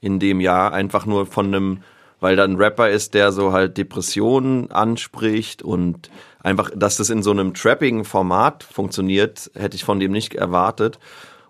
in 0.00 0.18
dem 0.18 0.40
Jahr, 0.40 0.72
einfach 0.72 1.06
nur 1.06 1.26
von 1.26 1.46
einem, 1.46 1.82
weil 2.20 2.36
da 2.36 2.44
ein 2.44 2.56
Rapper 2.56 2.90
ist, 2.90 3.14
der 3.14 3.32
so 3.32 3.52
halt 3.52 3.78
Depressionen 3.78 4.70
anspricht 4.70 5.62
und 5.62 6.10
einfach, 6.42 6.70
dass 6.74 6.96
das 6.96 7.10
in 7.10 7.22
so 7.22 7.30
einem 7.30 7.54
trappigen 7.54 8.04
Format 8.04 8.62
funktioniert, 8.62 9.50
hätte 9.54 9.76
ich 9.76 9.84
von 9.84 10.00
dem 10.00 10.12
nicht 10.12 10.34
erwartet 10.34 10.98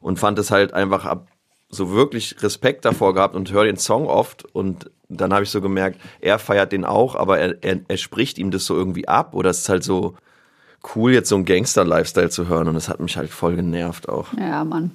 und 0.00 0.18
fand 0.18 0.38
es 0.38 0.50
halt 0.50 0.72
einfach 0.72 1.04
ab, 1.04 1.28
so 1.74 1.90
wirklich 1.90 2.42
Respekt 2.42 2.84
davor 2.84 3.14
gehabt 3.14 3.34
und 3.34 3.52
höre 3.52 3.64
den 3.64 3.76
Song 3.76 4.06
oft 4.06 4.44
und 4.54 4.90
dann 5.08 5.32
habe 5.32 5.44
ich 5.44 5.50
so 5.50 5.60
gemerkt, 5.60 6.00
er 6.20 6.38
feiert 6.38 6.72
den 6.72 6.84
auch, 6.84 7.14
aber 7.14 7.38
er, 7.38 7.56
er, 7.62 7.80
er 7.86 7.96
spricht 7.96 8.38
ihm 8.38 8.50
das 8.50 8.64
so 8.64 8.74
irgendwie 8.74 9.06
ab 9.08 9.34
oder 9.34 9.50
es 9.50 9.60
ist 9.60 9.68
halt 9.68 9.84
so 9.84 10.14
cool, 10.94 11.12
jetzt 11.12 11.28
so 11.28 11.36
einen 11.36 11.44
Gangster-Lifestyle 11.44 12.30
zu 12.30 12.48
hören 12.48 12.68
und 12.68 12.74
das 12.74 12.88
hat 12.88 13.00
mich 13.00 13.16
halt 13.16 13.30
voll 13.30 13.56
genervt 13.56 14.08
auch. 14.08 14.32
Ja, 14.38 14.64
Mann. 14.64 14.94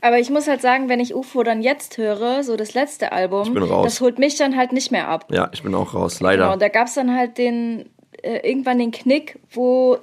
Aber 0.00 0.18
ich 0.18 0.28
muss 0.28 0.46
halt 0.46 0.60
sagen, 0.60 0.90
wenn 0.90 1.00
ich 1.00 1.14
UFO 1.14 1.42
dann 1.44 1.62
jetzt 1.62 1.96
höre, 1.96 2.42
so 2.42 2.56
das 2.56 2.74
letzte 2.74 3.12
Album, 3.12 3.54
das 3.82 4.02
holt 4.02 4.18
mich 4.18 4.36
dann 4.36 4.54
halt 4.54 4.72
nicht 4.72 4.90
mehr 4.90 5.08
ab. 5.08 5.26
Ja, 5.30 5.48
ich 5.52 5.62
bin 5.62 5.74
auch 5.74 5.94
raus, 5.94 6.20
leider. 6.20 6.42
Genau, 6.42 6.52
und 6.52 6.60
da 6.60 6.68
gab 6.68 6.88
es 6.88 6.94
dann 6.94 7.16
halt 7.16 7.38
den, 7.38 7.88
äh, 8.22 8.46
irgendwann 8.46 8.78
den 8.78 8.90
Knick, 8.90 9.38
wo, 9.50 9.96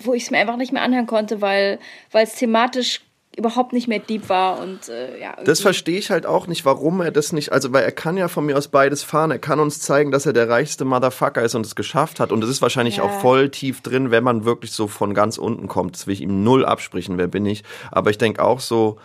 wo 0.00 0.12
ich 0.12 0.24
es 0.24 0.30
mir 0.30 0.36
einfach 0.36 0.58
nicht 0.58 0.74
mehr 0.74 0.82
anhören 0.82 1.06
konnte, 1.06 1.40
weil 1.40 1.78
weil 2.12 2.24
es 2.24 2.34
thematisch 2.34 3.00
überhaupt 3.36 3.72
nicht 3.74 3.86
mehr 3.86 3.98
deep 3.98 4.28
war 4.30 4.58
und 4.60 4.88
äh, 4.88 5.20
ja. 5.20 5.36
Das 5.44 5.60
verstehe 5.60 5.98
ich 5.98 6.10
halt 6.10 6.24
auch 6.26 6.46
nicht, 6.46 6.64
warum 6.64 7.00
er 7.02 7.10
das 7.10 7.32
nicht, 7.32 7.52
also 7.52 7.72
weil 7.72 7.84
er 7.84 7.92
kann 7.92 8.16
ja 8.16 8.28
von 8.28 8.46
mir 8.46 8.56
aus 8.56 8.68
beides 8.68 9.02
fahren, 9.02 9.30
er 9.30 9.38
kann 9.38 9.60
uns 9.60 9.78
zeigen, 9.80 10.10
dass 10.10 10.24
er 10.26 10.32
der 10.32 10.48
reichste 10.48 10.84
Motherfucker 10.86 11.42
ist 11.42 11.54
und 11.54 11.66
es 11.66 11.74
geschafft 11.74 12.18
hat 12.18 12.32
und 12.32 12.42
es 12.42 12.48
ist 12.50 12.62
wahrscheinlich 12.62 12.96
Ja. 12.96 13.02
auch 13.04 13.20
voll 13.20 13.50
tief 13.50 13.82
drin, 13.82 14.10
wenn 14.10 14.24
man 14.24 14.44
wirklich 14.46 14.72
so 14.72 14.88
von 14.88 15.12
ganz 15.14 15.36
unten 15.38 15.68
kommt. 15.68 15.96
Das 15.96 16.06
will 16.06 16.14
ich 16.14 16.22
ihm 16.22 16.42
null 16.44 16.64
absprechen, 16.64 17.18
wer 17.18 17.28
bin 17.28 17.44
ich, 17.44 17.62
aber 17.92 18.08
ich 18.10 18.18
denke 18.18 18.42
auch 18.42 18.60
so, 18.60 18.98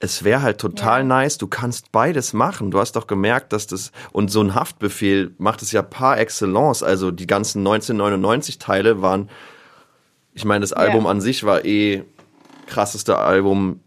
es 0.00 0.22
wäre 0.22 0.42
halt 0.42 0.58
total 0.58 1.00
Ja. 1.00 1.04
nice, 1.06 1.38
du 1.38 1.46
kannst 1.46 1.90
beides 1.90 2.32
machen. 2.32 2.70
Du 2.70 2.78
hast 2.78 2.92
doch 2.94 3.06
gemerkt, 3.06 3.52
dass 3.52 3.66
das, 3.66 3.90
und 4.12 4.30
so 4.30 4.40
ein 4.42 4.54
Haftbefehl 4.54 5.32
macht 5.38 5.62
es 5.62 5.72
ja 5.72 5.82
par 5.82 6.18
excellence. 6.18 6.82
Also 6.82 7.10
die 7.10 7.26
ganzen 7.26 7.60
1999 7.60 8.58
Teile 8.58 9.00
waren, 9.02 9.30
ich 10.34 10.44
meine, 10.44 10.60
das 10.60 10.72
Album 10.72 11.06
an 11.06 11.20
sich 11.20 11.44
war 11.44 11.64
eh 11.64 12.02
krasseste 12.66 13.18
Album 13.18 13.80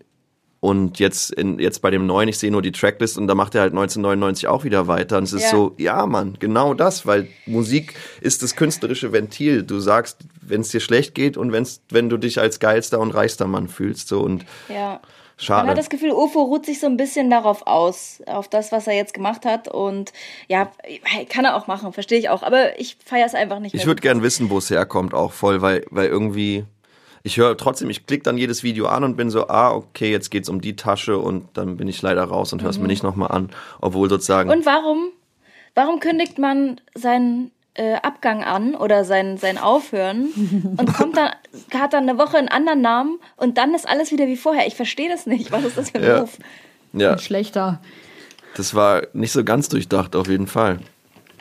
und 0.60 0.98
jetzt 1.00 1.32
in, 1.32 1.60
jetzt 1.60 1.82
bei 1.84 1.92
dem 1.92 2.08
neuen, 2.08 2.28
ich 2.30 2.40
sehe 2.40 2.52
nur 2.52 2.64
die 2.64 2.72
Tracklist 2.72 3.18
und 3.18 3.28
da 3.28 3.36
macht 3.36 3.54
er 3.54 3.62
halt 3.62 3.74
1999 3.74 4.48
auch 4.48 4.64
wieder 4.64 4.88
weiter 4.88 5.18
und 5.18 5.24
es 5.26 5.34
ist 5.34 5.44
Ja. 5.44 5.50
so, 5.52 5.74
ja 5.78 6.06
Mann, 6.08 6.36
genau 6.40 6.74
das, 6.74 7.06
weil 7.06 7.28
Musik 7.46 7.94
ist 8.22 8.42
das 8.42 8.56
künstlerische 8.56 9.12
Ventil. 9.14 9.62
Du 9.64 9.80
sagst, 9.80 10.18
wenn 10.42 10.62
es 10.62 10.70
dir 10.70 10.80
schlecht 10.80 11.14
geht 11.14 11.38
und 11.38 11.52
wenn's, 11.52 11.82
wenn 11.90 12.10
du 12.10 12.18
dich 12.18 12.40
als 12.40 12.60
geilster 12.60 13.00
und 13.00 13.12
reichster 13.12 13.46
Mann 13.48 13.68
fühlst 13.68 14.08
so 14.08 14.22
und 14.22 14.46
Ja. 14.68 15.00
Man 15.40 15.46
schade. 15.46 15.70
hat 15.70 15.78
das 15.78 15.90
Gefühl, 15.90 16.10
UFO 16.14 16.42
ruht 16.42 16.66
sich 16.66 16.80
so 16.80 16.88
ein 16.88 16.98
bisschen 16.98 17.30
darauf 17.30 17.68
aus, 17.68 18.24
auf 18.26 18.48
das, 18.48 18.72
was 18.72 18.88
er 18.88 18.96
jetzt 18.96 19.14
gemacht 19.14 19.46
hat. 19.46 19.68
Und 19.68 20.12
ja, 20.48 20.72
kann 21.30 21.46
er 21.46 21.56
auch 21.56 21.68
machen, 21.68 21.94
verstehe 21.94 22.18
ich 22.18 22.30
auch. 22.30 22.42
Aber 22.42 22.80
ich 22.80 22.98
feiere 23.06 23.28
es 23.28 23.36
einfach 23.36 23.60
nicht 23.60 23.76
mehr. 23.76 23.80
Ich 23.80 23.86
würde 23.86 24.02
gern 24.02 24.24
wissen, 24.24 24.50
wo 24.50 24.58
es 24.58 24.72
herkommt, 24.72 25.14
auch 25.14 25.32
voll, 25.34 25.62
weil, 25.62 25.86
weil 25.92 26.08
irgendwie, 26.08 26.66
ich 27.28 27.38
höre 27.38 27.56
trotzdem, 27.58 27.90
ich 27.90 28.06
klicke 28.08 28.24
dann 28.24 28.38
jedes 28.38 28.64
Video 28.64 28.88
an 28.88 29.04
und 29.04 29.16
bin 29.18 29.30
so, 29.30 29.48
ah, 29.50 29.72
okay, 29.72 30.10
jetzt 30.10 30.32
geht's 30.32 30.50
um 30.50 30.62
die 30.62 30.76
Tasche 30.76 31.18
und 31.18 31.46
dann 31.56 31.78
bin 31.78 31.88
ich 31.88 32.02
leider 32.02 32.24
raus 32.24 32.54
und 32.54 32.62
höre 32.64 32.70
es 32.72 32.80
mir 32.80 32.88
nicht 32.88 33.04
nochmal 33.04 33.32
an, 33.32 33.50
obwohl 33.82 34.10
sozusagen. 34.10 34.50
Mhm. 34.50 34.56
Und 34.58 34.66
warum, 34.66 35.10
warum 35.76 36.00
kündigt 36.00 36.40
man 36.40 36.80
seinen 36.96 37.52
äh, 37.76 37.96
Abgang 37.96 38.44
an 38.44 38.74
oder 38.76 39.04
sein, 39.06 39.38
sein 39.38 39.58
Aufhören 39.58 40.28
und 40.78 40.94
kommt 40.94 41.18
dann, 41.18 41.32
hat 41.74 41.94
dann 41.94 42.10
eine 42.10 42.18
Woche 42.18 42.38
einen 42.38 42.48
anderen 42.48 42.82
Namen 42.82 43.20
und 43.36 43.58
dann 43.58 43.74
ist 43.76 43.88
alles 43.88 44.12
wieder 44.12 44.28
wie 44.28 44.38
vorher? 44.38 44.66
Ich 44.66 44.76
verstehe 44.76 45.10
das 45.10 45.26
nicht. 45.28 45.52
Was 45.52 45.64
ist 45.66 45.78
das 45.78 45.90
für 45.92 45.98
ein 46.00 46.04
Ja. 46.06 46.20
Move? 46.22 46.32
ja, 46.94 47.18
Schlechter. 47.18 47.82
das 48.56 48.74
war 48.74 49.04
nicht 49.14 49.32
so 49.34 49.44
ganz 49.44 49.70
durchdacht, 49.70 50.16
auf 50.16 50.28
jeden 50.30 50.48
Fall. 50.48 50.80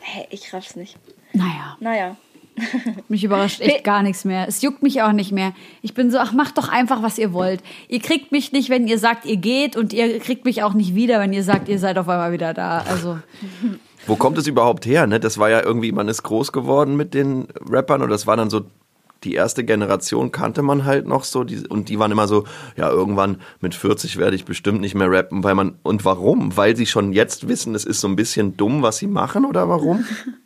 Hä, 0.03 0.27
ich 0.31 0.53
raff's 0.53 0.77
nicht. 0.77 0.97
Naja, 1.33 1.77
Naja. 1.81 2.17
mich 3.09 3.25
überrascht 3.25 3.61
echt 3.61 3.85
gar 3.85 4.03
nichts 4.03 4.25
mehr. 4.25 4.47
Es 4.49 4.63
juckt 4.63 4.83
mich 4.83 5.03
auch 5.03 5.13
nicht 5.13 5.33
mehr. 5.33 5.53
Ich 5.83 5.95
bin 5.95 6.11
so, 6.11 6.19
ach, 6.19 6.33
macht 6.33 6.59
doch 6.59 6.69
einfach, 6.69 7.03
was 7.03 7.19
ihr 7.19 7.33
wollt. 7.33 7.63
Ihr 7.89 8.01
kriegt 8.01 8.33
mich 8.33 8.53
nicht, 8.53 8.71
wenn 8.71 8.87
ihr 8.87 8.99
sagt, 8.99 9.27
ihr 9.27 9.37
geht 9.37 9.77
und 9.77 9.93
ihr 9.93 10.19
kriegt 10.19 10.45
mich 10.45 10.63
auch 10.63 10.75
nicht 10.75 10.95
wieder, 10.95 11.21
wenn 11.21 11.33
ihr 11.33 11.45
sagt, 11.45 11.69
ihr 11.69 11.79
seid 11.79 11.99
auf 11.99 12.09
einmal 12.09 12.33
wieder 12.33 12.55
da. 12.55 12.85
Also, 12.89 13.19
Wo 14.07 14.17
kommt 14.17 14.39
es 14.39 14.47
überhaupt 14.47 14.87
her? 14.87 15.07
Ne? 15.07 15.21
Das 15.21 15.39
war 15.39 15.51
ja 15.51 15.63
irgendwie, 15.63 15.93
man 15.93 16.09
ist 16.09 16.23
groß 16.23 16.53
geworden 16.53 16.97
mit 16.97 17.15
den 17.15 17.49
Rappern 17.69 18.03
und 18.03 18.11
das 18.11 18.27
war 18.27 18.37
dann 18.37 18.51
so, 18.51 18.63
die 19.25 19.35
erste 19.35 19.65
Generation 19.65 20.31
kannte 20.31 20.63
man 20.63 20.85
halt 20.85 21.07
noch 21.07 21.25
so 21.25 21.43
die, 21.43 21.67
und 21.67 21.89
die 21.89 21.99
waren 21.99 22.13
immer 22.13 22.29
so, 22.29 22.45
ja, 22.77 22.89
irgendwann 22.89 23.41
mit 23.61 23.75
40 23.75 24.19
werde 24.19 24.37
ich 24.37 24.45
bestimmt 24.45 24.81
nicht 24.81 24.95
mehr 24.95 25.11
rappen, 25.11 25.43
weil 25.43 25.55
man, 25.55 25.77
und 25.83 26.05
warum? 26.05 26.57
Weil 26.57 26.77
sie 26.77 26.87
schon 26.87 27.13
jetzt 27.13 27.49
wissen, 27.49 27.75
es 27.75 27.85
ist 27.85 28.01
so 28.01 28.09
ein 28.09 28.17
bisschen 28.17 28.57
dumm, 28.57 28.83
was 28.83 28.99
sie 28.99 29.07
machen 29.07 29.45
oder 29.45 29.69
warum? 29.69 30.05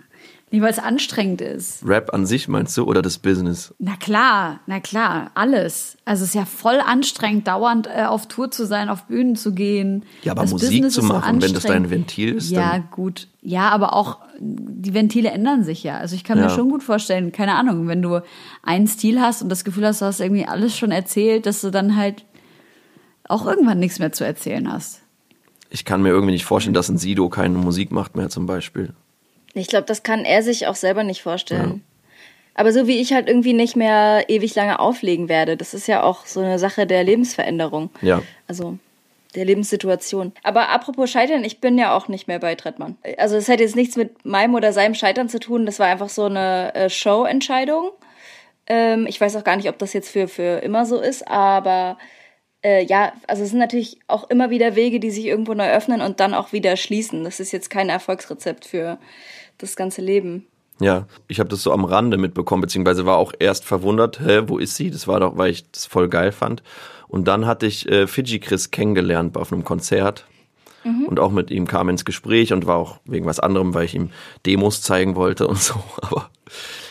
nicht, 0.53 0.63
weil 0.63 0.71
es 0.71 0.79
anstrengend 0.81 1.41
ist. 1.41 1.87
Rap 1.87 2.13
an 2.13 2.27
sich 2.27 2.49
meinst 2.49 2.77
du 2.77 2.85
oder 2.85 3.03
das 3.03 3.19
Business? 3.19 3.73
Na 3.79 3.95
klar, 3.97 4.61
na 4.67 4.81
klar, 4.81 5.31
alles. 5.35 5.97
Also 6.05 6.25
es 6.25 6.31
ist 6.31 6.35
ja 6.35 6.45
voll 6.45 6.81
anstrengend, 6.85 7.47
dauernd 7.47 7.87
äh, 7.87 8.03
auf 8.05 8.27
Tour 8.27 8.51
zu 8.51 8.67
sein, 8.67 8.89
auf 8.89 9.05
Bühnen 9.05 9.37
zu 9.37 9.53
gehen. 9.53 10.05
Ja, 10.23 10.33
aber 10.33 10.43
Das 10.43 10.51
Musik 10.51 10.69
Business 10.71 10.95
zu 10.95 11.03
machen, 11.05 11.41
wenn 11.41 11.53
das 11.55 11.63
dein. 11.63 11.89
Ventil 11.91 12.35
ist, 12.35 12.51
Ja, 12.51 12.79
gut. 12.79 13.29
Ja, 13.43 13.69
aber 13.71 13.95
auch 13.95 14.19
die 14.41 14.93
Ventile 14.95 15.31
ändern 15.31 15.63
sich 15.65 15.83
ja. 15.85 15.99
Also 15.99 16.17
ich 16.17 16.25
kann 16.25 16.39
Ja. 16.39 16.45
mir 16.45 16.51
schon 16.51 16.69
gut 16.71 16.83
vorstellen, 16.83 17.31
keine 17.31 17.55
Ahnung, 17.55 17.87
wenn 17.89 18.03
du 18.03 18.21
einen 18.63 18.87
Stil 18.89 19.21
hast 19.21 19.43
und 19.43 19.51
das 19.51 19.65
Gefühl 19.65 19.87
hast, 19.87 20.01
du 20.01 20.07
hast 20.07 20.19
irgendwie 20.21 20.47
alles 20.47 20.77
schon 20.77 20.91
erzählt, 20.91 21.47
dass 21.47 21.61
du 21.61 21.71
dann 21.71 21.95
halt 21.97 22.25
auch 23.29 23.47
irgendwann 23.47 23.79
nichts 23.79 23.99
mehr 24.01 24.13
zu 24.13 24.25
erzählen 24.25 24.71
hast. 24.73 25.03
Ich 25.69 25.85
kann 25.85 26.03
mir 26.03 26.09
irgendwie 26.09 26.33
nicht 26.33 26.45
vorstellen, 26.45 26.75
dass 26.75 26.89
ein 26.89 26.99
Sido 26.99 27.29
keine 27.29 27.57
Musik 27.59 27.93
macht 27.93 28.17
mehr 28.17 28.29
zum 28.29 28.47
Beispiel. 28.47 28.95
Ich 29.55 29.67
glaube, 29.67 29.87
das 29.87 30.03
kann 30.03 30.25
er 30.25 30.43
sich 30.43 30.67
auch 30.67 30.75
selber 30.75 31.05
nicht 31.05 31.23
vorstellen. 31.23 31.83
Aber 32.55 32.73
so 32.73 32.87
wie 32.87 33.01
ich 33.01 33.13
halt 33.13 33.29
irgendwie 33.29 33.53
nicht 33.53 33.77
mehr 33.77 34.25
ewig 34.29 34.55
lange 34.55 34.81
auflegen 34.81 35.29
werde, 35.29 35.57
das 35.57 35.73
ist 35.75 35.87
ja 35.87 36.03
auch 36.03 36.27
so 36.27 36.41
eine 36.41 36.59
Sache 36.59 36.87
der 36.87 37.05
Lebensveränderung. 37.05 37.91
Ja. 38.03 38.23
Also, 38.49 38.79
der 39.35 39.45
Lebenssituation. 39.45 40.33
Aber 40.43 40.71
apropos 40.71 41.11
Scheitern, 41.11 41.45
ich 41.45 41.61
bin 41.61 41.79
ja 41.79 41.97
auch 41.97 42.09
nicht 42.09 42.27
mehr 42.27 42.39
bei 42.39 42.55
Trettmann. 42.57 42.97
Also 43.17 43.37
es 43.37 43.49
hat 43.49 43.61
jetzt 43.61 43.77
nichts 43.77 43.97
mit 43.97 44.25
meinem 44.25 44.55
oder 44.55 44.73
seinem 44.73 44.95
Scheitern 44.95 45.29
zu 45.29 45.39
tun. 45.39 45.67
Das 45.67 45.79
war 45.79 45.87
einfach 45.87 46.09
so 46.09 46.25
eine 46.25 46.75
äh, 46.75 46.91
Show-Entscheidung. 46.91 47.91
Ähm, 48.67 49.07
ich 49.07 49.21
weiß 49.21 49.37
auch 49.37 49.45
gar 49.45 49.57
nicht, 49.57 49.69
ob 49.69 49.79
das 49.79 49.93
jetzt 49.93 50.11
für, 50.11 50.27
für 50.27 50.59
immer 50.59 50.85
so 50.85 51.01
ist, 51.01 51.27
aber 51.29 51.97
äh, 52.63 52.85
ja, 52.85 53.13
also 53.27 53.43
es 53.43 53.51
sind 53.51 53.59
natürlich 53.59 53.99
auch 54.07 54.29
immer 54.31 54.51
wieder 54.51 54.77
Wege, 54.77 55.01
die 55.01 55.11
sich 55.11 55.27
irgendwo 55.27 55.55
neu 55.55 55.71
öffnen 55.71 56.01
und 56.01 56.21
dann 56.21 56.35
auch 56.35 56.53
wieder 56.53 56.77
schließen. 56.77 57.25
Das 57.25 57.41
ist 57.41 57.53
jetzt 57.53 57.71
kein 57.71 57.89
Erfolgsrezept 57.89 58.65
für 58.65 58.99
das 59.59 59.77
ganze 59.77 60.03
Leben. 60.03 60.47
Ja, 60.81 61.07
ich 61.29 61.41
habe 61.41 61.51
das 61.51 61.63
so 61.63 61.73
am 61.73 61.85
Rande 61.85 62.17
mitbekommen, 62.17 62.63
beziehungsweise 62.63 63.05
war 63.05 63.19
auch 63.19 63.33
erst 63.39 63.67
verwundert, 63.67 64.21
hä, 64.21 64.43
wo 64.47 64.59
ist 64.59 64.77
sie? 64.77 64.91
Das 64.91 65.07
war 65.07 65.21
doch, 65.21 65.37
weil 65.37 65.51
ich 65.51 65.71
das 65.71 65.87
voll 65.87 66.09
geil 66.09 66.33
fand. 66.33 66.63
Und 67.07 67.29
dann 67.29 67.47
hatte 67.47 67.67
ich 67.67 67.89
äh, 67.89 68.07
Fiji 68.07 68.41
Chris 68.41 68.71
kennengelernt 68.71 69.37
auf 69.37 69.53
einem 69.53 69.65
Konzert. 69.65 70.27
Mhm. 70.85 71.05
Und 71.07 71.21
auch 71.21 71.31
mit 71.31 71.51
ihm 71.51 71.67
kam 71.67 71.91
ins 71.91 72.07
Gespräch 72.07 72.55
und 72.55 72.67
war 72.67 72.77
auch 72.77 73.01
wegen 73.05 73.27
was 73.27 73.41
anderem, 73.41 73.75
weil 73.75 73.85
ich 73.85 73.95
ihm 73.95 74.11
Demos 74.47 74.81
zeigen 74.81 75.17
wollte 75.17 75.47
und 75.47 75.59
so. 75.59 75.75
Aber 76.01 76.31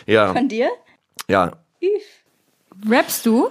ja. 0.05 0.34
Von 0.34 0.47
dir? 0.47 0.70
Ja. 1.28 1.53
Rappst 2.88 3.26
du? 3.26 3.49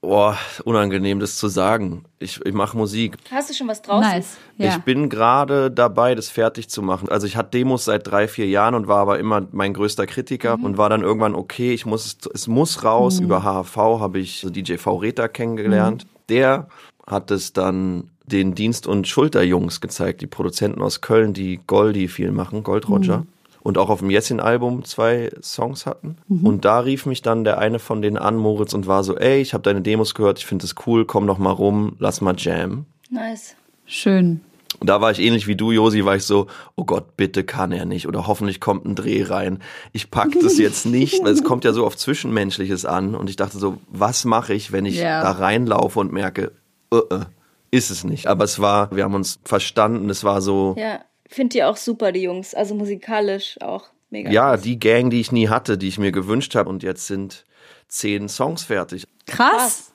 Boah, 0.00 0.38
unangenehm, 0.64 1.18
das 1.18 1.36
zu 1.36 1.48
sagen. 1.48 2.04
Ich, 2.20 2.40
ich 2.46 2.54
mache 2.54 2.76
Musik. 2.76 3.16
Hast 3.32 3.50
du 3.50 3.54
schon 3.54 3.66
was 3.66 3.82
draußen? 3.82 4.08
Nice. 4.08 4.36
Ja. 4.56 4.68
Ich 4.76 4.78
bin 4.84 5.08
gerade 5.08 5.72
dabei, 5.72 6.14
das 6.14 6.28
fertig 6.28 6.68
zu 6.68 6.82
machen. 6.82 7.08
Also 7.08 7.26
ich 7.26 7.36
hatte 7.36 7.50
Demos 7.58 7.84
seit 7.84 8.06
drei, 8.06 8.28
vier 8.28 8.46
Jahren 8.46 8.74
und 8.76 8.86
war 8.86 8.98
aber 8.98 9.18
immer 9.18 9.46
mein 9.50 9.74
größter 9.74 10.06
Kritiker 10.06 10.56
Mhm. 10.56 10.64
und 10.64 10.78
war 10.78 10.88
dann 10.88 11.02
irgendwann, 11.02 11.34
okay, 11.34 11.72
ich 11.74 11.84
muss, 11.84 12.16
es 12.32 12.46
muss 12.46 12.84
raus. 12.84 13.18
Über 13.18 13.42
HHV 13.42 13.76
habe 13.76 14.20
ich 14.20 14.46
DJ 14.48 14.76
V 14.76 14.96
Reta 14.96 15.26
kennengelernt. 15.26 16.04
Mhm. 16.04 16.08
Der 16.28 16.68
hat 17.04 17.32
es 17.32 17.52
dann 17.52 18.10
den 18.24 18.54
Dienst- 18.54 18.86
und 18.86 19.08
Schulterjungs 19.08 19.80
gezeigt, 19.80 20.20
die 20.20 20.26
Produzenten 20.28 20.80
aus 20.80 21.00
Köln, 21.00 21.32
die 21.32 21.58
Goldie 21.66 22.06
viel 22.08 22.30
machen, 22.30 22.62
Gold 22.62 22.88
Roger. 22.88 23.24
Mhm. 23.60 23.62
Und 23.62 23.78
auch 23.78 23.90
auf 23.90 23.98
dem 24.00 24.10
Jessin-Album 24.10 24.84
zwei 24.84 25.30
Songs 25.42 25.84
hatten. 25.86 26.16
Und 26.28 26.64
da 26.64 26.80
rief 26.80 27.06
mich 27.06 27.22
dann 27.22 27.44
der 27.44 27.58
eine 27.58 27.78
von 27.78 28.00
denen 28.02 28.16
an, 28.16 28.36
Moritz, 28.36 28.72
und 28.74 28.86
war 28.86 29.04
so, 29.04 29.16
ey, 29.16 29.40
ich 29.40 29.52
habe 29.54 29.62
deine 29.62 29.82
Demos 29.82 30.14
gehört, 30.14 30.38
ich 30.38 30.46
finde 30.46 30.64
es 30.64 30.74
cool, 30.86 31.04
komm 31.04 31.26
noch 31.26 31.38
mal 31.38 31.50
rum, 31.52 31.96
lass 31.98 32.20
mal 32.20 32.34
jam. 32.38 32.86
Nice. 33.10 33.54
Schön. 33.86 34.40
Und 34.80 34.88
da 34.90 35.00
war 35.00 35.10
ich 35.10 35.18
ähnlich 35.18 35.46
wie 35.46 35.56
du, 35.56 35.72
Josi, 35.72 36.04
war 36.04 36.14
ich 36.14 36.24
so, 36.24 36.46
oh 36.76 36.84
Gott, 36.84 37.16
bitte 37.16 37.42
kann 37.42 37.72
er 37.72 37.84
nicht 37.86 38.06
oder 38.06 38.26
hoffentlich 38.26 38.60
kommt 38.60 38.84
ein 38.84 38.94
Dreh 38.94 39.22
rein. 39.24 39.60
Ich 39.92 40.10
pack 40.10 40.28
das 40.42 40.58
jetzt 40.58 40.86
nicht, 40.86 41.24
weil 41.24 41.32
es 41.32 41.42
kommt 41.42 41.64
ja 41.64 41.72
so 41.72 41.84
auf 41.86 41.96
Zwischenmenschliches 41.96 42.84
an 42.84 43.14
und 43.14 43.28
ich 43.30 43.36
dachte 43.36 43.58
so, 43.58 43.78
was 43.88 44.24
mache 44.24 44.52
ich, 44.54 44.70
wenn 44.70 44.84
ich 44.86 44.96
Ja. 44.96 45.22
da 45.22 45.32
reinlaufe 45.32 45.98
und 45.98 46.12
merke, 46.12 46.52
äh, 46.92 46.96
äh, 46.96 47.20
ist 47.70 47.90
es 47.90 48.04
nicht. 48.04 48.26
Aber 48.28 48.44
es 48.44 48.60
war, 48.60 48.94
wir 48.94 49.04
haben 49.04 49.14
uns 49.14 49.40
verstanden, 49.44 50.10
es 50.10 50.22
war 50.22 50.42
so, 50.42 50.74
Ja, 50.78 51.00
find 51.28 51.54
die 51.54 51.62
auch 51.64 51.76
super, 51.76 52.12
die 52.12 52.22
Jungs. 52.22 52.54
Also 52.54 52.74
musikalisch 52.74 53.56
auch 53.60 53.86
mega. 54.10 54.30
ja, 54.30 54.50
krass. 54.52 54.62
die 54.62 54.78
Gang, 54.80 55.10
die 55.10 55.20
ich 55.20 55.32
nie 55.32 55.48
hatte, 55.48 55.78
die 55.78 55.88
ich 55.88 55.98
mir 55.98 56.12
gewünscht 56.12 56.54
habe 56.54 56.68
und 56.68 56.82
jetzt 56.82 57.06
sind 57.06 57.44
zehn 57.88 58.28
Songs 58.28 58.64
fertig. 58.64 59.04
Krass. 59.26 59.50
Krass. 59.50 59.92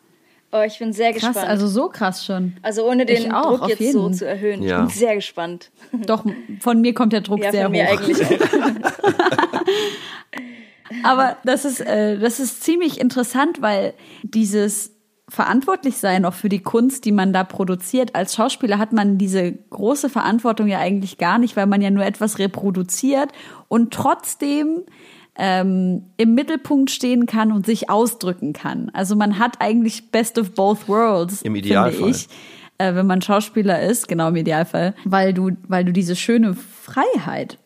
Oh, 0.56 0.62
ich 0.62 0.78
bin 0.78 0.94
sehr 0.94 1.14
Krass, 1.14 1.30
gespannt. 1.34 1.48
also 1.50 1.66
so 1.68 1.90
krass 1.90 2.24
schon. 2.24 2.58
Also 2.62 2.88
ohne 2.88 3.08
den 3.08 3.18
Ich 3.26 3.34
auch, 3.34 3.58
Druck 3.58 3.70
jetzt 3.70 3.80
jeden. 3.80 3.94
so 3.94 4.10
zu 4.12 4.28
erhöhen. 4.28 4.62
Ja. 4.62 4.84
Ich 4.84 4.90
bin 4.90 5.00
sehr 5.00 5.16
gespannt. 5.16 5.72
Doch, 6.06 6.24
von 6.60 6.80
mir 6.80 6.94
kommt 6.94 7.12
der 7.12 7.22
Druck 7.22 7.44
Ja, 7.44 7.52
sehr 7.52 7.64
von 7.64 7.72
mir 7.72 7.88
hoch. 7.88 7.92
eigentlich 8.00 8.24
auch. 8.24 8.32
Aber 11.04 11.38
das 11.44 11.66
ist, 11.66 11.82
äh, 11.82 12.20
das 12.20 12.40
ist 12.40 12.64
ziemlich 12.64 13.00
interessant, 13.00 13.64
weil 13.64 13.96
dieses 14.22 14.93
Verantwortlichsein 15.34 16.26
auch 16.26 16.36
für 16.36 16.48
die 16.48 16.62
Kunst, 16.62 17.06
die 17.06 17.12
man 17.12 17.34
da 17.34 17.44
produziert. 17.44 18.14
Als 18.14 18.36
Schauspieler 18.36 18.78
hat 18.78 18.94
man 18.94 19.18
diese 19.18 19.52
große 19.52 20.08
Verantwortung 20.08 20.68
ja 20.68 20.78
eigentlich 20.78 21.18
gar 21.18 21.40
nicht, 21.40 21.56
weil 21.56 21.66
man 21.66 21.82
ja 21.82 21.90
nur 21.90 22.06
etwas 22.06 22.38
reproduziert 22.38 23.32
und 23.68 23.92
trotzdem 23.92 24.84
ähm, 25.36 26.04
im 26.18 26.36
Mittelpunkt 26.36 26.92
stehen 26.92 27.26
kann 27.26 27.52
und 27.52 27.66
sich 27.66 27.90
ausdrücken 27.90 28.54
kann. 28.54 28.92
Also 28.94 29.16
man 29.16 29.40
hat 29.40 29.56
eigentlich 29.60 30.12
best 30.12 30.38
of 30.38 30.52
both 30.52 30.88
worlds, 30.88 31.42
Im 31.42 31.56
Idealfall. 31.56 32.12
ich, 32.12 32.28
äh, 32.78 32.94
wenn 32.94 33.08
man 33.08 33.24
Schauspieler 33.24 33.82
ist, 33.82 34.08
genau 34.08 34.28
im 34.28 34.36
Idealfall, 34.36 34.94
weil 35.04 35.34
du, 35.34 35.50
weil 35.68 35.84
du 35.84 35.92
diese 35.94 36.16
schöne 36.16 36.54
Freiheit 36.54 37.58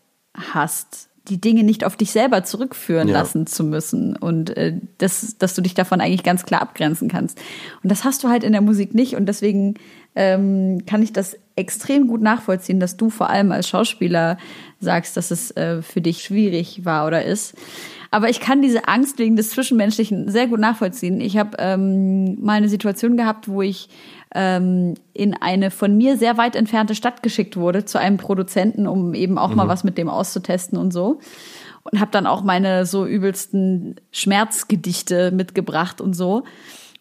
hast, 0.53 1.06
die 1.29 1.39
Dinge 1.41 1.63
nicht 1.63 1.83
auf 1.83 1.95
dich 1.95 2.11
selber 2.11 2.43
zurückführen 2.43 3.07
Ja. 3.07 3.15
lassen 3.19 3.47
zu 3.47 3.63
müssen 3.63 4.15
und 4.15 4.55
äh, 4.55 4.73
das, 4.97 5.37
dass 5.37 5.55
du 5.55 5.61
dich 5.61 5.73
davon 5.73 6.01
eigentlich 6.01 6.23
ganz 6.23 6.45
klar 6.45 6.61
abgrenzen 6.61 7.09
kannst. 7.09 7.37
Und 7.83 7.91
das 7.91 8.03
hast 8.03 8.23
du 8.23 8.29
halt 8.29 8.43
in 8.43 8.51
der 8.53 8.61
Musik 8.61 8.93
nicht 8.93 9.15
und 9.15 9.25
deswegen 9.27 9.75
ähm, 10.15 10.85
kann 10.85 11.03
ich 11.03 11.13
das 11.13 11.37
extrem 11.55 12.07
gut 12.07 12.21
nachvollziehen, 12.21 12.79
dass 12.79 12.97
du 12.97 13.09
vor 13.09 13.29
allem 13.29 13.51
als 13.51 13.67
Schauspieler 13.67 14.37
sagst, 14.79 15.17
dass 15.17 15.31
es 15.31 15.51
äh, 15.51 15.81
für 15.81 16.01
dich 16.01 16.23
schwierig 16.23 16.85
war 16.85 17.05
oder 17.07 17.23
ist. 17.23 17.55
Aber 18.09 18.29
ich 18.29 18.39
kann 18.39 18.61
diese 18.61 18.87
Angst 18.87 19.19
wegen 19.19 19.35
des 19.35 19.49
Zwischenmenschlichen 19.49 20.29
sehr 20.31 20.47
gut 20.47 20.59
nachvollziehen. 20.59 21.19
Ich 21.19 21.37
habe 21.37 21.57
ähm, 21.59 22.41
mal 22.41 22.53
eine 22.53 22.69
Situation 22.69 23.17
gehabt, 23.17 23.47
wo 23.49 23.61
ich 23.61 23.89
ähm, 24.35 24.95
in 25.13 25.33
eine 25.33 25.71
von 25.71 25.95
mir 25.97 26.17
sehr 26.17 26.37
weit 26.37 26.55
entfernte 26.55 26.95
Stadt 26.95 27.23
geschickt 27.23 27.57
wurde 27.57 27.85
zu 27.85 27.97
einem 27.97 28.17
Produzenten, 28.17 28.87
um 28.87 29.13
eben 29.13 29.37
auch 29.37 29.53
mal 29.55 29.67
was 29.67 29.83
mit 29.83 29.97
dem 29.97 30.09
auszutesten 30.09 30.77
und 30.77 30.91
so. 30.91 31.19
Und 31.89 31.99
habe 32.01 32.11
dann 32.11 32.27
auch 32.27 32.43
meine 32.43 32.85
so 32.85 33.05
übelsten 33.05 33.95
Schmerzgedichte 34.11 35.31
mitgebracht 35.31 36.01
und 36.01 36.13
so. 36.13 36.43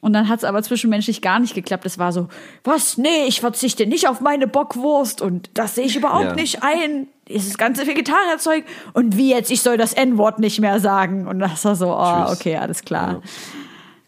Und 0.00 0.12
dann 0.12 0.28
hat 0.28 0.38
es 0.38 0.44
aber 0.44 0.62
zwischenmenschlich 0.62 1.20
gar 1.22 1.40
nicht 1.40 1.54
geklappt. 1.54 1.84
Es 1.86 1.98
war 1.98 2.12
so, 2.12 2.28
was? 2.62 2.96
Nee, 2.96 3.24
ich 3.26 3.40
verzichte 3.40 3.86
nicht 3.86 4.08
auf 4.08 4.20
meine 4.20 4.46
Bockwurst 4.46 5.20
und 5.22 5.50
das 5.54 5.74
sehe 5.74 5.86
ich 5.86 5.96
überhaupt 5.96 6.24
Ja. 6.26 6.34
nicht 6.34 6.62
ein. 6.62 7.08
Dieses 7.28 7.58
ganze 7.58 7.88
Vegetarierzeug. 7.88 8.64
Und 8.92 9.16
wie 9.16 9.30
jetzt? 9.30 9.50
Ich 9.50 9.62
soll 9.62 9.76
das 9.76 9.94
N-Wort 9.94 10.38
nicht 10.38 10.60
mehr 10.60 10.78
sagen. 10.78 11.26
Und 11.26 11.40
das 11.40 11.64
war 11.64 11.74
so, 11.74 11.88
oh, 11.92 12.24
Tschüss. 12.28 12.38
okay, 12.38 12.56
alles 12.56 12.82
klar. 12.84 13.20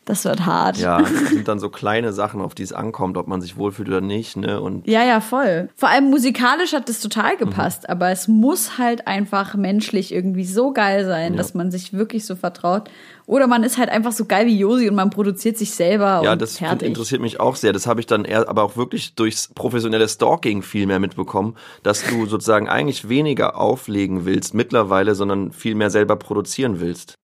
Das 0.09 0.25
wird 0.25 0.47
hart. 0.47 0.79
Ja, 0.79 1.01
es 1.01 1.29
sind 1.29 1.49
dann 1.49 1.59
so 1.59 1.69
kleine 1.69 2.15
Sachen, 2.15 2.41
auf 2.41 2.55
die 2.55 2.63
es 2.63 2.73
ankommt, 2.73 3.19
ob 3.19 3.27
man 3.29 3.43
sich 3.43 3.59
wohlfühlt 3.59 3.89
oder 3.89 4.01
nicht, 4.01 4.39
ne? 4.39 4.59
Und 4.59 4.87
Ja, 4.89 5.05
ja, 5.05 5.21
voll. 5.21 5.69
Vor 5.77 5.91
allem 5.91 6.09
musikalisch 6.09 6.73
hat 6.73 6.89
das 6.89 7.01
total 7.01 7.37
gepasst, 7.37 7.91
aber 7.91 8.09
es 8.11 8.27
muss 8.27 8.79
halt 8.79 9.07
einfach 9.07 9.55
menschlich 9.55 10.15
irgendwie 10.15 10.47
so 10.47 10.73
geil 10.73 11.05
sein, 11.05 11.37
dass 11.37 11.53
man 11.53 11.71
sich 11.71 11.93
wirklich 11.93 12.25
so 12.25 12.37
vertraut. 12.37 12.89
Oder 13.27 13.47
man 13.47 13.63
ist 13.65 13.77
halt 13.77 13.91
einfach 13.91 14.13
so 14.13 14.25
geil 14.25 14.47
wie 14.47 14.59
Josi 14.59 14.89
und 14.89 14.95
man 14.95 15.11
produziert 15.11 15.59
sich 15.59 15.73
selber 15.73 16.23
Ja, 16.25 16.35
das 16.37 16.57
find- 16.57 16.83
interessiert 16.83 17.21
mich 17.21 17.39
auch 17.39 17.57
sehr. 17.57 17.75
Das 17.75 17.87
habe 17.87 18.01
ich 18.01 18.07
dann 18.07 18.25
eher, 18.25 18.49
aber 18.49 18.63
auch 18.63 18.79
wirklich 18.79 19.15
durchs 19.15 19.49
professionelle 19.55 20.09
Stalking 20.09 20.63
viel 20.63 20.87
mehr 20.87 20.99
mitbekommen, 21.01 21.55
dass 21.83 22.03
du 22.07 22.25
sozusagen 22.25 22.71
eigentlich 22.71 23.11
weniger 23.11 23.59
auflegen 23.61 24.25
willst 24.25 24.55
mittlerweile, 24.55 25.15
sondern 25.15 25.53
viel 25.53 25.75
mehr 25.75 25.91
selber 25.91 26.17
produzieren 26.17 26.81
willst. 26.81 27.19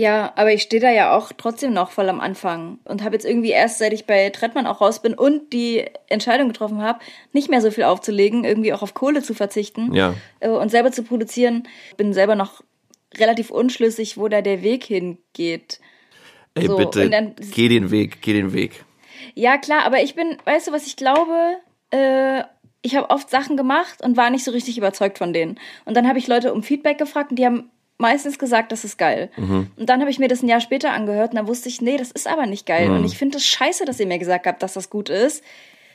Ja, 0.00 0.32
aber 0.36 0.52
ich 0.52 0.62
stehe 0.62 0.80
da 0.80 0.92
ja 0.92 1.16
auch 1.16 1.32
trotzdem 1.36 1.72
noch 1.72 1.90
voll 1.90 2.08
am 2.08 2.20
Anfang 2.20 2.78
und 2.84 3.02
habe 3.02 3.16
jetzt 3.16 3.24
irgendwie 3.24 3.50
erst, 3.50 3.78
seit 3.78 3.92
ich 3.92 4.06
bei 4.06 4.30
Trettmann 4.30 4.68
auch 4.68 4.80
raus 4.80 5.02
bin 5.02 5.12
und 5.14 5.52
die 5.52 5.86
Entscheidung 6.08 6.46
getroffen 6.46 6.80
habe, 6.80 7.00
nicht 7.32 7.50
mehr 7.50 7.60
so 7.60 7.72
viel 7.72 7.82
aufzulegen, 7.82 8.44
irgendwie 8.44 8.72
auch 8.72 8.82
auf 8.82 8.94
Kohle 8.94 9.22
zu 9.24 9.34
verzichten 9.34 9.92
Ja. 9.92 10.14
äh, 10.38 10.50
und 10.50 10.70
selber 10.70 10.92
zu 10.92 11.02
produzieren. 11.02 11.66
Bin 11.96 12.12
selber 12.12 12.36
noch 12.36 12.62
relativ 13.16 13.50
unschlüssig, 13.50 14.16
wo 14.16 14.28
da 14.28 14.40
der 14.40 14.62
Weg 14.62 14.84
hingeht. 14.84 15.80
Ey, 16.54 16.68
So, 16.68 16.76
bitte, 16.76 17.10
dann- 17.10 17.34
geh 17.52 17.66
den 17.68 17.90
Weg, 17.90 18.22
geh 18.22 18.34
den 18.34 18.52
Weg. 18.52 18.84
Ja, 19.34 19.58
klar, 19.58 19.82
aber 19.84 20.00
ich 20.00 20.14
bin, 20.14 20.38
weißt 20.44 20.68
du, 20.68 20.72
was 20.72 20.86
ich 20.86 20.94
glaube? 20.94 21.56
Äh, 21.90 22.44
ich 22.82 22.94
habe 22.94 23.10
oft 23.10 23.30
Sachen 23.30 23.56
gemacht 23.56 24.00
und 24.04 24.16
war 24.16 24.30
nicht 24.30 24.44
so 24.44 24.52
richtig 24.52 24.78
überzeugt 24.78 25.18
von 25.18 25.32
denen. 25.32 25.58
Und 25.86 25.96
dann 25.96 26.06
habe 26.06 26.20
ich 26.20 26.28
Leute 26.28 26.54
um 26.54 26.62
Feedback 26.62 26.98
gefragt 26.98 27.30
und 27.30 27.38
die 27.40 27.44
haben 27.46 27.68
meistens 27.98 28.38
gesagt, 28.38 28.72
das 28.72 28.84
ist 28.84 28.96
geil. 28.96 29.30
Und 29.36 29.88
dann 29.88 30.00
habe 30.00 30.10
ich 30.10 30.18
mir 30.18 30.28
das 30.28 30.42
ein 30.42 30.48
Jahr 30.48 30.60
später 30.60 30.92
angehört 30.92 31.30
und 31.30 31.36
dann 31.36 31.48
wusste 31.48 31.68
ich, 31.68 31.80
nee, 31.82 31.96
das 31.96 32.10
ist 32.10 32.26
aber 32.26 32.46
nicht 32.46 32.64
geil. 32.66 32.90
Und 32.90 33.04
ich 33.04 33.18
finde 33.18 33.36
es 33.38 33.46
scheiße, 33.46 33.84
dass 33.84 34.00
ihr 34.00 34.06
mir 34.06 34.18
gesagt 34.18 34.46
habt, 34.46 34.62
dass 34.62 34.74
das 34.74 34.88
gut 34.88 35.08
ist. 35.08 35.42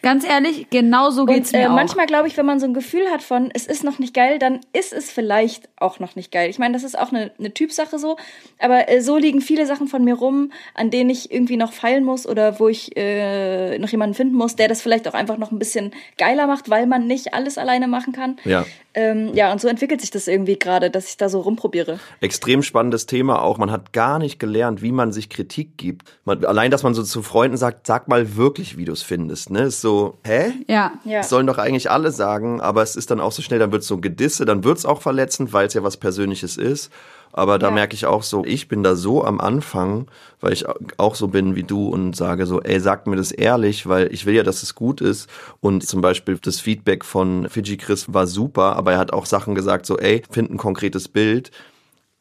Ganz 0.03 0.27
ehrlich, 0.27 0.69
genau 0.69 1.11
so 1.11 1.25
geht's 1.25 1.53
Und 1.53 1.59
mir 1.59 1.65
äh, 1.65 1.69
auch. 1.69 1.75
manchmal 1.75 2.07
glaube 2.07 2.27
ich, 2.27 2.35
wenn 2.35 2.45
man 2.45 2.59
so 2.59 2.65
ein 2.65 2.73
Gefühl 2.73 3.09
hat 3.09 3.23
von, 3.23 3.49
es 3.53 3.65
ist 3.65 3.85
noch 3.85 3.99
nicht 3.99 4.13
geil, 4.13 4.37
dann 4.37 4.59
ist 4.73 4.91
es 4.91 5.09
vielleicht 5.09 5.69
auch 5.77 6.01
noch 6.01 6.17
nicht 6.17 6.29
geil. 6.29 6.49
Ich 6.49 6.59
meine, 6.59 6.73
das 6.73 6.83
ist 6.83 6.99
auch 6.99 7.13
eine, 7.13 7.31
eine 7.39 7.53
Typsache 7.53 7.97
so, 7.97 8.17
aber 8.59 8.89
äh, 8.89 8.99
so 8.99 9.15
liegen 9.15 9.39
viele 9.39 9.65
Sachen 9.65 9.87
von 9.87 10.03
mir 10.03 10.15
rum, 10.15 10.51
an 10.73 10.89
denen 10.89 11.09
ich 11.09 11.31
irgendwie 11.31 11.55
noch 11.55 11.71
feilen 11.71 12.03
muss 12.03 12.27
oder 12.27 12.59
wo 12.59 12.67
ich 12.67 12.97
äh, 12.97 13.79
noch 13.79 13.87
jemanden 13.87 14.13
finden 14.13 14.35
muss, 14.35 14.57
der 14.57 14.67
das 14.67 14.81
vielleicht 14.81 15.07
auch 15.07 15.13
einfach 15.13 15.37
noch 15.37 15.53
ein 15.53 15.59
bisschen 15.59 15.91
geiler 16.17 16.47
macht, 16.47 16.69
weil 16.69 16.85
man 16.85 17.07
nicht 17.07 17.33
alles 17.33 17.57
alleine 17.57 17.87
machen 17.87 18.11
kann. 18.11 18.35
Ja. 18.43 18.65
Ähm, 18.95 19.33
ja, 19.33 19.51
und 19.51 19.59
so 19.59 19.67
entwickelt 19.67 20.01
sich 20.01 20.11
das 20.11 20.27
irgendwie 20.27 20.57
gerade, 20.59 20.91
dass 20.91 21.07
ich 21.07 21.17
da 21.17 21.27
so 21.27 21.39
rumprobiere. 21.39 21.99
Extrem 22.21 22.61
spannendes 22.61 23.05
Thema 23.05 23.41
auch. 23.41 23.57
Man 23.57 23.71
hat 23.71 23.91
gar 23.91 24.19
nicht 24.19 24.39
gelernt, 24.39 24.81
wie 24.81 24.91
man 24.91 25.11
sich 25.11 25.29
Kritik 25.29 25.77
gibt. 25.77 26.11
Man, 26.25 26.45
allein, 26.45 26.69
dass 26.69 26.83
man 26.83 26.93
so 26.93 27.03
zu 27.03 27.23
Freunden 27.23 27.57
sagt, 27.57 27.87
sag 27.87 28.07
mal 28.07 28.35
wirklich, 28.35 28.77
wie 28.77 28.85
du 28.85 28.91
es 28.91 29.01
findest. 29.01 29.49
Ne? 29.49 29.63
Ist 29.63 29.81
so, 29.81 30.19
hä? 30.23 30.53
ja. 30.67 30.93
Ja. 31.05 31.19
Das 31.19 31.29
sollen 31.29 31.47
doch 31.47 31.57
eigentlich 31.57 31.89
alle 31.89 32.11
sagen, 32.11 32.61
aber 32.61 32.83
es 32.83 32.95
ist 32.95 33.09
dann 33.09 33.19
auch 33.19 33.31
so 33.31 33.41
schnell, 33.41 33.59
dann 33.59 33.71
wird 33.71 33.81
es 33.81 33.87
so 33.87 33.95
ein 33.95 34.01
Gedisse, 34.01 34.45
dann 34.45 34.63
wird 34.63 34.77
es 34.77 34.85
auch 34.85 35.01
verletzend, 35.01 35.53
weil 35.53 35.67
es 35.67 35.73
ja 35.73 35.83
was 35.83 35.97
Persönliches 35.97 36.57
ist. 36.57 36.91
Aber 37.33 37.57
da 37.59 37.67
Ja. 37.69 37.73
merke 37.73 37.95
ich 37.95 38.05
auch 38.05 38.21
so, 38.23 38.45
ich 38.45 38.67
bin 38.67 38.83
da 38.83 38.95
so 38.95 39.23
am 39.23 39.41
Anfang, 39.41 40.07
weil 40.39 40.53
ich 40.53 40.65
auch 40.97 41.15
so 41.15 41.27
bin 41.27 41.55
wie 41.55 41.63
du 41.63 41.87
und 41.89 42.15
sage 42.15 42.45
so, 42.45 42.61
ey, 42.61 42.79
sag 42.79 43.07
mir 43.07 43.15
das 43.15 43.31
ehrlich, 43.31 43.87
weil 43.87 44.13
ich 44.13 44.25
will 44.27 44.35
ja, 44.35 44.43
dass 44.43 44.61
es 44.63 44.75
gut 44.75 45.01
ist. 45.01 45.27
Und 45.59 45.85
zum 45.85 46.01
Beispiel 46.01 46.37
das 46.37 46.59
Feedback 46.59 47.03
von 47.03 47.49
Fiji 47.49 47.77
Chris 47.77 48.13
war 48.13 48.27
super, 48.27 48.75
aber 48.75 48.93
er 48.93 48.99
hat 48.99 49.11
auch 49.13 49.25
Sachen 49.25 49.55
gesagt, 49.55 49.85
so, 49.87 49.97
ey, 49.97 50.21
find 50.29 50.51
ein 50.51 50.57
konkretes 50.57 51.07
Bild. 51.07 51.49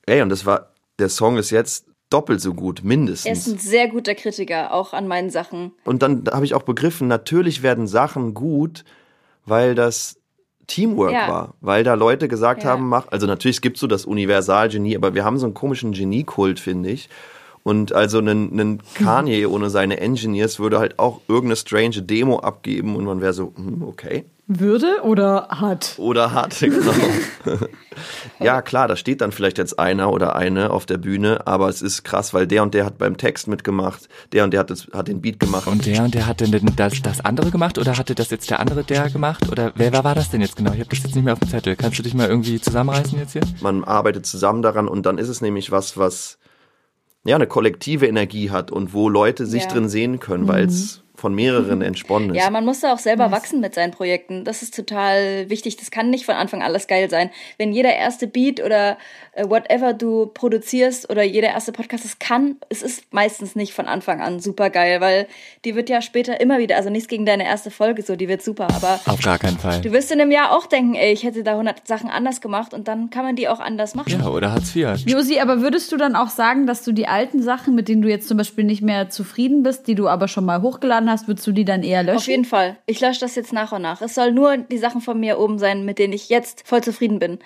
Ey, 0.06 0.22
und 0.22 0.30
das 0.30 0.46
war, 0.46 0.70
der 0.98 1.10
Song 1.10 1.36
ist 1.36 1.50
jetzt 1.50 1.86
doppelt 2.08 2.40
so 2.40 2.54
gut, 2.54 2.78
Er 2.78 2.82
ist 2.82 2.84
mindestens. 2.88 3.48
ein 3.48 3.58
sehr 3.58 3.88
guter 3.88 4.14
Kritiker, 4.14 4.72
auch 4.72 4.92
an 4.94 5.08
meinen 5.08 5.30
Sachen. 5.30 5.72
Und 5.84 6.02
dann 6.02 6.24
habe 6.32 6.44
ich 6.44 6.54
auch 6.54 6.62
begriffen, 6.62 7.06
natürlich 7.08 7.62
werden 7.62 7.86
Sachen 7.86 8.34
gut, 8.34 8.84
weil 9.46 9.74
das 9.74 10.16
Teamwork 10.72 11.12
Ja. 11.12 11.28
war, 11.28 11.54
weil 11.60 11.84
da 11.84 11.94
Leute 11.94 12.28
gesagt 12.28 12.64
Ja. 12.64 12.70
haben, 12.70 12.88
mach, 12.88 13.06
also 13.10 13.26
natürlich 13.26 13.60
gibt 13.60 13.76
so 13.76 13.86
das 13.86 14.06
Universalgenie, 14.06 14.96
aber 14.96 15.14
wir 15.14 15.24
haben 15.24 15.38
so 15.38 15.46
einen 15.46 15.54
komischen 15.54 15.92
Geniekult, 15.92 16.58
finde 16.60 16.90
ich. 16.90 17.08
Und 17.62 17.92
also 17.92 18.18
einen, 18.18 18.50
einen 18.52 18.82
Kanye 18.94 19.46
ohne 19.46 19.70
seine 19.70 20.00
Engineers 20.00 20.58
würde 20.58 20.78
halt 20.78 20.98
auch 20.98 21.20
irgendeine 21.28 21.56
strange 21.56 22.02
Demo 22.02 22.38
abgeben 22.40 22.96
und 22.96 23.04
man 23.04 23.20
wäre 23.20 23.32
so, 23.32 23.52
hm, 23.54 23.82
okay. 23.86 24.24
Würde 24.48 25.00
oder 25.04 25.48
hat? 25.50 25.94
Oder 25.98 26.32
hat, 26.32 26.58
genau. 26.60 26.92
ja, 28.40 28.60
klar, 28.60 28.88
da 28.88 28.96
steht 28.96 29.20
dann 29.20 29.30
vielleicht 29.32 29.56
jetzt 29.56 29.78
einer 29.78 30.12
oder 30.12 30.34
eine 30.34 30.70
auf 30.70 30.84
der 30.84 30.98
Bühne, 30.98 31.46
aber 31.46 31.68
es 31.68 31.80
ist 31.80 32.02
krass, 32.02 32.34
weil 32.34 32.46
der 32.46 32.62
und 32.64 32.74
der 32.74 32.84
hat 32.84 32.98
beim 32.98 33.16
Text 33.16 33.46
mitgemacht, 33.46 34.08
der 34.32 34.44
und 34.44 34.52
der 34.52 34.60
hat, 34.60 34.70
das, 34.70 34.88
hat 34.92 35.08
den 35.08 35.20
Beat 35.20 35.38
gemacht. 35.38 35.66
Und 35.68 35.86
der 35.86 36.02
und 36.02 36.14
der 36.14 36.26
hat 36.26 36.40
denn 36.40 36.50
das, 36.76 37.00
das 37.02 37.24
andere 37.24 37.50
gemacht 37.50 37.78
oder 37.78 37.96
hatte 37.96 38.14
das 38.14 38.30
jetzt 38.30 38.50
der 38.50 38.58
andere 38.60 38.82
der 38.84 39.10
gemacht? 39.10 39.48
Oder 39.50 39.72
wer, 39.76 39.92
wer 39.92 40.04
war 40.04 40.14
das 40.14 40.30
denn 40.30 40.40
jetzt 40.40 40.56
genau? 40.56 40.72
Ich 40.72 40.80
habe 40.80 40.90
das 40.90 41.04
jetzt 41.04 41.14
nicht 41.14 41.24
mehr 41.24 41.34
auf 41.34 41.40
dem 41.40 41.48
Zettel. 41.48 41.76
Kannst 41.76 41.98
du 41.98 42.02
dich 42.02 42.14
mal 42.14 42.28
irgendwie 42.28 42.60
zusammenreißen 42.60 43.18
jetzt 43.18 43.32
hier? 43.32 43.42
man 43.60 43.84
arbeitet 43.84 44.26
zusammen 44.26 44.62
daran 44.62 44.88
und 44.88 45.06
dann 45.06 45.18
ist 45.18 45.28
es 45.28 45.40
nämlich 45.40 45.70
was, 45.70 45.96
was 45.96 46.38
ja 47.24 47.36
eine 47.36 47.46
kollektive 47.46 48.06
Energie 48.06 48.50
hat 48.50 48.70
und 48.72 48.92
wo 48.92 49.08
Leute 49.08 49.46
sich 49.46 49.62
Ja. 49.62 49.68
drin 49.68 49.88
sehen 49.88 50.18
können, 50.18 50.48
weil 50.48 50.64
es 50.66 51.01
von 51.22 51.36
mehreren 51.36 51.82
entsponnen 51.82 52.30
ist. 52.30 52.36
Ja, 52.36 52.50
man 52.50 52.64
muss 52.64 52.80
da 52.80 52.92
auch 52.92 52.98
selber 52.98 53.30
wachsen 53.30 53.60
mit 53.60 53.76
seinen 53.76 53.92
Projekten. 53.92 54.44
Das 54.44 54.60
ist 54.60 54.74
total 54.74 55.48
wichtig. 55.48 55.76
Das 55.76 55.92
kann 55.92 56.10
nicht 56.10 56.26
von 56.26 56.34
Anfang 56.34 56.62
alles 56.62 56.88
geil 56.88 57.08
sein. 57.08 57.30
Wenn 57.58 57.72
jeder 57.72 57.94
erste 57.94 58.26
Beat 58.26 58.60
oder 58.60 58.98
äh, 59.34 59.48
whatever 59.48 59.94
du 59.94 60.26
produzierst 60.26 61.08
oder 61.10 61.22
jeder 61.22 61.50
erste 61.50 61.70
Podcast, 61.70 62.04
das 62.04 62.18
kann, 62.18 62.56
es 62.70 62.82
ist 62.82 63.14
meistens 63.14 63.54
nicht 63.54 63.72
von 63.72 63.86
Anfang 63.86 64.20
an 64.20 64.40
super 64.40 64.68
geil, 64.68 65.00
weil 65.00 65.28
die 65.64 65.76
wird 65.76 65.88
ja 65.88 66.02
später 66.02 66.40
immer 66.40 66.58
wieder, 66.58 66.74
also 66.74 66.90
nichts 66.90 67.06
gegen 67.06 67.24
deine 67.24 67.44
erste 67.44 67.70
Folge 67.70 68.02
so, 68.02 68.16
die 68.16 68.26
wird 68.28 68.42
super, 68.42 68.66
aber 68.74 68.98
Auf 69.06 69.20
gar 69.22 69.38
keinen 69.38 69.58
Fall. 69.58 69.80
du 69.80 69.92
wirst 69.92 70.10
in 70.10 70.20
einem 70.20 70.32
Jahr 70.32 70.50
auch 70.50 70.66
denken, 70.66 70.96
ey, 70.96 71.12
ich 71.12 71.22
hätte 71.22 71.44
da 71.44 71.52
100 71.52 71.86
Sachen 71.86 72.10
anders 72.10 72.40
gemacht 72.40 72.74
und 72.74 72.88
dann 72.88 73.10
kann 73.10 73.24
man 73.24 73.36
die 73.36 73.46
auch 73.48 73.60
anders 73.60 73.94
machen. 73.94 74.10
Ja, 74.10 74.26
oder 74.26 74.50
Hartz 74.50 74.74
IV. 74.74 75.06
Josi, 75.06 75.38
aber 75.38 75.60
würdest 75.60 75.92
du 75.92 75.96
dann 75.96 76.16
auch 76.16 76.30
sagen, 76.30 76.66
dass 76.66 76.82
du 76.82 76.90
die 76.90 77.06
alten 77.06 77.44
Sachen, 77.44 77.76
mit 77.76 77.86
denen 77.86 78.02
du 78.02 78.08
jetzt 78.08 78.26
zum 78.26 78.38
Beispiel 78.38 78.64
nicht 78.64 78.82
mehr 78.82 79.08
zufrieden 79.08 79.62
bist, 79.62 79.86
die 79.86 79.94
du 79.94 80.08
aber 80.08 80.26
schon 80.26 80.44
mal 80.44 80.62
hochgeladen 80.62 81.08
hast, 81.08 81.11
würdest 81.28 81.46
du 81.46 81.52
die 81.52 81.64
dann 81.64 81.82
eher 81.82 82.02
löschen? 82.02 82.16
Auf 82.18 82.26
jeden 82.26 82.44
Fall. 82.44 82.76
Ich 82.86 83.00
lösche 83.00 83.20
das 83.20 83.34
jetzt 83.34 83.52
nach 83.52 83.72
und 83.72 83.82
nach. 83.82 84.02
Es 84.02 84.14
soll 84.14 84.32
nur 84.32 84.56
die 84.56 84.78
Sachen 84.78 85.00
von 85.00 85.18
mir 85.20 85.38
oben 85.38 85.58
sein, 85.58 85.84
mit 85.84 85.98
denen 85.98 86.12
ich 86.12 86.28
jetzt 86.28 86.66
voll 86.66 86.82
zufrieden 86.82 87.18
bin. 87.18 87.38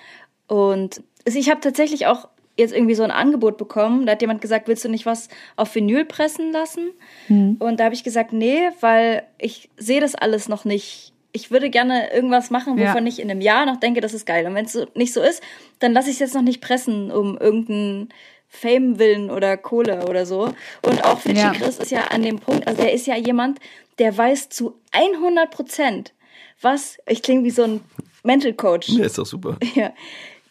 Und 0.48 1.02
ich 1.24 1.50
habe 1.50 1.60
tatsächlich 1.60 2.06
auch 2.06 2.28
jetzt 2.58 2.74
irgendwie 2.74 2.94
so 2.94 3.02
ein 3.02 3.10
Angebot 3.10 3.58
bekommen. 3.58 4.06
Da 4.06 4.12
hat 4.12 4.22
jemand 4.22 4.40
gesagt, 4.40 4.66
willst 4.68 4.84
du 4.84 4.88
nicht 4.88 5.04
was 5.06 5.28
auf 5.56 5.74
Vinyl 5.74 6.04
pressen 6.04 6.52
lassen? 6.52 6.90
Und 7.28 7.80
da 7.80 7.84
habe 7.84 7.94
ich 7.94 8.02
gesagt, 8.04 8.32
nee, 8.32 8.68
weil 8.80 9.24
ich 9.38 9.68
sehe 9.76 10.00
das 10.00 10.14
alles 10.14 10.48
noch 10.48 10.64
nicht. 10.64 11.12
Ich 11.32 11.50
würde 11.50 11.68
gerne 11.68 12.10
irgendwas 12.14 12.48
machen, 12.50 12.78
Ja. 12.78 12.88
wovon 12.90 13.06
ich 13.06 13.20
in 13.20 13.30
einem 13.30 13.42
Jahr 13.42 13.66
noch 13.66 13.76
denke, 13.76 14.00
das 14.00 14.14
ist 14.14 14.24
geil. 14.24 14.46
Und 14.46 14.54
wenn 14.54 14.64
es 14.64 14.72
so 14.72 14.86
nicht 14.94 15.12
so 15.12 15.20
ist, 15.20 15.42
dann 15.80 15.92
lasse 15.92 16.08
ich 16.08 16.14
es 16.14 16.20
jetzt 16.20 16.34
noch 16.34 16.40
nicht 16.42 16.62
pressen, 16.62 17.10
um 17.10 17.36
irgendeinen 17.36 18.08
Fame 18.48 18.98
willen 18.98 19.30
oder 19.30 19.56
Kohle 19.56 20.06
oder 20.08 20.26
so. 20.26 20.54
Und 20.82 21.04
auch 21.04 21.20
Fidschi 21.20 21.42
Ja. 21.42 21.52
Chris 21.52 21.78
ist 21.78 21.90
ja 21.90 22.04
an 22.08 22.22
dem 22.22 22.38
Punkt, 22.38 22.66
also 22.66 22.80
der 22.80 22.92
ist 22.92 23.06
ja 23.06 23.16
jemand, 23.16 23.58
der 23.98 24.16
weiß 24.16 24.48
zu 24.48 24.78
100 24.92 25.50
Prozent, 25.50 26.12
was, 26.60 26.98
ich 27.06 27.22
klinge 27.22 27.44
wie 27.44 27.50
so 27.50 27.64
ein 27.64 27.80
Mental 28.22 28.52
Coach, 28.52 28.88
Ja, 28.88 29.04
ist 29.04 29.18
doch 29.18 29.26
super. 29.26 29.56
ja, 29.74 29.92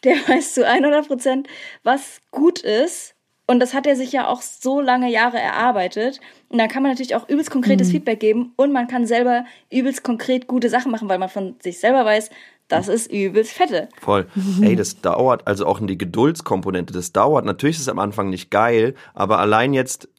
der 0.04 0.16
weiß 0.28 0.54
zu 0.54 0.66
100 0.66 1.08
Prozent, 1.08 1.48
was 1.84 2.22
gut 2.32 2.60
ist. 2.60 3.14
Und 3.48 3.60
das 3.60 3.76
hat 3.76 3.86
er 3.86 3.96
sich 3.96 4.12
ja 4.12 4.28
auch 4.28 4.42
so 4.42 4.82
lange 4.82 5.08
Jahre 5.12 5.38
erarbeitet. 5.38 6.20
Und 6.50 6.58
dann 6.58 6.68
kann 6.68 6.82
man 6.82 6.92
natürlich 6.92 7.16
auch 7.16 7.30
übelst 7.30 7.52
konkretes 7.52 7.92
Feedback 7.92 8.20
geben 8.20 8.54
und 8.56 8.72
man 8.72 8.88
kann 8.88 9.06
selber 9.06 9.46
übelst 9.72 10.04
konkret 10.04 10.48
gute 10.48 10.70
Sachen 10.70 10.92
machen, 10.92 11.10
weil 11.10 11.20
man 11.20 11.30
von 11.30 11.56
sich 11.62 11.80
selber 11.80 12.06
weiß, 12.06 12.32
das 12.68 12.88
ist 12.88 13.12
übelst 13.12 13.52
fette. 13.52 13.90
Voll. 14.00 14.26
Ey, 14.62 14.76
das 14.76 15.02
dauert, 15.02 15.48
also 15.48 15.66
auch 15.66 15.80
in 15.80 15.88
die 15.88 15.98
Geduldskomponente, 15.98 16.94
das 16.94 17.12
dauert. 17.12 17.46
Natürlich 17.46 17.76
ist 17.76 17.84
es 17.84 17.90
am 17.90 18.00
Anfang 18.00 18.30
nicht 18.30 18.50
geil, 18.50 18.96
aber 19.14 19.40
allein 19.40 19.74
jetzt, 19.74 20.10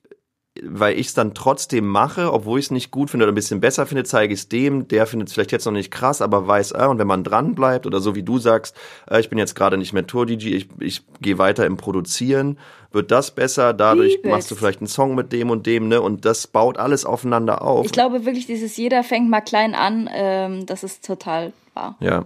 weil 0.62 0.98
ich 0.98 1.08
es 1.08 1.14
dann 1.14 1.34
trotzdem 1.34 1.86
mache, 1.86 2.32
obwohl 2.32 2.58
ich 2.58 2.66
es 2.66 2.70
nicht 2.70 2.90
gut 2.90 3.10
finde 3.10 3.24
oder 3.24 3.32
ein 3.32 3.34
bisschen 3.34 3.60
besser 3.60 3.84
finde, 3.84 4.04
zeige 4.04 4.32
ich 4.32 4.40
es 4.40 4.48
dem, 4.48 4.86
der 4.88 5.06
findet 5.06 5.28
es 5.28 5.34
vielleicht 5.34 5.52
jetzt 5.52 5.66
noch 5.66 5.72
nicht 5.72 5.90
krass, 5.90 6.22
aber 6.22 6.46
weiß, 6.46 6.72
äh, 6.72 6.86
und 6.86 6.98
wenn 6.98 7.06
man 7.06 7.24
dran 7.24 7.54
bleibt 7.54 7.84
oder 7.84 8.00
so 8.00 8.14
wie 8.14 8.22
du 8.22 8.38
sagst, 8.38 8.76
äh, 9.10 9.20
ich 9.20 9.28
bin 9.28 9.38
jetzt 9.38 9.54
gerade 9.56 9.76
nicht 9.76 9.92
mehr 9.92 10.06
Tour-DJ, 10.06 10.54
ich, 10.54 10.68
ich 10.78 11.02
gehe 11.20 11.38
weiter 11.38 11.66
im 11.66 11.76
Produzieren, 11.76 12.58
wird 12.92 13.10
das 13.10 13.32
besser, 13.32 13.74
dadurch 13.74 14.14
Übelst. 14.14 14.30
machst 14.30 14.50
du 14.50 14.54
vielleicht 14.54 14.80
einen 14.80 14.86
Song 14.86 15.14
mit 15.14 15.32
dem 15.32 15.50
und 15.50 15.66
dem, 15.66 15.88
ne, 15.88 16.00
und 16.00 16.24
das 16.24 16.46
baut 16.46 16.78
alles 16.78 17.04
aufeinander 17.04 17.62
auf. 17.62 17.84
Ich 17.84 17.92
glaube 17.92 18.24
wirklich, 18.24 18.46
dieses 18.46 18.76
jeder 18.76 19.02
fängt 19.02 19.28
mal 19.28 19.40
klein 19.40 19.74
an, 19.74 20.08
ähm, 20.14 20.64
das 20.64 20.84
ist 20.84 21.04
total 21.04 21.52
wahr. 21.74 21.96
ja. 22.00 22.24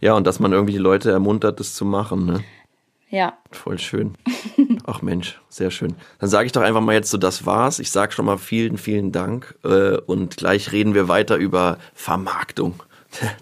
Ja, 0.00 0.14
und 0.14 0.26
dass 0.26 0.40
man 0.40 0.52
irgendwie 0.52 0.72
die 0.72 0.78
Leute 0.78 1.10
ermuntert, 1.10 1.60
das 1.60 1.74
zu 1.74 1.84
machen, 1.84 2.26
ne. 2.26 2.44
Ja. 3.08 3.32
Voll 3.50 3.78
schön. 3.78 4.14
Ach 4.86 5.02
Mensch, 5.02 5.40
sehr 5.48 5.72
schön. 5.72 5.94
Dann 6.20 6.28
sage 6.30 6.46
ich 6.46 6.52
doch 6.52 6.62
einfach 6.62 6.80
mal 6.80 6.92
jetzt 6.94 7.10
so, 7.10 7.18
das 7.18 7.44
war's. 7.44 7.80
Ich 7.80 7.90
sage 7.90 8.12
schon 8.12 8.24
mal 8.24 8.38
vielen, 8.38 8.78
vielen 8.78 9.10
Dank. 9.10 9.56
Äh, 9.64 9.96
und 9.96 10.36
gleich 10.36 10.70
reden 10.70 10.94
wir 10.94 11.08
weiter 11.08 11.36
über 11.36 11.78
Vermarktung. 11.92 12.74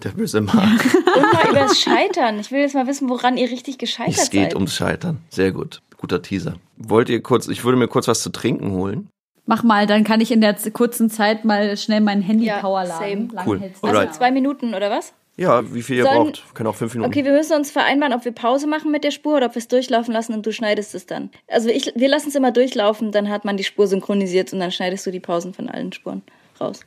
Der, 0.02 0.10
böse 0.10 0.40
Markt. 0.40 0.94
Und 0.94 1.32
mal 1.34 1.50
über 1.50 1.58
das 1.60 1.78
Scheitern. 1.78 2.38
Ich 2.40 2.50
will 2.50 2.60
jetzt 2.60 2.74
mal 2.74 2.86
wissen, 2.86 3.10
woran 3.10 3.36
ihr 3.36 3.50
richtig 3.50 3.76
gescheitert 3.76 4.16
Es 4.16 4.30
geht 4.30 4.44
seid. 4.44 4.54
ums 4.54 4.74
Scheitern. 4.74 5.18
Sehr 5.28 5.52
gut. 5.52 5.82
Guter 5.98 6.22
Teaser. 6.22 6.54
Wollt 6.78 7.10
ihr 7.10 7.22
kurz, 7.22 7.48
ich 7.48 7.64
würde 7.64 7.76
mir 7.76 7.88
kurz 7.88 8.08
was 8.08 8.22
zu 8.22 8.30
trinken 8.30 8.70
holen. 8.70 9.10
Mach 9.44 9.62
mal, 9.62 9.86
dann 9.86 10.04
kann 10.04 10.22
ich 10.22 10.30
in 10.30 10.40
der 10.40 10.54
kurzen 10.72 11.10
Zeit 11.10 11.44
mal 11.44 11.76
schnell 11.76 12.00
mein 12.00 12.22
Handy 12.22 12.46
Ja, 12.46 12.60
Power 12.60 12.84
laden. 12.84 13.30
same. 13.30 13.46
Cool. 13.46 13.58
nicht. 13.58 14.14
Zwei 14.14 14.30
Minuten 14.30 14.72
oder 14.74 14.90
was? 14.90 15.12
Ja, 15.38 15.62
wie 15.72 15.82
viel 15.82 15.96
ihr 15.98 16.02
Sollen- 16.02 16.16
braucht. 16.24 16.44
Wir 16.48 16.54
können 16.54 16.66
auch 16.68 16.74
fünf 16.74 16.92
Minuten. 16.94 17.10
Okay, 17.10 17.24
wir 17.24 17.32
müssen 17.32 17.54
uns 17.56 17.70
vereinbaren, 17.70 18.12
ob 18.12 18.24
wir 18.24 18.32
Pause 18.32 18.66
machen 18.66 18.90
mit 18.90 19.04
der 19.04 19.12
Spur 19.12 19.36
oder 19.36 19.46
ob 19.46 19.54
wir 19.54 19.60
es 19.60 19.68
durchlaufen 19.68 20.12
lassen 20.12 20.34
und 20.34 20.44
du 20.44 20.52
schneidest 20.52 20.94
es 20.96 21.06
dann. 21.06 21.30
Also 21.46 21.68
ich, 21.68 21.92
wir 21.94 22.08
lassen 22.08 22.28
es 22.28 22.34
immer 22.34 22.50
durchlaufen, 22.50 23.12
dann 23.12 23.28
hat 23.30 23.44
man 23.44 23.56
die 23.56 23.62
Spur 23.64 23.86
synchronisiert 23.86 24.52
und 24.52 24.58
dann 24.58 24.72
schneidest 24.72 25.06
du 25.06 25.12
die 25.12 25.20
Pausen 25.20 25.54
von 25.54 25.68
allen 25.68 25.92
Spuren 25.92 26.22
raus. 26.60 26.80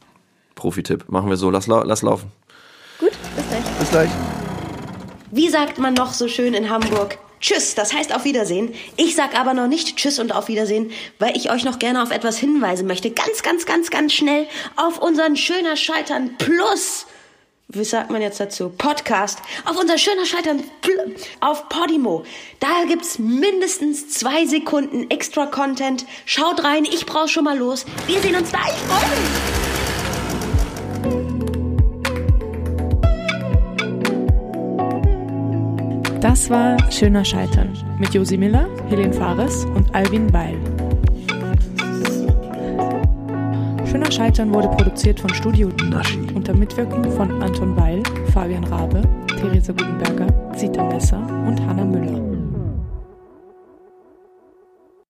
Profi-Tipp. 0.56 1.06
Machen 1.08 1.30
wir 1.30 1.38
so. 1.38 1.50
Lass, 1.50 1.66
lau- 1.68 1.84
lass 1.84 2.02
laufen. 2.02 2.30
Gut, 3.00 3.12
bis 3.36 3.48
gleich. 3.48 3.64
Bis 3.80 3.90
gleich. 3.90 4.10
Wie 5.32 5.48
sagt 5.50 5.78
man 5.80 5.94
noch 5.94 6.12
so 6.12 6.28
schön 6.28 6.54
in 6.54 6.70
Hamburg? 6.70 7.18
Tschüss, 7.40 7.74
das 7.74 7.94
heißt 7.94 8.14
auf 8.14 8.26
Wiedersehen. 8.26 8.74
Ich 8.98 9.16
sag 9.16 9.34
aber 9.40 9.54
noch 9.54 9.68
nicht 9.68 9.96
Tschüss 9.96 10.20
und 10.20 10.36
auf 10.36 10.50
Wiedersehen, 10.50 10.92
weil 11.18 11.36
ich 11.38 11.50
euch 11.50 11.64
noch 11.64 11.80
gerne 11.80 12.04
auf 12.04 12.12
etwas 12.12 12.38
hinweisen 12.38 12.86
möchte. 12.86 13.10
Ganz, 13.12 13.42
ganz, 13.42 13.66
ganz, 13.66 13.90
ganz 13.90 14.12
schnell 14.14 14.46
auf 14.76 15.00
unseren 15.00 15.38
Schöner 15.38 15.78
Scheitern 15.78 16.32
Plus. 16.38 17.08
Wie 17.74 17.86
sagt 17.86 18.12
man 18.12 18.22
jetzt 18.22 18.38
dazu? 18.42 18.70
Podcast. 18.70 19.40
Auf 19.64 19.80
unser 19.80 19.98
Schöner 19.98 20.26
Scheitern 20.26 20.62
auf 21.40 21.70
Podimo. 21.70 22.26
Da 22.60 22.84
gibt's 22.86 23.18
mindestens 23.18 24.10
zwei 24.10 24.46
Sekunden 24.46 25.10
extra 25.10 25.46
Content. 25.46 26.06
Schaut 26.26 26.66
rein, 26.66 26.84
ich 26.84 27.06
brauch 27.06 27.30
schon 27.30 27.46
mal 27.46 27.58
los. 27.58 27.86
Wir 28.08 28.20
sehen 28.20 28.36
uns 28.36 28.52
da, 28.52 28.60
ich 28.66 28.74
freue 28.74 29.10
mich. 29.10 29.30
Das 36.20 36.50
war 36.50 36.92
Schöner 36.92 37.24
Scheitern 37.24 37.72
mit 38.00 38.14
Josi 38.14 38.36
Miller, 38.36 38.68
Helene 38.90 39.14
Fares 39.14 39.64
und 39.64 39.96
Alvin 39.96 40.34
Weil. 40.34 40.60
Schöner 43.92 44.10
Scheitern 44.10 44.54
wurde 44.54 44.70
produziert 44.70 45.20
von 45.20 45.34
Studio 45.34 45.70
Naschi. 45.90 46.18
unter 46.34 46.54
Mitwirkung 46.54 47.04
von 47.12 47.44
Anton 47.44 47.76
Weil, 47.76 48.02
Fabian 48.32 48.64
Rabe, 48.64 49.02
Theresa 49.38 49.74
Gutenberger, 49.74 50.28
Zita 50.56 50.82
Messer 50.86 51.18
und 51.46 51.60
Hanna 51.60 51.84
Müller. 51.84 52.31